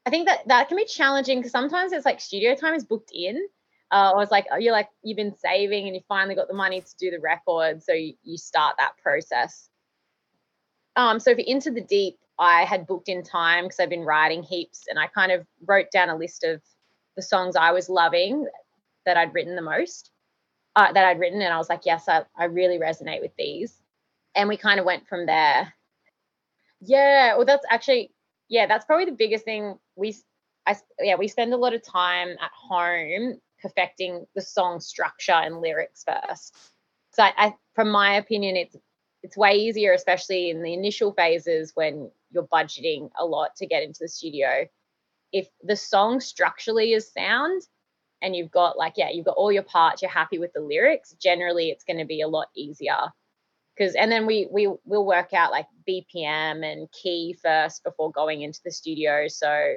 I 0.05 0.09
think 0.09 0.27
that 0.27 0.47
that 0.47 0.67
can 0.67 0.77
be 0.77 0.85
challenging 0.85 1.39
because 1.39 1.51
sometimes 1.51 1.91
it's 1.91 2.05
like 2.05 2.19
studio 2.19 2.55
time 2.55 2.73
is 2.73 2.83
booked 2.83 3.11
in. 3.13 3.47
Uh, 3.91 4.11
or 4.13 4.21
it's 4.21 4.31
like 4.31 4.45
you're 4.59 4.71
like 4.71 4.87
you've 5.01 5.17
been 5.17 5.35
saving 5.35 5.87
and 5.87 5.95
you 5.95 6.01
finally 6.07 6.35
got 6.35 6.47
the 6.47 6.53
money 6.53 6.79
to 6.79 6.95
do 6.99 7.09
the 7.09 7.19
record 7.19 7.81
so 7.81 7.91
you, 7.91 8.13
you 8.21 8.37
start 8.37 8.75
that 8.77 8.91
process 9.01 9.68
um, 10.99 11.17
so 11.17 11.33
for 11.33 11.39
Into 11.39 11.71
the 11.71 11.79
Deep, 11.79 12.17
I 12.37 12.65
had 12.65 12.85
booked 12.85 13.07
in 13.07 13.23
time 13.23 13.63
because 13.63 13.79
I've 13.79 13.89
been 13.89 14.03
writing 14.03 14.43
heaps 14.43 14.83
and 14.89 14.99
I 14.99 15.07
kind 15.07 15.31
of 15.31 15.47
wrote 15.65 15.91
down 15.91 16.09
a 16.09 16.15
list 16.17 16.43
of 16.43 16.61
the 17.15 17.21
songs 17.21 17.55
I 17.55 17.71
was 17.71 17.87
loving 17.87 18.45
that 19.05 19.15
I'd 19.15 19.33
written 19.33 19.55
the 19.55 19.61
most, 19.61 20.11
uh, 20.75 20.91
that 20.91 21.05
I'd 21.05 21.17
written. 21.17 21.41
And 21.41 21.53
I 21.53 21.57
was 21.57 21.69
like, 21.69 21.85
yes, 21.85 22.09
I, 22.09 22.23
I 22.37 22.45
really 22.45 22.79
resonate 22.79 23.21
with 23.21 23.31
these. 23.37 23.81
And 24.35 24.49
we 24.49 24.57
kind 24.57 24.77
of 24.77 24.85
went 24.85 25.07
from 25.07 25.25
there. 25.25 25.73
Yeah, 26.81 27.37
well, 27.37 27.45
that's 27.45 27.65
actually, 27.69 28.11
yeah, 28.49 28.67
that's 28.67 28.83
probably 28.83 29.05
the 29.05 29.13
biggest 29.13 29.45
thing. 29.45 29.79
We, 29.95 30.17
I, 30.67 30.75
yeah, 30.99 31.15
we 31.15 31.29
spend 31.29 31.53
a 31.53 31.57
lot 31.57 31.73
of 31.73 31.81
time 31.81 32.31
at 32.41 32.51
home 32.53 33.39
perfecting 33.61 34.25
the 34.35 34.41
song 34.41 34.81
structure 34.81 35.31
and 35.31 35.61
lyrics 35.61 36.03
first. 36.03 36.57
So 37.11 37.23
I, 37.23 37.33
I 37.37 37.53
from 37.73 37.89
my 37.89 38.15
opinion, 38.15 38.57
it's 38.57 38.75
it's 39.23 39.37
way 39.37 39.53
easier, 39.53 39.93
especially 39.93 40.49
in 40.49 40.63
the 40.63 40.73
initial 40.73 41.13
phases 41.13 41.71
when 41.75 42.09
you're 42.31 42.47
budgeting 42.47 43.09
a 43.17 43.25
lot 43.25 43.55
to 43.57 43.67
get 43.67 43.83
into 43.83 43.99
the 44.01 44.07
studio. 44.07 44.65
If 45.31 45.47
the 45.61 45.75
song 45.75 46.19
structurally 46.19 46.93
is 46.93 47.11
sound 47.11 47.63
and 48.21 48.35
you've 48.35 48.51
got 48.51 48.77
like, 48.77 48.93
yeah, 48.97 49.09
you've 49.09 49.25
got 49.25 49.35
all 49.37 49.51
your 49.51 49.63
parts, 49.63 50.01
you're 50.01 50.11
happy 50.11 50.39
with 50.39 50.53
the 50.53 50.61
lyrics, 50.61 51.13
generally 51.21 51.69
it's 51.69 51.83
going 51.83 51.99
to 51.99 52.05
be 52.05 52.21
a 52.21 52.27
lot 52.27 52.47
easier. 52.55 52.97
Because 53.75 53.95
and 53.95 54.11
then 54.11 54.25
we 54.25 54.47
we 54.51 54.67
will 54.83 55.05
work 55.05 55.33
out 55.33 55.51
like 55.51 55.67
BPM 55.87 56.69
and 56.69 56.91
key 56.91 57.37
first 57.41 57.83
before 57.83 58.11
going 58.11 58.41
into 58.41 58.59
the 58.63 58.71
studio. 58.71 59.27
So 59.29 59.75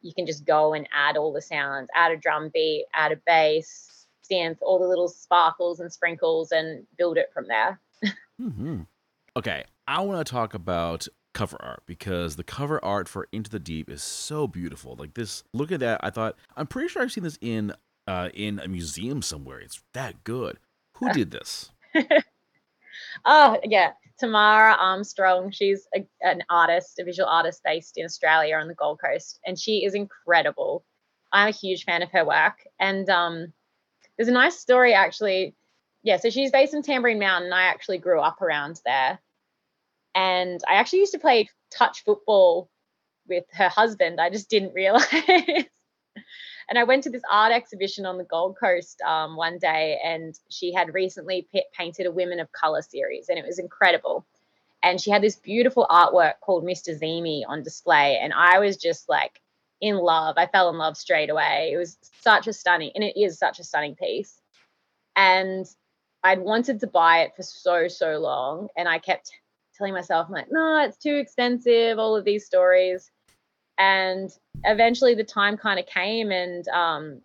you 0.00 0.14
can 0.14 0.26
just 0.26 0.44
go 0.46 0.74
and 0.74 0.88
add 0.92 1.16
all 1.16 1.32
the 1.32 1.42
sounds, 1.42 1.88
add 1.94 2.12
a 2.12 2.16
drum 2.16 2.50
beat, 2.52 2.86
add 2.94 3.12
a 3.12 3.16
bass, 3.26 4.06
synth, 4.30 4.58
all 4.62 4.78
the 4.78 4.88
little 4.88 5.08
sparkles 5.08 5.80
and 5.80 5.92
sprinkles, 5.92 6.50
and 6.52 6.86
build 6.96 7.18
it 7.18 7.30
from 7.32 7.46
there. 7.46 7.78
Mm-hmm. 8.40 8.82
Okay, 9.36 9.64
I 9.86 10.00
want 10.02 10.26
to 10.26 10.30
talk 10.30 10.54
about 10.54 11.06
cover 11.32 11.56
art 11.60 11.82
because 11.86 12.36
the 12.36 12.44
cover 12.44 12.84
art 12.84 13.08
for 13.08 13.28
Into 13.32 13.50
the 13.50 13.58
Deep 13.58 13.88
is 13.88 14.02
so 14.02 14.46
beautiful. 14.46 14.96
Like 14.96 15.14
this, 15.14 15.44
look 15.52 15.72
at 15.72 15.80
that. 15.80 16.00
I 16.02 16.10
thought 16.10 16.36
I'm 16.56 16.66
pretty 16.66 16.88
sure 16.88 17.02
I've 17.02 17.12
seen 17.12 17.24
this 17.24 17.38
in 17.40 17.72
uh, 18.06 18.30
in 18.34 18.58
a 18.58 18.68
museum 18.68 19.22
somewhere. 19.22 19.60
It's 19.60 19.82
that 19.94 20.24
good. 20.24 20.58
Who 20.96 21.12
did 21.12 21.30
this? 21.30 21.70
oh 23.24 23.58
yeah, 23.64 23.92
Tamara 24.18 24.74
Armstrong. 24.78 25.50
She's 25.50 25.86
a, 25.94 26.06
an 26.20 26.42
artist, 26.50 26.98
a 26.98 27.04
visual 27.04 27.28
artist 27.28 27.62
based 27.64 27.96
in 27.96 28.04
Australia 28.04 28.56
on 28.56 28.68
the 28.68 28.74
Gold 28.74 29.00
Coast, 29.04 29.40
and 29.46 29.58
she 29.58 29.84
is 29.84 29.94
incredible. 29.94 30.84
I'm 31.32 31.48
a 31.48 31.52
huge 31.52 31.84
fan 31.84 32.02
of 32.02 32.10
her 32.10 32.24
work, 32.24 32.66
and 32.78 33.08
um, 33.08 33.52
there's 34.16 34.28
a 34.28 34.32
nice 34.32 34.58
story 34.58 34.92
actually 34.92 35.54
yeah, 36.02 36.16
so 36.16 36.30
she's 36.30 36.50
based 36.50 36.74
in 36.74 36.82
Tamborine 36.82 37.18
Mountain. 37.20 37.52
I 37.52 37.62
actually 37.62 37.98
grew 37.98 38.20
up 38.20 38.42
around 38.42 38.80
there. 38.84 39.18
And 40.14 40.60
I 40.68 40.74
actually 40.74 41.00
used 41.00 41.12
to 41.12 41.18
play 41.18 41.48
touch 41.70 42.04
football 42.04 42.68
with 43.28 43.44
her 43.52 43.68
husband. 43.68 44.20
I 44.20 44.30
just 44.30 44.50
didn't 44.50 44.74
realize. 44.74 45.06
and 46.68 46.78
I 46.78 46.84
went 46.84 47.04
to 47.04 47.10
this 47.10 47.22
art 47.30 47.52
exhibition 47.52 48.04
on 48.04 48.18
the 48.18 48.24
Gold 48.24 48.56
Coast 48.58 49.00
um, 49.02 49.36
one 49.36 49.58
day, 49.58 49.98
and 50.04 50.38
she 50.50 50.72
had 50.72 50.92
recently 50.92 51.46
p- 51.52 51.64
painted 51.76 52.06
a 52.06 52.10
Women 52.12 52.40
of 52.40 52.50
Color 52.52 52.82
series, 52.82 53.28
and 53.28 53.38
it 53.38 53.46
was 53.46 53.58
incredible. 53.58 54.26
And 54.82 55.00
she 55.00 55.10
had 55.12 55.22
this 55.22 55.36
beautiful 55.36 55.86
artwork 55.88 56.34
called 56.40 56.64
Mr. 56.64 56.98
Zimi 56.98 57.42
on 57.46 57.62
display, 57.62 58.18
and 58.18 58.32
I 58.32 58.58
was 58.58 58.76
just 58.76 59.08
like 59.08 59.40
in 59.80 59.96
love. 59.96 60.34
I 60.36 60.46
fell 60.46 60.70
in 60.70 60.78
love 60.78 60.96
straight 60.96 61.30
away. 61.30 61.70
It 61.72 61.76
was 61.76 61.96
such 62.20 62.48
a 62.48 62.52
stunning, 62.52 62.90
and 62.96 63.04
it 63.04 63.18
is 63.18 63.38
such 63.38 63.60
a 63.60 63.64
stunning 63.64 63.94
piece. 63.94 64.40
And 65.14 65.66
I'd 66.24 66.40
wanted 66.40 66.80
to 66.80 66.86
buy 66.86 67.22
it 67.22 67.32
for 67.36 67.42
so, 67.42 67.88
so 67.88 68.18
long. 68.18 68.68
And 68.76 68.88
I 68.88 68.98
kept 68.98 69.32
telling 69.76 69.94
myself, 69.94 70.26
I'm 70.28 70.34
like, 70.34 70.50
no, 70.50 70.82
it's 70.84 70.98
too 70.98 71.16
expensive, 71.16 71.98
all 71.98 72.16
of 72.16 72.24
these 72.24 72.46
stories. 72.46 73.10
And 73.78 74.30
eventually 74.64 75.14
the 75.14 75.24
time 75.24 75.56
kind 75.56 75.80
of 75.80 75.86
came 75.86 76.30
and 76.30 76.66
um, 76.68 77.20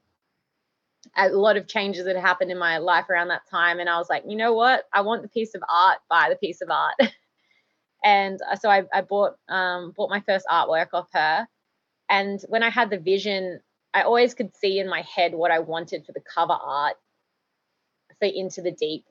a 1.15 1.29
lot 1.29 1.57
of 1.57 1.67
changes 1.67 2.07
had 2.07 2.15
happened 2.15 2.51
in 2.51 2.57
my 2.57 2.77
life 2.79 3.09
around 3.09 3.27
that 3.27 3.47
time. 3.49 3.79
And 3.79 3.89
I 3.89 3.97
was 3.97 4.09
like, 4.09 4.23
you 4.27 4.35
know 4.35 4.53
what? 4.53 4.85
I 4.93 5.01
want 5.01 5.21
the 5.21 5.29
piece 5.29 5.53
of 5.53 5.61
art, 5.69 5.99
buy 6.09 6.29
the 6.29 6.35
piece 6.35 6.61
of 6.61 6.69
art. 6.69 6.95
and 8.03 8.39
uh, 8.49 8.55
so 8.55 8.69
I, 8.69 8.83
I 8.93 9.01
bought 9.01 9.35
um, 9.49 9.93
bought 9.95 10.09
my 10.09 10.21
first 10.21 10.45
artwork 10.51 10.87
off 10.93 11.07
her. 11.13 11.47
And 12.09 12.39
when 12.47 12.63
I 12.63 12.69
had 12.69 12.89
the 12.89 12.97
vision, 12.97 13.59
I 13.93 14.03
always 14.03 14.33
could 14.33 14.55
see 14.55 14.79
in 14.79 14.89
my 14.89 15.01
head 15.01 15.33
what 15.33 15.51
I 15.51 15.59
wanted 15.59 16.05
for 16.05 16.13
the 16.13 16.21
cover 16.21 16.53
art 16.53 16.95
for 18.19 18.27
Into 18.27 18.61
the 18.61 18.71
Deep. 18.71 19.05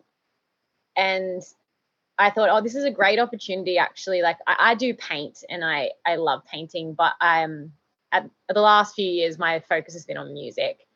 And 0.97 1.43
I 2.19 2.31
thought, 2.31 2.49
oh, 2.51 2.63
this 2.63 2.75
is 2.75 2.85
a 2.85 2.91
great 2.91 3.19
opportunity. 3.19 3.79
Actually, 3.79 4.23
like 4.23 4.39
I, 4.47 4.57
I 4.59 4.75
do 4.75 4.95
paint 4.95 5.45
and 5.49 5.65
I 5.65 5.91
I 6.07 6.17
love 6.17 6.45
painting, 6.47 6.95
but 6.95 7.13
I'm 7.21 7.73
at, 8.13 8.25
at 8.49 8.55
the 8.55 8.61
last 8.61 8.95
few 8.95 9.09
years 9.09 9.39
my 9.39 9.61
focus 9.69 9.95
has 9.95 10.07
been 10.07 10.17
on 10.17 10.33
music. 10.33 10.87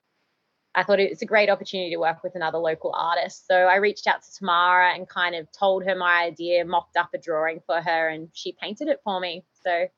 I 0.74 0.84
thought 0.84 1.00
it's 1.00 1.22
a 1.22 1.26
great 1.26 1.50
opportunity 1.50 1.90
to 1.90 1.96
work 1.96 2.22
with 2.22 2.36
another 2.36 2.58
local 2.58 2.94
artist. 2.94 3.46
So 3.48 3.54
I 3.54 3.76
reached 3.76 4.06
out 4.06 4.22
to 4.22 4.32
Tamara 4.32 4.94
and 4.94 5.08
kind 5.08 5.34
of 5.34 5.50
told 5.50 5.84
her 5.84 5.96
my 5.96 6.22
idea, 6.22 6.64
mocked 6.64 6.96
up 6.96 7.10
a 7.12 7.18
drawing 7.18 7.60
for 7.66 7.80
her, 7.80 8.08
and 8.08 8.28
she 8.32 8.56
painted 8.60 8.86
it 8.86 9.00
for 9.02 9.18
me. 9.18 9.44
So 9.64 9.88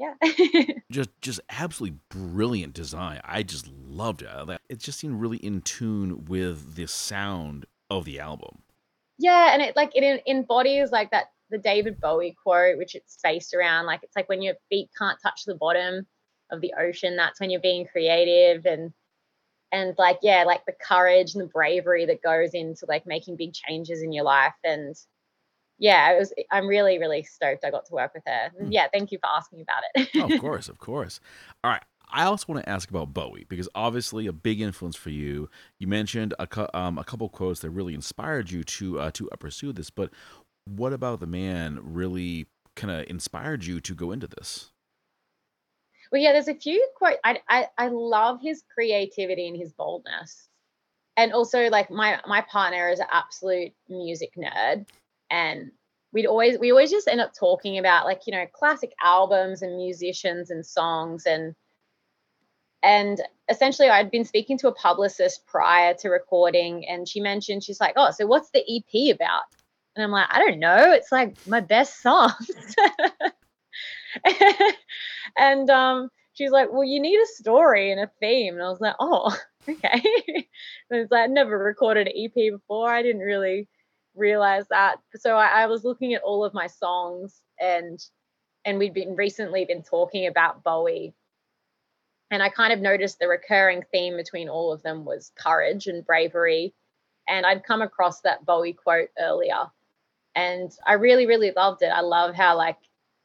yeah. 0.00 0.14
just 0.90 1.10
just 1.20 1.40
absolutely 1.50 1.98
brilliant 2.08 2.72
design. 2.72 3.20
I 3.22 3.42
just 3.42 3.68
loved 3.68 4.22
it. 4.22 4.60
It 4.70 4.78
just 4.78 4.98
seemed 4.98 5.20
really 5.20 5.36
in 5.36 5.60
tune 5.60 6.24
with 6.24 6.74
the 6.74 6.86
sound 6.86 7.66
of 7.90 8.06
the 8.06 8.18
album. 8.18 8.62
Yeah, 9.18 9.52
and 9.52 9.60
it 9.60 9.76
like 9.76 9.90
it 9.94 10.22
embodies 10.26 10.90
like 10.90 11.10
that 11.10 11.26
the 11.50 11.58
David 11.58 12.00
Bowie 12.00 12.34
quote, 12.42 12.78
which 12.78 12.94
it's 12.94 13.18
based 13.22 13.52
around. 13.52 13.84
Like 13.84 14.00
it's 14.02 14.16
like 14.16 14.28
when 14.30 14.40
your 14.40 14.54
feet 14.70 14.88
can't 14.96 15.18
touch 15.22 15.44
the 15.44 15.54
bottom 15.54 16.06
of 16.50 16.62
the 16.62 16.72
ocean, 16.80 17.16
that's 17.16 17.38
when 17.38 17.50
you're 17.50 17.60
being 17.60 17.86
creative 17.86 18.64
and 18.64 18.94
and 19.70 19.94
like 19.98 20.20
yeah, 20.22 20.44
like 20.44 20.64
the 20.64 20.74
courage 20.80 21.34
and 21.34 21.44
the 21.44 21.52
bravery 21.52 22.06
that 22.06 22.22
goes 22.22 22.54
into 22.54 22.86
like 22.88 23.06
making 23.06 23.36
big 23.36 23.52
changes 23.52 24.02
in 24.02 24.12
your 24.14 24.24
life 24.24 24.54
and 24.64 24.96
yeah, 25.80 26.12
it 26.12 26.18
was. 26.18 26.32
I'm 26.50 26.68
really, 26.68 26.98
really 26.98 27.22
stoked 27.24 27.64
I 27.64 27.70
got 27.70 27.86
to 27.86 27.94
work 27.94 28.12
with 28.14 28.22
her. 28.26 28.50
Mm. 28.60 28.68
Yeah, 28.70 28.86
thank 28.92 29.10
you 29.10 29.18
for 29.18 29.28
asking 29.28 29.62
about 29.62 29.82
it. 29.94 30.08
oh, 30.16 30.32
of 30.32 30.40
course, 30.40 30.68
of 30.68 30.78
course. 30.78 31.18
All 31.64 31.70
right. 31.70 31.82
I 32.12 32.24
also 32.24 32.46
want 32.48 32.64
to 32.64 32.68
ask 32.68 32.90
about 32.90 33.14
Bowie 33.14 33.46
because 33.48 33.68
obviously 33.74 34.26
a 34.26 34.32
big 34.32 34.60
influence 34.60 34.96
for 34.96 35.10
you. 35.10 35.48
You 35.78 35.86
mentioned 35.86 36.34
a, 36.40 36.76
um, 36.76 36.98
a 36.98 37.04
couple 37.04 37.28
quotes 37.28 37.60
that 37.60 37.70
really 37.70 37.94
inspired 37.94 38.50
you 38.50 38.64
to 38.64 39.00
uh, 39.00 39.10
to 39.12 39.30
uh, 39.30 39.36
pursue 39.36 39.72
this, 39.72 39.90
but 39.90 40.10
what 40.64 40.92
about 40.92 41.20
the 41.20 41.26
man 41.26 41.78
really 41.82 42.46
kind 42.76 42.90
of 42.90 43.08
inspired 43.08 43.64
you 43.64 43.80
to 43.80 43.94
go 43.94 44.10
into 44.10 44.26
this? 44.26 44.72
Well, 46.10 46.20
yeah, 46.20 46.32
there's 46.32 46.48
a 46.48 46.54
few 46.54 46.84
quote. 46.96 47.18
I, 47.24 47.38
I 47.48 47.68
I 47.78 47.88
love 47.88 48.40
his 48.42 48.64
creativity 48.74 49.46
and 49.46 49.56
his 49.56 49.72
boldness, 49.72 50.48
and 51.16 51.32
also 51.32 51.68
like 51.68 51.90
my 51.90 52.20
my 52.26 52.40
partner 52.40 52.88
is 52.88 52.98
an 52.98 53.06
absolute 53.12 53.72
music 53.88 54.32
nerd, 54.36 54.86
and 55.30 55.70
we'd 56.12 56.26
always 56.26 56.58
we 56.58 56.70
always 56.70 56.90
just 56.90 57.08
end 57.08 57.20
up 57.20 57.32
talking 57.38 57.78
about 57.78 58.04
like 58.04 58.22
you 58.26 58.32
know 58.32 58.46
classic 58.52 58.92
albums 59.02 59.62
and 59.62 59.76
musicians 59.76 60.50
and 60.50 60.64
songs 60.66 61.24
and 61.26 61.54
and 62.82 63.20
essentially 63.48 63.88
i'd 63.88 64.10
been 64.10 64.24
speaking 64.24 64.58
to 64.58 64.68
a 64.68 64.74
publicist 64.74 65.46
prior 65.46 65.94
to 65.94 66.08
recording 66.08 66.86
and 66.88 67.08
she 67.08 67.20
mentioned 67.20 67.62
she's 67.62 67.80
like 67.80 67.94
oh 67.96 68.10
so 68.10 68.26
what's 68.26 68.50
the 68.50 68.60
ep 68.60 69.14
about? 69.14 69.42
And 69.96 70.04
i'm 70.04 70.10
like 70.10 70.28
i 70.30 70.38
don't 70.38 70.58
know. 70.58 70.92
It's 70.92 71.12
like 71.12 71.36
my 71.46 71.60
best 71.60 72.00
songs. 72.00 72.76
And 75.36 75.70
um 75.70 76.08
she's 76.32 76.50
like 76.50 76.72
well 76.72 76.84
you 76.84 77.00
need 77.00 77.18
a 77.20 77.26
story 77.26 77.92
and 77.92 78.00
a 78.00 78.10
theme. 78.20 78.54
And 78.54 78.62
i 78.62 78.68
was 78.68 78.80
like 78.80 78.96
oh 78.98 79.36
okay. 79.68 80.02
And 80.90 81.00
it's 81.00 81.12
like 81.12 81.24
i 81.24 81.26
never 81.26 81.58
recorded 81.58 82.08
an 82.08 82.14
ep 82.16 82.34
before. 82.34 82.90
I 82.90 83.02
didn't 83.02 83.22
really 83.22 83.68
realize 84.14 84.66
that. 84.70 84.96
So 85.16 85.36
I, 85.36 85.62
I 85.62 85.66
was 85.66 85.84
looking 85.84 86.14
at 86.14 86.22
all 86.22 86.44
of 86.44 86.54
my 86.54 86.66
songs 86.66 87.40
and 87.60 87.98
and 88.64 88.78
we'd 88.78 88.94
been 88.94 89.16
recently 89.16 89.64
been 89.64 89.82
talking 89.82 90.26
about 90.26 90.62
Bowie. 90.62 91.14
And 92.30 92.42
I 92.42 92.48
kind 92.48 92.72
of 92.72 92.80
noticed 92.80 93.18
the 93.18 93.28
recurring 93.28 93.82
theme 93.90 94.16
between 94.16 94.48
all 94.48 94.72
of 94.72 94.82
them 94.82 95.04
was 95.04 95.32
courage 95.34 95.86
and 95.86 96.04
bravery. 96.04 96.74
And 97.28 97.44
I'd 97.46 97.64
come 97.64 97.82
across 97.82 98.20
that 98.20 98.44
Bowie 98.44 98.72
quote 98.72 99.08
earlier. 99.18 99.70
And 100.34 100.70
I 100.86 100.92
really, 100.94 101.26
really 101.26 101.52
loved 101.56 101.82
it. 101.82 101.88
I 101.92 102.02
love 102.02 102.34
how, 102.34 102.56
like, 102.56 102.78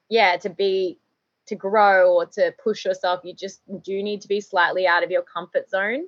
yeah, 0.09 0.37
to 0.37 0.49
be, 0.49 0.99
to 1.47 1.55
grow 1.55 2.15
or 2.15 2.25
to 2.25 2.53
push 2.63 2.85
yourself, 2.85 3.21
you 3.23 3.33
just 3.33 3.61
do 3.83 4.01
need 4.01 4.21
to 4.21 4.27
be 4.27 4.41
slightly 4.41 4.87
out 4.87 5.03
of 5.03 5.11
your 5.11 5.21
comfort 5.21 5.69
zone. 5.69 6.05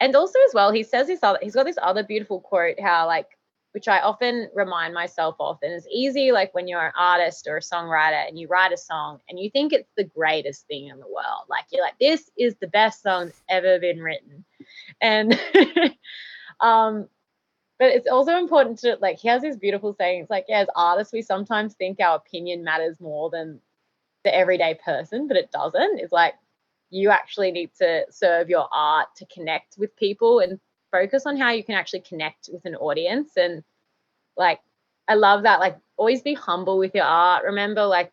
And 0.00 0.16
also, 0.16 0.38
as 0.48 0.54
well, 0.54 0.72
he 0.72 0.82
says 0.82 1.06
this 1.06 1.22
other, 1.22 1.38
he's 1.42 1.54
got 1.54 1.66
this 1.66 1.78
other 1.82 2.02
beautiful 2.02 2.40
quote 2.40 2.80
how, 2.80 3.06
like, 3.06 3.33
which 3.74 3.88
I 3.88 3.98
often 3.98 4.48
remind 4.54 4.94
myself 4.94 5.34
of. 5.40 5.58
And 5.60 5.72
it's 5.72 5.88
easy, 5.90 6.30
like 6.30 6.54
when 6.54 6.68
you're 6.68 6.86
an 6.86 6.92
artist 6.96 7.48
or 7.48 7.56
a 7.56 7.60
songwriter 7.60 8.26
and 8.26 8.38
you 8.38 8.46
write 8.46 8.72
a 8.72 8.76
song 8.76 9.18
and 9.28 9.36
you 9.36 9.50
think 9.50 9.72
it's 9.72 9.90
the 9.96 10.04
greatest 10.04 10.68
thing 10.68 10.86
in 10.86 11.00
the 11.00 11.08
world. 11.08 11.46
Like 11.48 11.64
you're 11.72 11.82
like, 11.82 11.98
this 11.98 12.30
is 12.38 12.54
the 12.60 12.68
best 12.68 13.02
song 13.02 13.26
that's 13.26 13.42
ever 13.48 13.80
been 13.80 13.98
written. 13.98 14.44
And 15.00 15.32
um, 16.60 17.08
but 17.80 17.88
it's 17.88 18.06
also 18.06 18.38
important 18.38 18.78
to 18.78 18.96
like 19.00 19.18
he 19.18 19.26
has 19.26 19.42
this 19.42 19.56
beautiful 19.56 19.92
saying. 19.92 20.20
It's 20.20 20.30
like, 20.30 20.44
yeah, 20.48 20.60
as 20.60 20.68
artists, 20.76 21.12
we 21.12 21.22
sometimes 21.22 21.74
think 21.74 21.98
our 22.00 22.14
opinion 22.14 22.62
matters 22.62 23.00
more 23.00 23.28
than 23.28 23.58
the 24.22 24.32
everyday 24.32 24.78
person, 24.84 25.26
but 25.26 25.36
it 25.36 25.50
doesn't. 25.50 25.98
It's 25.98 26.12
like 26.12 26.34
you 26.90 27.10
actually 27.10 27.50
need 27.50 27.72
to 27.80 28.06
serve 28.08 28.48
your 28.48 28.68
art 28.72 29.08
to 29.16 29.26
connect 29.26 29.78
with 29.78 29.96
people 29.96 30.38
and 30.38 30.60
focus 30.94 31.26
on 31.26 31.36
how 31.36 31.50
you 31.50 31.64
can 31.64 31.74
actually 31.74 32.00
connect 32.00 32.48
with 32.52 32.64
an 32.64 32.76
audience. 32.76 33.32
And 33.36 33.64
like 34.36 34.60
I 35.08 35.14
love 35.14 35.42
that 35.42 35.58
like 35.58 35.76
always 35.96 36.22
be 36.22 36.34
humble 36.34 36.78
with 36.78 36.94
your 36.94 37.04
art. 37.04 37.44
Remember 37.44 37.84
like 37.84 38.12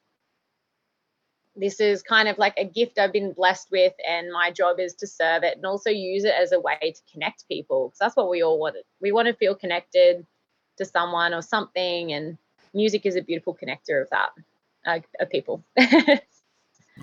this 1.55 1.79
is 1.79 2.01
kind 2.01 2.27
of 2.27 2.37
like 2.37 2.53
a 2.57 2.65
gift 2.65 2.97
I've 2.97 3.13
been 3.13 3.33
blessed 3.33 3.69
with 3.71 3.93
and 4.07 4.31
my 4.31 4.51
job 4.51 4.79
is 4.79 4.95
to 4.95 5.07
serve 5.07 5.43
it 5.43 5.57
and 5.57 5.65
also 5.65 5.89
use 5.89 6.23
it 6.23 6.33
as 6.33 6.53
a 6.53 6.59
way 6.59 6.77
to 6.81 7.01
connect 7.11 7.47
people 7.49 7.89
because 7.89 7.99
that's 7.99 8.15
what 8.15 8.29
we 8.29 8.41
all 8.41 8.57
want 8.57 8.77
we 9.01 9.11
want 9.11 9.27
to 9.27 9.33
feel 9.33 9.53
connected 9.53 10.25
to 10.77 10.85
someone 10.85 11.33
or 11.33 11.41
something 11.41 12.13
and 12.13 12.37
music 12.73 13.05
is 13.05 13.17
a 13.17 13.21
beautiful 13.21 13.53
connector 13.61 14.01
of 14.01 14.09
that 14.11 14.29
uh, 14.85 14.99
of 15.19 15.29
people. 15.29 15.63
I 15.77 16.21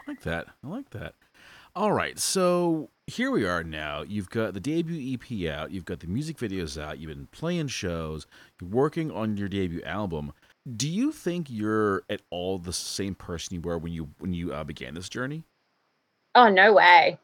like 0.06 0.22
that. 0.22 0.46
I 0.64 0.66
like 0.66 0.90
that. 0.90 1.14
All 1.76 1.92
right 1.92 2.18
so 2.18 2.88
here 3.08 3.30
we 3.30 3.46
are 3.46 3.64
now. 3.64 4.02
You've 4.02 4.28
got 4.28 4.52
the 4.52 4.60
debut 4.60 5.14
EP 5.14 5.50
out, 5.50 5.70
you've 5.70 5.86
got 5.86 6.00
the 6.00 6.06
music 6.06 6.36
videos 6.36 6.80
out, 6.80 6.98
you've 6.98 7.08
been 7.08 7.26
playing 7.28 7.68
shows, 7.68 8.26
you're 8.60 8.68
working 8.68 9.10
on 9.10 9.38
your 9.38 9.48
debut 9.48 9.82
album. 9.82 10.32
Do 10.76 10.86
you 10.86 11.10
think 11.10 11.46
you're 11.48 12.02
at 12.10 12.20
all 12.28 12.58
the 12.58 12.72
same 12.72 13.14
person 13.14 13.54
you 13.54 13.60
were 13.62 13.78
when 13.78 13.92
you 13.94 14.10
when 14.18 14.34
you 14.34 14.52
uh, 14.52 14.62
began 14.62 14.92
this 14.92 15.08
journey? 15.08 15.42
Oh 16.34 16.50
no 16.50 16.74
way, 16.74 17.18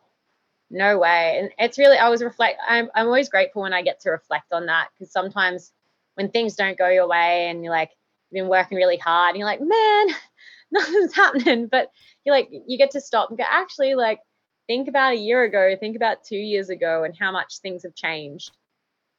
no 0.71 0.99
way. 0.99 1.37
And 1.39 1.51
it's 1.59 1.77
really 1.77 1.99
I 1.99 2.09
was 2.09 2.23
reflect. 2.23 2.59
I'm 2.67 2.89
I'm 2.95 3.07
always 3.07 3.29
grateful 3.29 3.61
when 3.63 3.75
I 3.75 3.83
get 3.83 4.01
to 4.01 4.11
reflect 4.11 4.53
on 4.53 4.67
that 4.67 4.89
because 4.95 5.13
sometimes 5.13 5.71
when 6.15 6.31
things 6.31 6.55
don't 6.55 6.79
go 6.79 6.89
your 6.89 7.07
way 7.07 7.51
and 7.51 7.63
you're 7.63 7.75
like 7.75 7.91
you've 8.31 8.43
been 8.43 8.49
working 8.49 8.77
really 8.77 8.97
hard 8.97 9.31
and 9.31 9.39
you're 9.39 9.47
like 9.47 9.61
man 9.61 10.17
nothing's 10.71 11.15
happening, 11.15 11.67
but 11.67 11.91
you're 12.25 12.35
like 12.35 12.49
you 12.51 12.79
get 12.79 12.93
to 12.93 13.03
stop 13.03 13.29
and 13.29 13.37
go 13.37 13.45
actually 13.47 13.95
like 13.95 14.21
think 14.67 14.89
about 14.89 15.15
a 15.15 15.19
year 15.19 15.45
ago, 15.45 15.77
think 15.79 15.97
about 15.97 16.25
two 16.25 16.37
years 16.37 16.71
ago, 16.71 17.05
and 17.05 17.17
how 17.19 17.31
much 17.33 17.59
things 17.59 17.83
have 17.83 17.95
changed. 17.95 18.51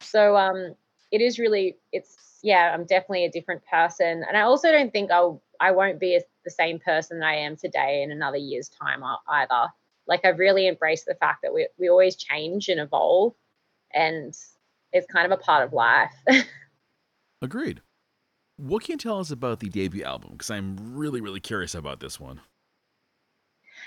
So 0.01 0.35
um, 0.35 0.75
it 1.11 1.21
is 1.21 1.39
really, 1.39 1.77
it's 1.91 2.39
yeah, 2.43 2.71
I'm 2.73 2.85
definitely 2.85 3.25
a 3.25 3.31
different 3.31 3.63
person, 3.65 4.23
and 4.27 4.37
I 4.37 4.41
also 4.41 4.71
don't 4.71 4.91
think 4.91 5.11
I'll 5.11 5.41
I 5.59 5.71
won't 5.71 5.99
be 5.99 6.15
a, 6.15 6.21
the 6.43 6.51
same 6.51 6.79
person 6.79 7.19
that 7.19 7.27
I 7.27 7.35
am 7.35 7.55
today 7.55 8.03
in 8.03 8.11
another 8.11 8.37
year's 8.37 8.69
time 8.69 9.01
either. 9.27 9.67
Like 10.07 10.25
I've 10.25 10.39
really 10.39 10.67
embraced 10.67 11.05
the 11.05 11.15
fact 11.15 11.41
that 11.43 11.53
we 11.53 11.67
we 11.77 11.89
always 11.89 12.15
change 12.15 12.67
and 12.67 12.79
evolve, 12.79 13.33
and 13.93 14.33
it's 14.91 15.07
kind 15.07 15.31
of 15.31 15.37
a 15.37 15.41
part 15.41 15.65
of 15.65 15.73
life. 15.73 16.13
Agreed. 17.41 17.81
What 18.57 18.83
can 18.83 18.93
you 18.93 18.97
tell 18.97 19.19
us 19.19 19.31
about 19.31 19.59
the 19.59 19.67
debut 19.67 20.03
album? 20.03 20.31
Because 20.31 20.49
I'm 20.49 20.77
really, 20.95 21.19
really 21.19 21.41
curious 21.41 21.75
about 21.75 21.99
this 21.99 22.19
one. 22.19 22.39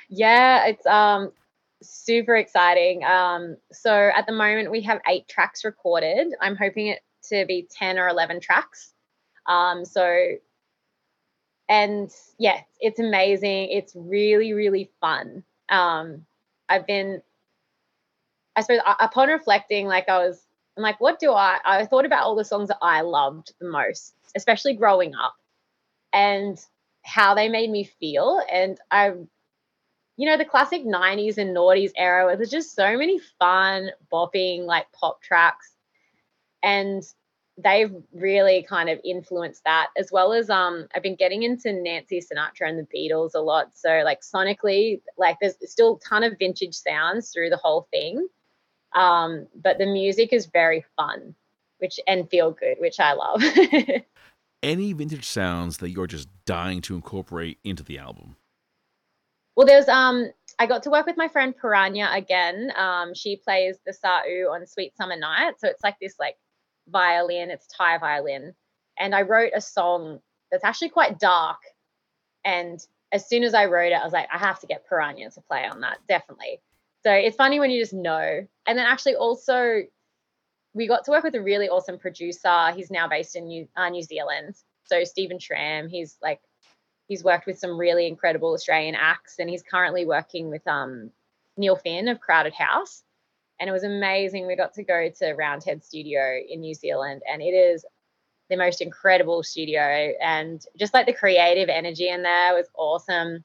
Yeah, 0.09 0.67
it's 0.67 0.85
um 0.87 1.33
super 1.83 2.37
exciting. 2.37 3.05
Um, 3.05 3.57
so 3.73 3.93
at 3.93 4.27
the 4.27 4.33
moment 4.33 4.71
we 4.71 4.83
have 4.83 5.01
eight 5.09 5.29
tracks 5.29 5.65
recorded. 5.65 6.29
I'm 6.41 6.57
hoping 6.57 6.89
it 6.89 7.01
to 7.31 7.45
be 7.47 7.69
10 7.71 7.99
or 7.99 8.09
11 8.09 8.41
tracks. 8.41 8.93
Um, 9.47 9.85
so, 9.85 10.35
and 11.69 12.11
yeah, 12.39 12.61
it's 12.81 12.99
amazing. 12.99 13.71
It's 13.71 13.93
really, 13.95 14.53
really 14.53 14.91
fun. 15.01 15.45
um, 15.69 16.25
I've 16.69 16.87
been, 16.87 17.23
I 18.57 18.63
suppose, 18.63 18.81
upon 19.01 19.29
reflecting, 19.29 19.87
like 19.87 20.09
I 20.09 20.19
was, 20.19 20.43
I'm 20.77 20.83
like, 20.83 21.01
what 21.01 21.19
do 21.19 21.33
I? 21.33 21.59
I 21.65 21.87
thought 21.87 22.05
about 22.07 22.25
all 22.25 22.37
the 22.37 22.45
songs 22.45 22.69
that 22.69 22.79
I 22.83 23.01
loved 23.03 23.53
the 23.61 23.69
most, 23.69 24.15
especially 24.37 24.75
growing 24.75 25.15
up, 25.15 25.35
and 26.13 26.59
how 27.03 27.35
they 27.35 27.49
made 27.49 27.71
me 27.71 27.85
feel. 27.85 28.41
And 28.53 28.79
I, 28.91 29.13
you 30.19 30.29
know, 30.29 30.37
the 30.37 30.45
classic 30.45 30.85
'90s 30.85 31.39
and 31.39 31.57
noughties 31.57 31.93
era, 31.97 32.27
where 32.27 32.37
there's 32.37 32.51
just 32.51 32.75
so 32.75 32.99
many 32.99 33.21
fun, 33.39 33.91
bopping 34.13 34.65
like 34.65 34.91
pop 34.93 35.23
tracks, 35.23 35.73
and 36.63 37.05
they've 37.57 37.95
really 38.13 38.65
kind 38.69 38.89
of 38.89 39.01
influenced 39.05 39.65
that 39.65 39.89
as 39.97 40.11
well 40.13 40.33
as 40.33 40.49
um 40.49 40.87
I've 40.95 41.03
been 41.03 41.17
getting 41.17 41.43
into 41.43 41.73
Nancy 41.73 42.21
Sinatra 42.21 42.69
and 42.69 42.79
the 42.79 42.87
Beatles 42.95 43.35
a 43.35 43.41
lot. 43.41 43.77
So 43.77 44.03
like 44.05 44.21
sonically 44.21 45.01
like 45.17 45.37
there's 45.41 45.57
still 45.65 45.97
a 45.97 46.09
ton 46.09 46.23
of 46.23 46.39
vintage 46.39 46.75
sounds 46.75 47.31
through 47.31 47.51
the 47.51 47.57
whole 47.57 47.89
thing. 47.91 48.29
Um 48.95 49.47
but 49.61 49.79
the 49.79 49.87
music 49.87 50.33
is 50.33 50.47
very 50.47 50.85
fun 50.97 51.35
which 51.79 51.99
and 52.07 52.31
feel 52.31 52.53
good 52.53 52.77
which 52.79 53.01
I 53.01 53.15
love. 53.15 53.43
Any 54.63 54.93
vintage 54.93 55.27
sounds 55.27 55.79
that 55.79 55.91
you're 55.91 56.07
just 56.07 56.29
dying 56.45 56.81
to 56.83 56.95
incorporate 56.95 57.59
into 57.65 57.83
the 57.83 57.99
album 57.99 58.37
well 59.59 59.67
there's 59.67 59.89
um 59.89 60.31
I 60.59 60.67
got 60.67 60.85
to 60.85 60.91
work 60.91 61.07
with 61.07 61.19
my 61.19 61.29
friend 61.29 61.55
Piranha 61.55 62.09
again 62.15 62.73
um 62.77 63.13
she 63.13 63.37
plays 63.37 63.77
the 63.85 63.93
Sa 63.93 64.21
on 64.53 64.67
Sweet 64.67 64.97
Summer 64.97 65.19
Night 65.19 65.55
so 65.59 65.69
it's 65.69 65.83
like 65.83 65.97
this 66.01 66.15
like 66.19 66.37
violin, 66.91 67.51
it's 67.51 67.67
Thai 67.67 67.99
violin. 67.99 68.55
And 68.99 69.15
I 69.15 69.23
wrote 69.23 69.53
a 69.55 69.61
song 69.61 70.21
that's 70.51 70.65
actually 70.65 70.91
quite 70.91 71.19
dark. 71.19 71.59
And 72.45 72.81
as 73.13 73.29
soon 73.29 73.43
as 73.43 73.55
I 73.55 73.67
wrote 73.67 73.93
it, 73.93 74.01
I 74.01 74.05
was 74.05 74.13
like, 74.13 74.29
I 74.33 74.39
have 74.39 74.61
to 74.61 74.67
get 74.67 74.87
Piranha 74.89 75.31
to 75.31 75.41
play 75.43 75.67
on 75.67 75.81
that, 75.81 75.99
definitely. 76.09 76.61
So 77.05 77.13
it's 77.13 77.37
funny 77.37 77.61
when 77.61 77.71
you 77.71 77.81
just 77.81 77.95
know. 77.95 78.47
And 78.67 78.79
then 78.79 78.87
actually 78.87 79.15
also, 79.15 79.83
we 80.75 80.87
got 80.87 81.05
to 81.05 81.11
work 81.11 81.25
with 81.25 81.35
a 81.35 81.43
really 81.43 81.69
awesome 81.69 81.99
producer. 81.99 82.73
He's 82.75 82.91
now 82.91 83.09
based 83.09 83.37
in 83.37 83.47
New, 83.47 83.69
uh, 83.77 83.89
New 83.89 84.03
Zealand. 84.03 84.57
So 84.85 85.05
Steven 85.05 85.39
Schram, 85.39 85.89
he's 85.89 86.17
like, 86.23 86.41
he's 87.09 87.25
worked 87.25 87.47
with 87.47 87.59
some 87.59 87.79
really 87.79 88.07
incredible 88.07 88.53
Australian 88.53 88.95
acts, 88.95 89.37
and 89.39 89.51
he's 89.51 89.63
currently 89.63 90.07
working 90.07 90.51
with 90.51 90.67
um, 90.69 91.11
Neil 91.57 91.77
Finn 91.77 92.09
of 92.09 92.21
Crowded 92.21 92.55
House 92.55 93.03
and 93.61 93.69
it 93.69 93.73
was 93.73 93.85
amazing. 93.85 94.47
We 94.47 94.57
got 94.57 94.75
to 94.75 94.85
go 94.85 95.11
to 95.19 95.33
Roundhead 95.33 95.85
Studio 95.85 96.21
in 96.49 96.61
New 96.61 96.75
Zealand, 96.75 97.23
and 97.31 97.43
it 97.43 97.47
is 97.47 97.85
the 98.49 98.57
most 98.57 98.81
incredible 98.81 99.43
studio. 99.43 100.13
And 100.23 100.65
just 100.79 100.95
like 100.95 101.07
the 101.07 101.13
creative 101.13 101.69
energy 101.69 102.09
in 102.09 102.23
there 102.23 102.55
was 102.55 102.67
awesome. 102.75 103.45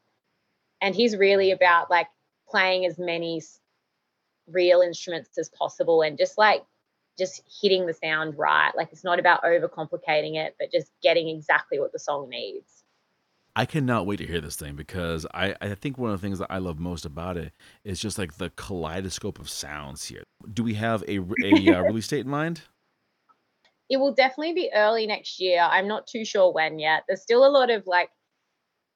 And 0.82 0.96
he's 0.96 1.18
really 1.18 1.52
about 1.52 1.90
like 1.90 2.08
playing 2.50 2.86
as 2.86 2.98
many 3.00 3.42
real 4.48 4.82
instruments 4.82 5.38
as 5.38 5.50
possible 5.50 6.02
and 6.02 6.18
just 6.18 6.38
like 6.38 6.64
just 7.18 7.42
hitting 7.62 7.86
the 7.86 7.94
sound 7.94 8.38
right. 8.38 8.72
Like 8.76 8.90
it's 8.92 9.04
not 9.04 9.20
about 9.20 9.44
overcomplicating 9.44 10.36
it, 10.36 10.56
but 10.60 10.72
just 10.72 10.92
getting 11.02 11.28
exactly 11.28 11.80
what 11.80 11.92
the 11.92 12.00
song 12.00 12.30
needs. 12.30 12.83
I 13.56 13.66
cannot 13.66 14.08
wait 14.08 14.18
to 14.18 14.26
hear 14.26 14.42
this 14.42 14.56
thing 14.56 14.76
because 14.76 15.28
I, 15.34 15.56
I 15.62 15.76
think 15.76 15.98
one 15.98 16.12
of 16.12 16.20
the 16.20 16.26
things 16.26 16.40
that 16.40 16.52
I 16.52 16.58
love 16.58 16.80
most 16.80 17.06
about 17.06 17.38
it 17.38 17.54
is 17.84 18.00
just 18.00 18.18
like 18.18 18.38
the 18.38 18.50
kaleidoscope 18.56 19.40
of 19.40 19.50
sounds 19.50 20.06
here. 20.06 20.24
Do 20.52 20.64
we 20.64 20.74
have 20.74 21.04
a, 21.08 21.20
a 21.44 21.76
uh, 21.76 21.82
release 21.84 22.08
date 22.08 22.22
in 22.22 22.30
mind? 22.30 22.62
It 23.90 23.98
will 23.98 24.14
definitely 24.14 24.54
be 24.54 24.72
early 24.74 25.06
next 25.06 25.40
year. 25.40 25.62
I'm 25.62 25.88
not 25.88 26.08
too 26.08 26.26
sure 26.26 26.52
when 26.52 26.80
yet. 26.80 27.04
There's 27.08 27.22
still 27.22 27.46
a 27.46 27.52
lot 27.52 27.70
of 27.70 27.86
like, 27.86 28.10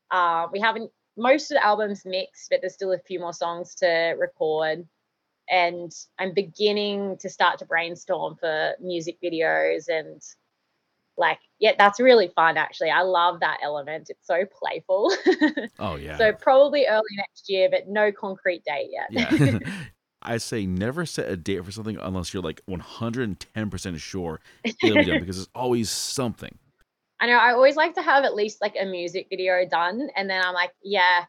uh, 0.10 0.48
we 0.52 0.60
haven't, 0.60 0.92
most 1.18 1.52
of 1.52 1.56
the 1.56 1.66
album's 1.66 2.04
mixed, 2.04 2.50
but 2.50 2.62
there's 2.62 2.74
still 2.74 2.94
a 2.94 3.00
few 3.00 3.20
more 3.20 3.34
songs 3.34 3.76
to 3.76 4.16
record. 4.18 4.88
And 5.50 5.92
I'm 6.18 6.34
beginning 6.34 7.18
to 7.20 7.30
start 7.30 7.60
to 7.60 7.66
brainstorm 7.66 8.38
for 8.38 8.74
music 8.82 9.18
videos 9.24 9.86
and 9.88 10.20
like 11.18 11.40
yeah 11.60 11.74
that's 11.78 12.00
really 12.00 12.30
fun 12.36 12.58
actually. 12.58 12.90
I 12.90 13.02
love 13.02 13.40
that 13.40 13.58
element. 13.64 14.10
It's 14.10 14.28
so 14.28 14.44
playful. 14.46 15.14
Oh 15.80 15.96
yeah. 15.96 16.18
So 16.18 16.34
probably 16.34 16.86
early 16.88 17.04
next 17.18 17.50
year 17.50 17.70
but 17.70 17.88
no 17.88 18.12
concrete 18.12 18.64
date 18.66 18.90
yet. 18.92 19.08
Yeah. 19.12 19.60
I 20.22 20.38
say 20.38 20.66
never 20.66 21.06
set 21.06 21.30
a 21.30 21.38
date 21.38 21.64
for 21.64 21.72
something 21.72 21.98
unless 22.02 22.34
you're 22.34 22.44
like 22.44 22.62
110% 22.70 24.00
sure 24.00 24.40
it'll 24.64 24.98
be 24.98 25.06
done 25.06 25.20
because 25.20 25.38
there's 25.38 25.50
always 25.54 25.90
something. 25.90 26.58
I 27.20 27.28
know 27.28 27.38
i 27.38 27.52
always 27.52 27.76
like 27.76 27.96
to 27.96 28.02
have 28.02 28.24
at 28.24 28.36
least 28.36 28.62
like 28.62 28.76
a 28.80 28.86
music 28.86 29.28
video 29.30 29.66
done 29.68 30.10
and 30.16 30.30
then 30.30 30.44
i'm 30.44 30.54
like 30.54 30.72
yeah. 30.84 31.26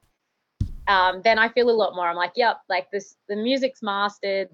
Um, 0.86 1.20
then 1.22 1.38
i 1.38 1.48
feel 1.48 1.70
a 1.70 1.72
lot 1.72 1.94
more. 1.94 2.08
I'm 2.08 2.16
like 2.16 2.32
yep 2.36 2.60
like 2.68 2.90
this 2.90 3.16
the 3.28 3.36
music's 3.36 3.82
mastered. 3.82 4.48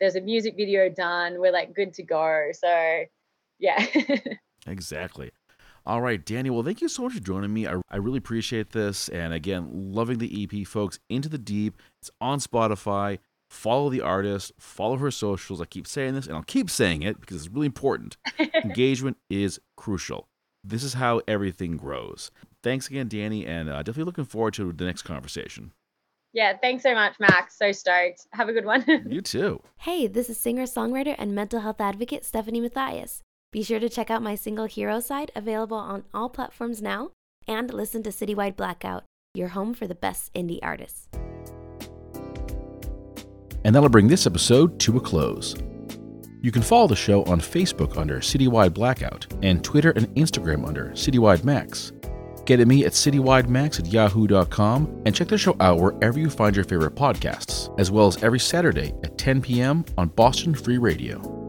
There's 0.00 0.16
a 0.16 0.20
music 0.20 0.54
video 0.56 0.88
done. 0.88 1.38
We're 1.40 1.52
like 1.52 1.74
good 1.74 1.94
to 1.94 2.02
go. 2.02 2.50
So 2.52 3.04
yeah 3.58 3.84
Exactly. 4.70 5.30
All 5.86 6.02
right, 6.02 6.24
Danny. 6.24 6.50
Well, 6.50 6.62
thank 6.62 6.80
you 6.80 6.88
so 6.88 7.02
much 7.02 7.14
for 7.14 7.20
joining 7.20 7.52
me. 7.52 7.66
I, 7.66 7.80
I 7.90 7.96
really 7.96 8.18
appreciate 8.18 8.70
this. 8.70 9.08
And 9.08 9.32
again, 9.32 9.68
loving 9.72 10.18
the 10.18 10.44
EP, 10.44 10.66
folks. 10.66 10.98
Into 11.08 11.28
the 11.28 11.38
Deep. 11.38 11.80
It's 12.00 12.10
on 12.20 12.38
Spotify. 12.38 13.18
Follow 13.50 13.90
the 13.90 14.00
artist, 14.00 14.52
follow 14.60 14.96
her 14.98 15.10
socials. 15.10 15.60
I 15.60 15.64
keep 15.64 15.88
saying 15.88 16.14
this 16.14 16.28
and 16.28 16.36
I'll 16.36 16.44
keep 16.44 16.70
saying 16.70 17.02
it 17.02 17.20
because 17.20 17.38
it's 17.38 17.52
really 17.52 17.66
important. 17.66 18.16
Engagement 18.64 19.16
is 19.28 19.58
crucial. 19.76 20.28
This 20.62 20.84
is 20.84 20.94
how 20.94 21.20
everything 21.26 21.76
grows. 21.76 22.30
Thanks 22.62 22.86
again, 22.86 23.08
Danny, 23.08 23.44
and 23.44 23.68
uh, 23.68 23.78
definitely 23.78 24.04
looking 24.04 24.24
forward 24.24 24.54
to 24.54 24.72
the 24.72 24.84
next 24.84 25.02
conversation. 25.02 25.72
Yeah, 26.32 26.56
thanks 26.62 26.84
so 26.84 26.94
much, 26.94 27.14
Max. 27.18 27.58
So 27.58 27.72
stoked. 27.72 28.28
Have 28.32 28.48
a 28.48 28.52
good 28.52 28.64
one. 28.64 28.84
you 29.08 29.20
too. 29.20 29.60
Hey, 29.78 30.06
this 30.06 30.30
is 30.30 30.38
singer, 30.38 30.62
songwriter, 30.62 31.16
and 31.18 31.34
mental 31.34 31.58
health 31.58 31.80
advocate 31.80 32.24
Stephanie 32.24 32.60
Matthias. 32.60 33.24
Be 33.52 33.64
sure 33.64 33.80
to 33.80 33.88
check 33.88 34.10
out 34.10 34.22
my 34.22 34.36
single 34.36 34.66
Hero 34.66 35.00
side, 35.00 35.32
available 35.34 35.76
on 35.76 36.04
all 36.14 36.28
platforms 36.28 36.80
now, 36.80 37.10
and 37.48 37.72
listen 37.74 38.02
to 38.04 38.10
Citywide 38.10 38.54
Blackout, 38.54 39.02
your 39.34 39.48
home 39.48 39.74
for 39.74 39.88
the 39.88 39.94
best 39.94 40.32
indie 40.34 40.60
artists. 40.62 41.08
And 43.64 43.74
that'll 43.74 43.88
bring 43.88 44.06
this 44.06 44.26
episode 44.26 44.78
to 44.80 44.96
a 44.96 45.00
close. 45.00 45.56
You 46.40 46.52
can 46.52 46.62
follow 46.62 46.86
the 46.86 46.96
show 46.96 47.24
on 47.24 47.40
Facebook 47.40 47.98
under 47.98 48.20
Citywide 48.20 48.72
Blackout 48.72 49.26
and 49.42 49.64
Twitter 49.64 49.90
and 49.90 50.08
Instagram 50.14 50.66
under 50.66 50.90
Citywide 50.90 51.42
Max. 51.42 51.92
Get 52.46 52.60
at 52.60 52.68
me 52.68 52.84
at 52.84 52.92
citywidemax 52.92 53.80
at 53.80 53.86
yahoo.com 53.86 55.02
and 55.04 55.14
check 55.14 55.28
the 55.28 55.36
show 55.36 55.56
out 55.60 55.78
wherever 55.78 56.18
you 56.18 56.30
find 56.30 56.54
your 56.56 56.64
favorite 56.64 56.94
podcasts, 56.94 57.68
as 57.78 57.90
well 57.90 58.06
as 58.06 58.22
every 58.22 58.40
Saturday 58.40 58.94
at 59.02 59.18
10 59.18 59.42
p.m. 59.42 59.84
on 59.98 60.08
Boston 60.08 60.54
Free 60.54 60.78
Radio 60.78 61.39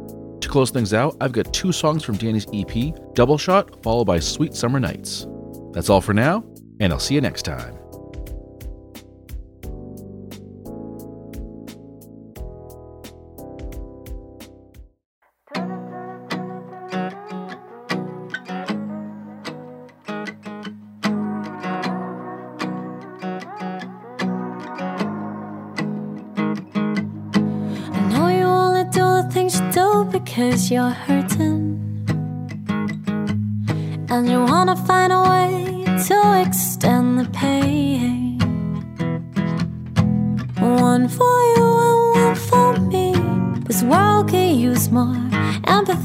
close 0.52 0.70
things 0.70 0.94
out, 0.94 1.16
I've 1.22 1.32
got 1.32 1.52
two 1.54 1.72
songs 1.72 2.04
from 2.04 2.18
Danny's 2.18 2.46
EP, 2.54 2.94
Double 3.14 3.38
Shot, 3.38 3.82
followed 3.82 4.06
by 4.06 4.20
Sweet 4.20 4.54
Summer 4.54 4.80
Nights. 4.80 5.26
That's 5.72 5.90
all 5.90 6.02
for 6.02 6.14
now, 6.14 6.44
and 6.80 6.94
I'll 6.94 7.00
see 7.00 7.16
you 7.16 7.22
next 7.22 7.44
time. 7.44 7.81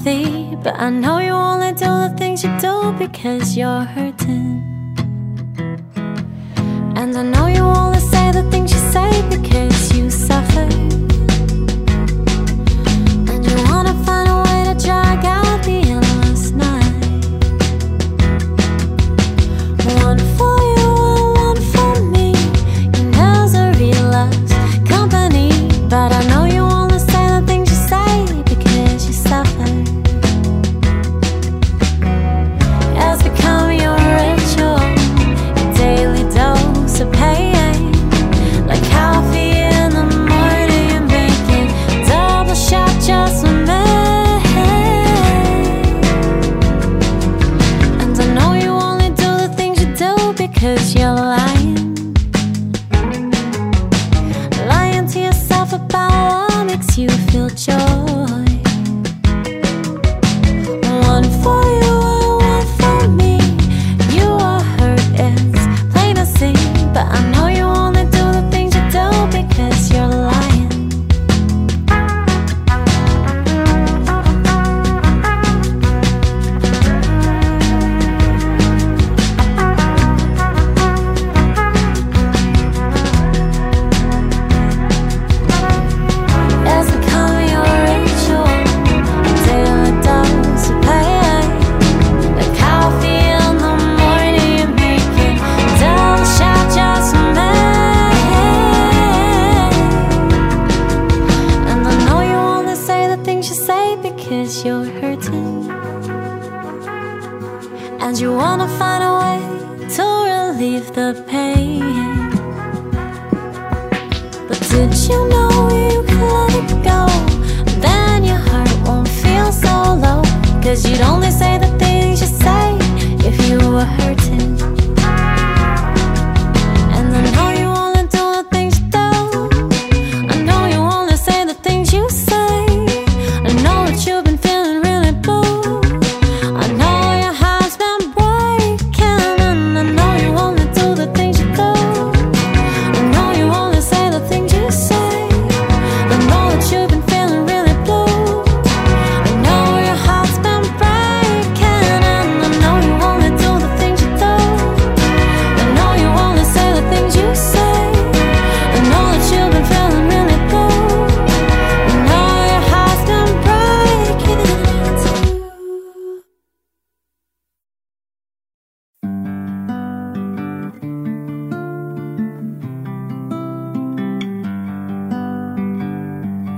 Empathy. 0.07 0.57
But 0.63 0.79
I 0.79 0.91
know 0.91 1.19
you 1.19 1.33
only 1.33 1.73
do 1.73 1.87
the 1.87 2.15
things 2.17 2.45
you 2.45 2.51
do 2.59 2.93
because 2.99 3.57
you're 3.57 3.85
hurting. 3.85 4.63
And 6.97 7.17
I 7.17 7.23
know 7.23 7.47
you 7.47 7.63
only 7.63 8.01
say 8.01 8.33
the 8.33 8.49
things 8.51 8.73
you 8.73 8.79
say 8.93 9.11
because 9.29 9.97
you 9.97 10.11
suffer. 10.11 10.67
coffee 15.17 15.46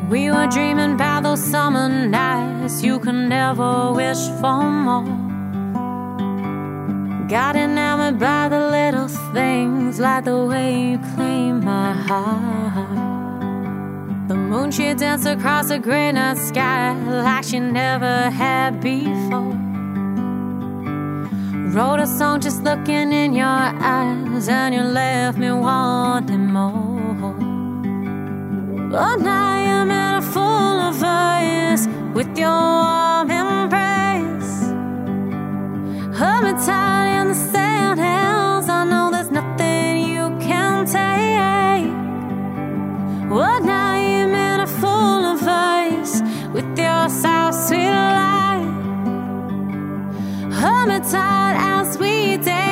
We 0.09 0.30
were 0.30 0.46
dreaming 0.46 0.94
about 0.94 1.24
those 1.24 1.44
summer 1.44 1.86
nights 1.86 2.82
you 2.82 2.98
can 2.98 3.28
never 3.28 3.92
wish 3.92 4.16
for 4.40 4.62
more. 4.62 5.04
Got 7.28 7.56
enamored 7.56 8.18
by 8.18 8.48
the 8.48 8.70
little 8.70 9.09
things, 9.34 10.00
like 10.00 10.24
the 10.24 10.46
way 10.46 10.92
you 10.92 10.98
claim 11.14 11.62
my 11.62 11.92
heart. 11.92 12.98
The 14.28 14.34
moon 14.34 14.70
she 14.70 14.94
danced 14.94 15.26
across 15.26 15.68
the 15.68 15.78
gray 15.78 16.11
night 16.11 16.38
sky 16.38 16.94
like 16.94 17.44
she 17.44 17.61
never 17.61 18.30
had 18.30 18.80
before. 18.80 19.52
Wrote 21.74 22.00
a 22.00 22.06
song 22.06 22.40
just 22.40 22.62
looking 22.62 23.12
in 23.12 23.34
your 23.34 23.46
eyes, 23.46 24.48
and 24.48 24.74
you 24.74 24.80
left 24.80 25.36
me 25.36 25.52
wanting 25.52 26.46
more. 26.50 26.97
Lord, 28.91 29.26
I 29.26 29.61
am 29.61 29.91
at 29.91 30.16
a 30.16 30.22
full 30.22 30.43
of 30.89 30.95
vice 30.95 31.86
with 32.14 32.39
your 32.39 32.49
warm 32.49 33.30
embrace. 33.30 34.70
Hold 36.18 36.57
tight 36.64 37.20
in 37.20 37.28
the 37.28 37.34
sand 37.34 38.01
hills. 38.01 38.66
I 38.70 38.84
know 38.84 39.11
there's 39.11 39.30
nothing 39.30 39.99
you 40.09 40.34
can 40.41 40.86
take. 40.86 41.93
Lord, 43.30 43.68
I 43.68 43.99
am 43.99 44.34
at 44.34 44.61
a 44.61 44.66
full 44.66 45.22
of 45.32 45.41
vice 45.41 46.22
with 46.55 46.78
your 46.78 47.11
sour 47.11 47.53
sweet 47.53 47.91
light. 47.91 48.72
Hold 50.61 51.05
tight 51.12 51.57
as 51.59 51.99
we 51.99 52.39
dance. 52.39 52.68